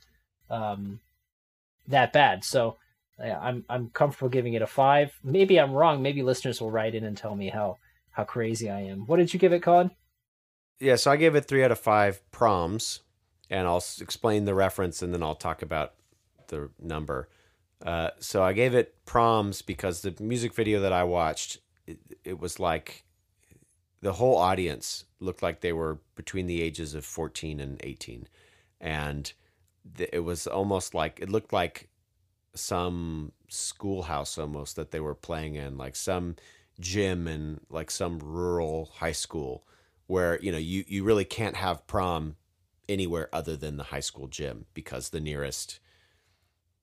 um 0.50 1.00
that 1.86 2.12
bad. 2.12 2.44
So 2.44 2.78
yeah, 3.18 3.38
I'm 3.40 3.64
I'm 3.68 3.90
comfortable 3.90 4.28
giving 4.28 4.54
it 4.54 4.62
a 4.62 4.66
5. 4.66 5.18
Maybe 5.22 5.58
I'm 5.60 5.72
wrong. 5.72 6.02
Maybe 6.02 6.22
listeners 6.22 6.60
will 6.60 6.70
write 6.70 6.94
in 6.94 7.04
and 7.04 7.16
tell 7.16 7.36
me 7.36 7.48
how 7.50 7.78
how 8.10 8.24
crazy 8.24 8.68
I 8.68 8.80
am. 8.80 9.06
What 9.06 9.16
did 9.18 9.32
you 9.32 9.38
give 9.40 9.52
it, 9.52 9.62
Colin? 9.62 9.92
Yeah, 10.80 10.96
so 10.96 11.12
I 11.12 11.16
gave 11.16 11.36
it 11.36 11.44
three 11.46 11.62
out 11.62 11.70
of 11.70 11.78
five 11.78 12.20
proms, 12.32 13.02
and 13.48 13.68
I'll 13.68 13.84
explain 14.00 14.44
the 14.44 14.54
reference, 14.54 15.00
and 15.00 15.14
then 15.14 15.22
I'll 15.22 15.36
talk 15.36 15.62
about 15.62 15.94
the 16.48 16.70
number. 16.80 17.28
Uh, 17.84 18.10
so 18.20 18.42
I 18.42 18.52
gave 18.52 18.74
it 18.74 19.04
proms 19.04 19.60
because 19.62 20.02
the 20.02 20.14
music 20.20 20.54
video 20.54 20.80
that 20.80 20.92
I 20.92 21.04
watched, 21.04 21.58
it, 21.86 21.98
it 22.24 22.38
was 22.38 22.60
like 22.60 23.04
the 24.00 24.12
whole 24.14 24.36
audience 24.36 25.04
looked 25.20 25.42
like 25.42 25.60
they 25.60 25.72
were 25.72 25.98
between 26.14 26.46
the 26.46 26.62
ages 26.62 26.94
of 26.94 27.04
14 27.04 27.60
and 27.60 27.80
18, 27.82 28.28
and 28.80 29.32
th- 29.96 30.10
it 30.12 30.20
was 30.20 30.46
almost 30.46 30.94
like 30.94 31.18
it 31.20 31.28
looked 31.28 31.52
like 31.52 31.88
some 32.54 33.32
schoolhouse 33.48 34.38
almost 34.38 34.76
that 34.76 34.90
they 34.90 35.00
were 35.00 35.14
playing 35.14 35.56
in, 35.56 35.76
like 35.76 35.96
some 35.96 36.36
gym 36.80 37.26
in 37.26 37.60
like 37.68 37.90
some 37.90 38.18
rural 38.18 38.90
high 38.96 39.12
school 39.12 39.64
where 40.06 40.40
you 40.40 40.50
know 40.50 40.58
you 40.58 40.84
you 40.86 41.04
really 41.04 41.24
can't 41.24 41.56
have 41.56 41.86
prom 41.86 42.36
anywhere 42.88 43.28
other 43.32 43.56
than 43.56 43.76
the 43.76 43.84
high 43.84 44.00
school 44.00 44.26
gym 44.26 44.66
because 44.74 45.10
the 45.10 45.20
nearest 45.20 45.78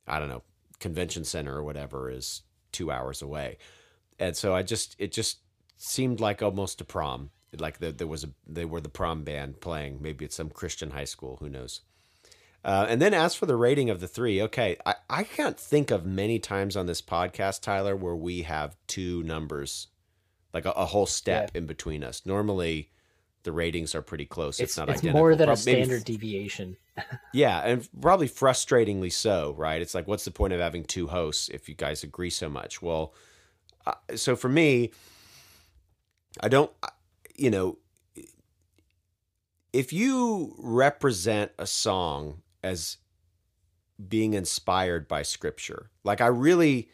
I 0.07 0.19
don't 0.19 0.29
know 0.29 0.43
convention 0.79 1.23
center 1.23 1.55
or 1.55 1.63
whatever 1.63 2.09
is 2.09 2.43
2 2.71 2.91
hours 2.91 3.21
away. 3.21 3.57
And 4.19 4.35
so 4.35 4.53
I 4.53 4.63
just 4.63 4.95
it 4.99 5.11
just 5.11 5.39
seemed 5.77 6.19
like 6.19 6.43
almost 6.43 6.81
a 6.81 6.85
prom. 6.85 7.31
Like 7.57 7.79
the, 7.79 7.91
there 7.91 8.07
was 8.07 8.23
a 8.23 8.29
they 8.47 8.65
were 8.65 8.81
the 8.81 8.89
prom 8.89 9.23
band 9.23 9.61
playing. 9.61 10.01
Maybe 10.01 10.25
it's 10.25 10.35
some 10.35 10.49
Christian 10.49 10.91
high 10.91 11.05
school, 11.05 11.37
who 11.39 11.49
knows. 11.49 11.81
Uh, 12.63 12.85
and 12.89 13.01
then 13.01 13.13
as 13.13 13.35
for 13.35 13.45
the 13.45 13.55
rating 13.55 13.89
of 13.89 14.01
the 14.01 14.07
three, 14.07 14.41
okay, 14.41 14.75
I, 14.85 14.95
I 15.09 15.23
can't 15.23 15.57
think 15.57 15.91
of 15.91 16.05
many 16.05 16.39
times 16.39 16.75
on 16.75 16.87
this 16.87 17.01
podcast, 17.01 17.61
Tyler, 17.61 17.95
where 17.95 18.15
we 18.15 18.41
have 18.41 18.75
two 18.85 19.23
numbers, 19.23 19.87
like 20.53 20.65
a, 20.65 20.71
a 20.71 20.85
whole 20.85 21.05
step 21.05 21.51
in 21.55 21.65
between 21.65 22.03
us. 22.03 22.25
Normally, 22.25 22.91
the 23.43 23.53
ratings 23.53 23.95
are 23.95 24.01
pretty 24.01 24.25
close. 24.25 24.59
It's 24.59 24.73
if 24.73 24.77
not 24.77 24.89
it's 24.89 24.99
identical. 24.99 25.19
more 25.19 25.35
than 25.35 25.47
a 25.47 25.53
Prob- 25.53 25.65
maybe 25.65 25.85
standard 25.85 26.03
deviation. 26.05 26.75
Yeah, 27.33 27.59
and 27.59 27.87
probably 28.01 28.27
frustratingly 28.27 29.11
so, 29.11 29.53
right? 29.57 29.81
It's 29.81 29.95
like, 29.95 30.07
what's 30.07 30.25
the 30.25 30.31
point 30.31 30.53
of 30.53 30.59
having 30.59 30.83
two 30.83 31.07
hosts 31.07 31.49
if 31.49 31.69
you 31.69 31.75
guys 31.75 32.03
agree 32.03 32.29
so 32.29 32.49
much? 32.49 32.81
Well, 32.81 33.13
uh, 33.85 33.93
so 34.15 34.35
for 34.35 34.49
me, 34.49 34.91
I 36.41 36.47
don't, 36.47 36.71
you 37.35 37.49
know, 37.49 37.77
if 39.73 39.93
you 39.93 40.55
represent 40.57 41.51
a 41.59 41.67
song 41.67 42.41
as 42.63 42.97
being 44.07 44.33
inspired 44.33 45.07
by 45.07 45.21
scripture, 45.21 45.91
like 46.03 46.21
I 46.21 46.27
really, 46.27 46.89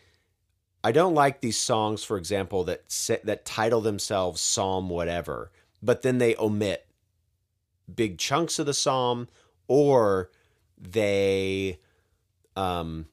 I 0.84 0.91
don't 0.91 1.14
like 1.14 1.41
these 1.41 1.58
songs, 1.58 2.03
for 2.03 2.18
example, 2.18 2.64
that 2.66 2.89
that 3.24 3.45
title 3.45 3.82
themselves 3.82 4.41
Psalm 4.41 4.89
whatever, 4.89 5.51
but 5.82 6.01
then 6.01 6.18
they 6.18 6.36
omit 6.38 6.88
big 7.93 8.18
chunks 8.18 8.60
of 8.60 8.66
the 8.66 8.74
psalm 8.74 9.28
or 9.68 10.30
they 10.78 11.80
um 12.55 13.07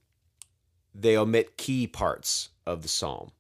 they 0.94 1.16
omit 1.16 1.57
key 1.57 1.86
parts 1.86 2.50
of 2.66 2.82
the 2.82 2.88
psalm. 2.88 3.32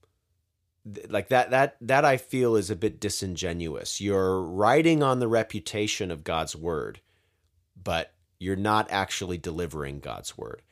Like 1.08 1.28
that 1.28 1.50
that 1.50 1.76
that 1.80 2.04
I 2.04 2.16
feel 2.16 2.56
is 2.56 2.70
a 2.70 2.76
bit 2.76 3.00
disingenuous. 3.00 4.00
You're 4.00 4.40
writing 4.42 5.02
on 5.02 5.20
the 5.20 5.28
reputation 5.28 6.10
of 6.10 6.24
God's 6.24 6.56
word 6.56 7.00
but 7.82 8.12
you're 8.38 8.56
not 8.56 8.88
actually 8.90 9.38
delivering 9.38 10.00
God's 10.00 10.36
word. 10.36 10.62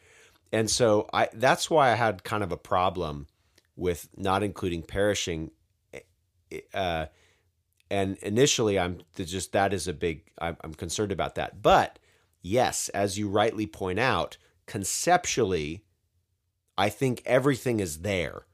And 0.53 0.69
so 0.69 1.09
I 1.13 1.29
that's 1.33 1.71
why 1.71 1.93
I 1.93 1.95
had 1.95 2.25
kind 2.25 2.43
of 2.43 2.53
a 2.53 2.57
problem 2.57 3.27
with 3.77 4.09
not 4.17 4.43
including 4.43 4.83
perishing 4.83 5.51
uh 6.75 7.07
and 7.91 8.19
initially 8.19 8.79
i'm 8.79 9.01
just 9.17 9.53
that 9.53 9.73
is 9.73 9.87
a 9.87 9.93
big 9.93 10.25
I'm, 10.39 10.57
I'm 10.63 10.75
concerned 10.75 11.13
about 11.13 11.37
that. 11.37 11.63
But 11.63 12.00
yes 12.43 12.89
as 12.91 13.19
you 13.19 13.29
rightly 13.29 13.67
point 13.67 13.99
out 13.99 14.37
conceptually 14.67 15.85
i 16.79 16.89
think 16.89 17.23
everything 17.27 17.81
is 17.81 17.99
there 17.99 18.47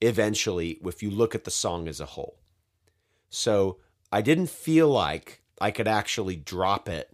eventually 0.00 0.78
if 0.84 1.02
you 1.02 1.10
look 1.10 1.34
at 1.34 1.44
the 1.44 1.50
song 1.50 1.88
as 1.88 2.00
a 2.00 2.06
whole. 2.06 2.38
So 3.30 3.78
i 4.12 4.20
didn't 4.20 4.50
feel 4.50 4.88
like 4.88 5.42
i 5.60 5.70
could 5.70 5.88
actually 5.88 6.36
drop 6.36 6.88
it 6.88 7.10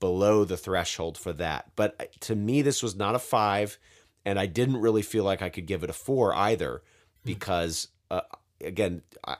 below 0.00 0.44
the 0.44 0.56
threshold 0.56 1.16
for 1.16 1.32
that. 1.32 1.70
But 1.76 1.96
uh, 2.00 2.04
to 2.20 2.34
me 2.34 2.62
this 2.62 2.82
was 2.82 2.94
not 2.94 3.14
a 3.14 3.18
five 3.18 3.78
and 4.24 4.38
i 4.38 4.46
didn't 4.46 4.80
really 4.80 5.02
feel 5.02 5.24
like 5.24 5.42
i 5.42 5.48
could 5.48 5.66
give 5.66 5.82
it 5.82 5.90
a 5.90 5.94
four 5.94 6.34
either 6.34 6.82
because 7.24 7.88
uh, 8.10 8.22
again 8.62 9.02
I, 9.26 9.36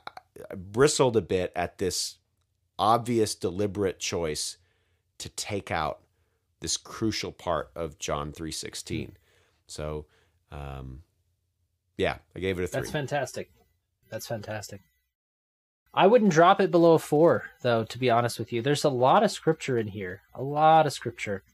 I 0.51 0.55
bristled 0.57 1.17
a 1.17 1.23
bit 1.23 1.53
at 1.55 1.79
this 1.79 2.17
obvious 2.79 3.35
deliberate 3.35 3.99
choice 3.99 4.59
to 5.25 5.29
take 5.31 5.70
out 5.70 6.01
this 6.61 6.77
crucial 6.77 7.33
part 7.33 7.70
of 7.75 7.99
John 7.99 8.31
3:16. 8.33 9.12
So 9.66 10.07
um 10.53 11.03
yeah, 11.97 12.18
I 12.37 12.41
gave 12.41 12.59
it 12.59 12.64
a 12.64 12.66
3. 12.66 12.81
That's 12.81 12.91
fantastic. 12.93 13.51
That's 14.11 14.27
fantastic. 14.27 14.81
I 15.93 16.07
wouldn't 16.09 16.33
drop 16.33 16.61
it 16.61 16.70
below 16.72 16.95
a 16.95 16.99
four, 16.99 17.51
though. 17.62 17.85
To 17.85 17.99
be 17.99 18.11
honest 18.11 18.39
with 18.39 18.53
you, 18.53 18.61
there's 18.62 18.83
a 18.85 18.89
lot 18.89 19.22
of 19.22 19.31
scripture 19.31 19.79
in 19.79 19.87
here. 19.87 20.22
A 20.35 20.43
lot 20.43 20.87
of 20.87 20.93
scripture. 20.93 21.45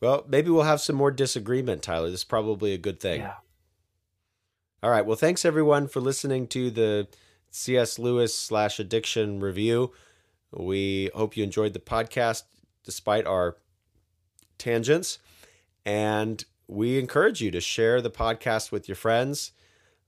well, 0.00 0.24
maybe 0.28 0.50
we'll 0.50 0.64
have 0.64 0.80
some 0.80 0.96
more 0.96 1.12
disagreement, 1.12 1.82
Tyler. 1.82 2.10
This 2.10 2.20
is 2.20 2.24
probably 2.24 2.72
a 2.74 2.78
good 2.78 2.98
thing. 2.98 3.20
Yeah. 3.20 3.34
All 4.82 4.90
right. 4.90 5.06
Well, 5.06 5.16
thanks 5.16 5.44
everyone 5.44 5.86
for 5.86 6.00
listening 6.00 6.48
to 6.48 6.70
the 6.70 7.06
C.S. 7.50 7.98
Lewis 7.98 8.34
slash 8.34 8.80
addiction 8.80 9.38
review. 9.38 9.92
We 10.52 11.10
hope 11.14 11.36
you 11.36 11.44
enjoyed 11.44 11.72
the 11.72 11.78
podcast 11.78 12.42
despite 12.84 13.26
our 13.26 13.56
tangents. 14.58 15.18
And 15.84 16.44
we 16.66 16.98
encourage 16.98 17.40
you 17.40 17.50
to 17.50 17.60
share 17.60 18.00
the 18.00 18.10
podcast 18.10 18.72
with 18.72 18.88
your 18.88 18.96
friends. 18.96 19.52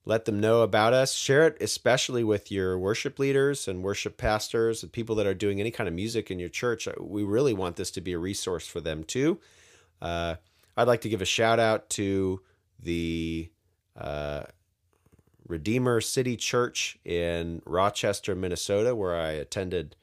Let 0.04 0.24
them 0.24 0.38
know 0.38 0.62
about 0.62 0.92
us. 0.92 1.14
Share 1.14 1.48
it 1.48 1.56
especially 1.60 2.22
with 2.22 2.50
your 2.52 2.78
worship 2.78 3.18
leaders 3.18 3.66
and 3.66 3.82
worship 3.82 4.16
pastors 4.16 4.82
and 4.82 4.92
people 4.92 5.16
that 5.16 5.26
are 5.26 5.34
doing 5.34 5.60
any 5.60 5.72
kind 5.72 5.88
of 5.88 5.94
music 5.94 6.30
in 6.30 6.38
your 6.38 6.48
church. 6.48 6.88
We 6.98 7.24
really 7.24 7.52
want 7.52 7.76
this 7.76 7.90
to 7.92 8.00
be 8.00 8.12
a 8.12 8.18
resource 8.18 8.66
for 8.68 8.80
them 8.80 9.02
too. 9.02 9.40
Uh, 10.00 10.36
I'd 10.76 10.86
like 10.86 11.00
to 11.00 11.08
give 11.08 11.22
a 11.22 11.26
shout 11.26 11.58
out 11.58 11.90
to 11.90 12.40
the 12.78 13.50
uh, 13.96 14.44
Redeemer 15.48 16.00
City 16.00 16.36
Church 16.36 16.98
in 17.04 17.62
Rochester, 17.64 18.34
Minnesota, 18.34 18.94
where 18.94 19.16
I 19.16 19.30
attended 19.30 19.96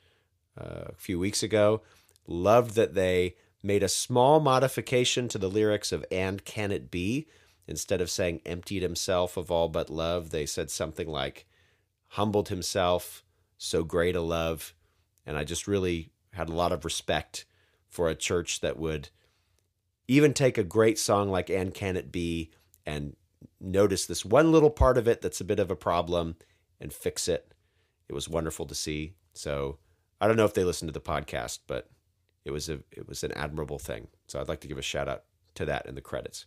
uh, 0.59 0.86
a 0.89 0.95
few 0.95 1.19
weeks 1.19 1.43
ago. 1.43 1.82
Loved 2.28 2.76
that 2.76 2.93
they 2.93 3.36
made 3.61 3.84
a 3.84 3.89
small 3.89 4.39
modification 4.39 5.28
to 5.30 5.38
the 5.38 5.49
lyrics 5.49 5.91
of 5.91 6.05
And 6.11 6.43
Can 6.43 6.71
It 6.71 6.91
Be? 6.91 7.28
Instead 7.67 8.01
of 8.01 8.09
saying 8.09 8.41
emptied 8.45 8.84
himself 8.84 9.38
of 9.38 9.49
all 9.49 9.69
but 9.69 9.89
love, 9.89 10.32
they 10.32 10.45
said 10.45 10.69
something 10.69 11.07
like 11.07 11.45
humbled 12.09 12.49
himself, 12.49 13.24
so 13.57 13.84
great 13.84 14.15
a 14.15 14.21
love. 14.21 14.74
And 15.26 15.38
I 15.38 15.43
just 15.43 15.67
really 15.67 16.11
had 16.34 16.49
a 16.49 16.53
lot 16.53 16.71
of 16.71 16.84
respect 16.84 17.45
for 17.89 18.09
a 18.09 18.15
church 18.15 18.59
that 18.61 18.78
would 18.78 19.09
even 20.07 20.34
take 20.34 20.57
a 20.57 20.63
great 20.63 20.99
song 20.99 21.30
like 21.30 21.49
And 21.49 21.74
Can 21.74 21.95
It 21.95 22.11
Be 22.11 22.51
and 22.86 23.15
notice 23.61 24.05
this 24.05 24.26
one 24.26 24.51
little 24.51 24.69
part 24.69 24.97
of 24.97 25.07
it 25.07 25.21
that's 25.21 25.41
a 25.41 25.45
bit 25.45 25.59
of 25.59 25.71
a 25.71 25.76
problem 25.76 26.36
and 26.82 26.91
fix 26.91 27.28
it. 27.28 27.53
It 28.09 28.13
was 28.13 28.28
wonderful 28.28 28.65
to 28.65 28.76
see. 28.76 29.13
So 29.34 29.78
I 30.19 30.28
don't 30.28 30.36
know 30.36 30.45
if 30.45 30.53
they 30.53 30.65
listened 30.65 30.89
to 30.89 30.93
the 30.93 30.99
podcast, 30.99 31.59
but 31.67 31.89
it 32.46 32.52
was 32.52 32.70
a 32.70 32.80
it 32.91 33.08
was 33.08 33.24
an 33.24 33.32
admirable 33.34 33.80
thing. 33.80 34.08
So 34.28 34.39
I'd 34.39 34.48
like 34.50 34.62
to 34.62 34.68
give 34.68 34.78
a 34.78 34.82
shout 34.82 35.08
out 35.08 35.24
to 35.56 35.66
that 35.66 35.86
in 35.86 35.96
the 35.96 36.02
credits. 36.02 36.46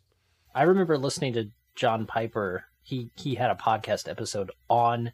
I 0.54 0.62
remember 0.62 0.96
listening 0.98 1.32
to 1.34 1.50
John 1.74 2.06
Piper. 2.06 2.64
He 2.82 3.10
he 3.16 3.34
had 3.34 3.50
a 3.50 3.54
podcast 3.54 4.08
episode 4.08 4.50
on 4.68 5.12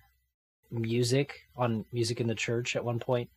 music, 0.71 1.41
on 1.57 1.85
music 1.93 2.21
in 2.21 2.27
the 2.27 2.35
church 2.35 2.77
at 2.77 2.85
one 2.85 2.99
point 2.99 3.31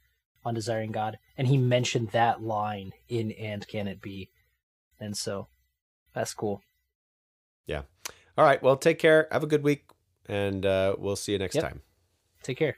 on 0.44 0.54
Desiring 0.54 0.92
God, 0.92 1.18
and 1.38 1.48
he 1.48 1.58
mentioned 1.58 2.10
that 2.12 2.42
line 2.44 2.92
in 3.10 3.32
And 3.32 3.68
Can 3.68 3.88
It 3.88 4.00
Be? 4.02 4.30
And 5.00 5.18
so 5.18 5.48
that's 6.14 6.34
cool. 6.34 6.62
Yeah. 7.66 7.82
All 8.38 8.46
right. 8.46 8.62
Well, 8.62 8.78
take 8.78 9.00
care. 9.00 9.28
Have 9.32 9.44
a 9.44 9.48
good 9.48 9.64
week, 9.64 9.86
and 10.28 10.66
uh, 10.66 10.96
we'll 11.00 11.16
see 11.16 11.32
you 11.32 11.40
next 11.40 11.56
Yep. 11.56 11.64
time. 11.64 11.82
Take 12.44 12.58
care. 12.58 12.78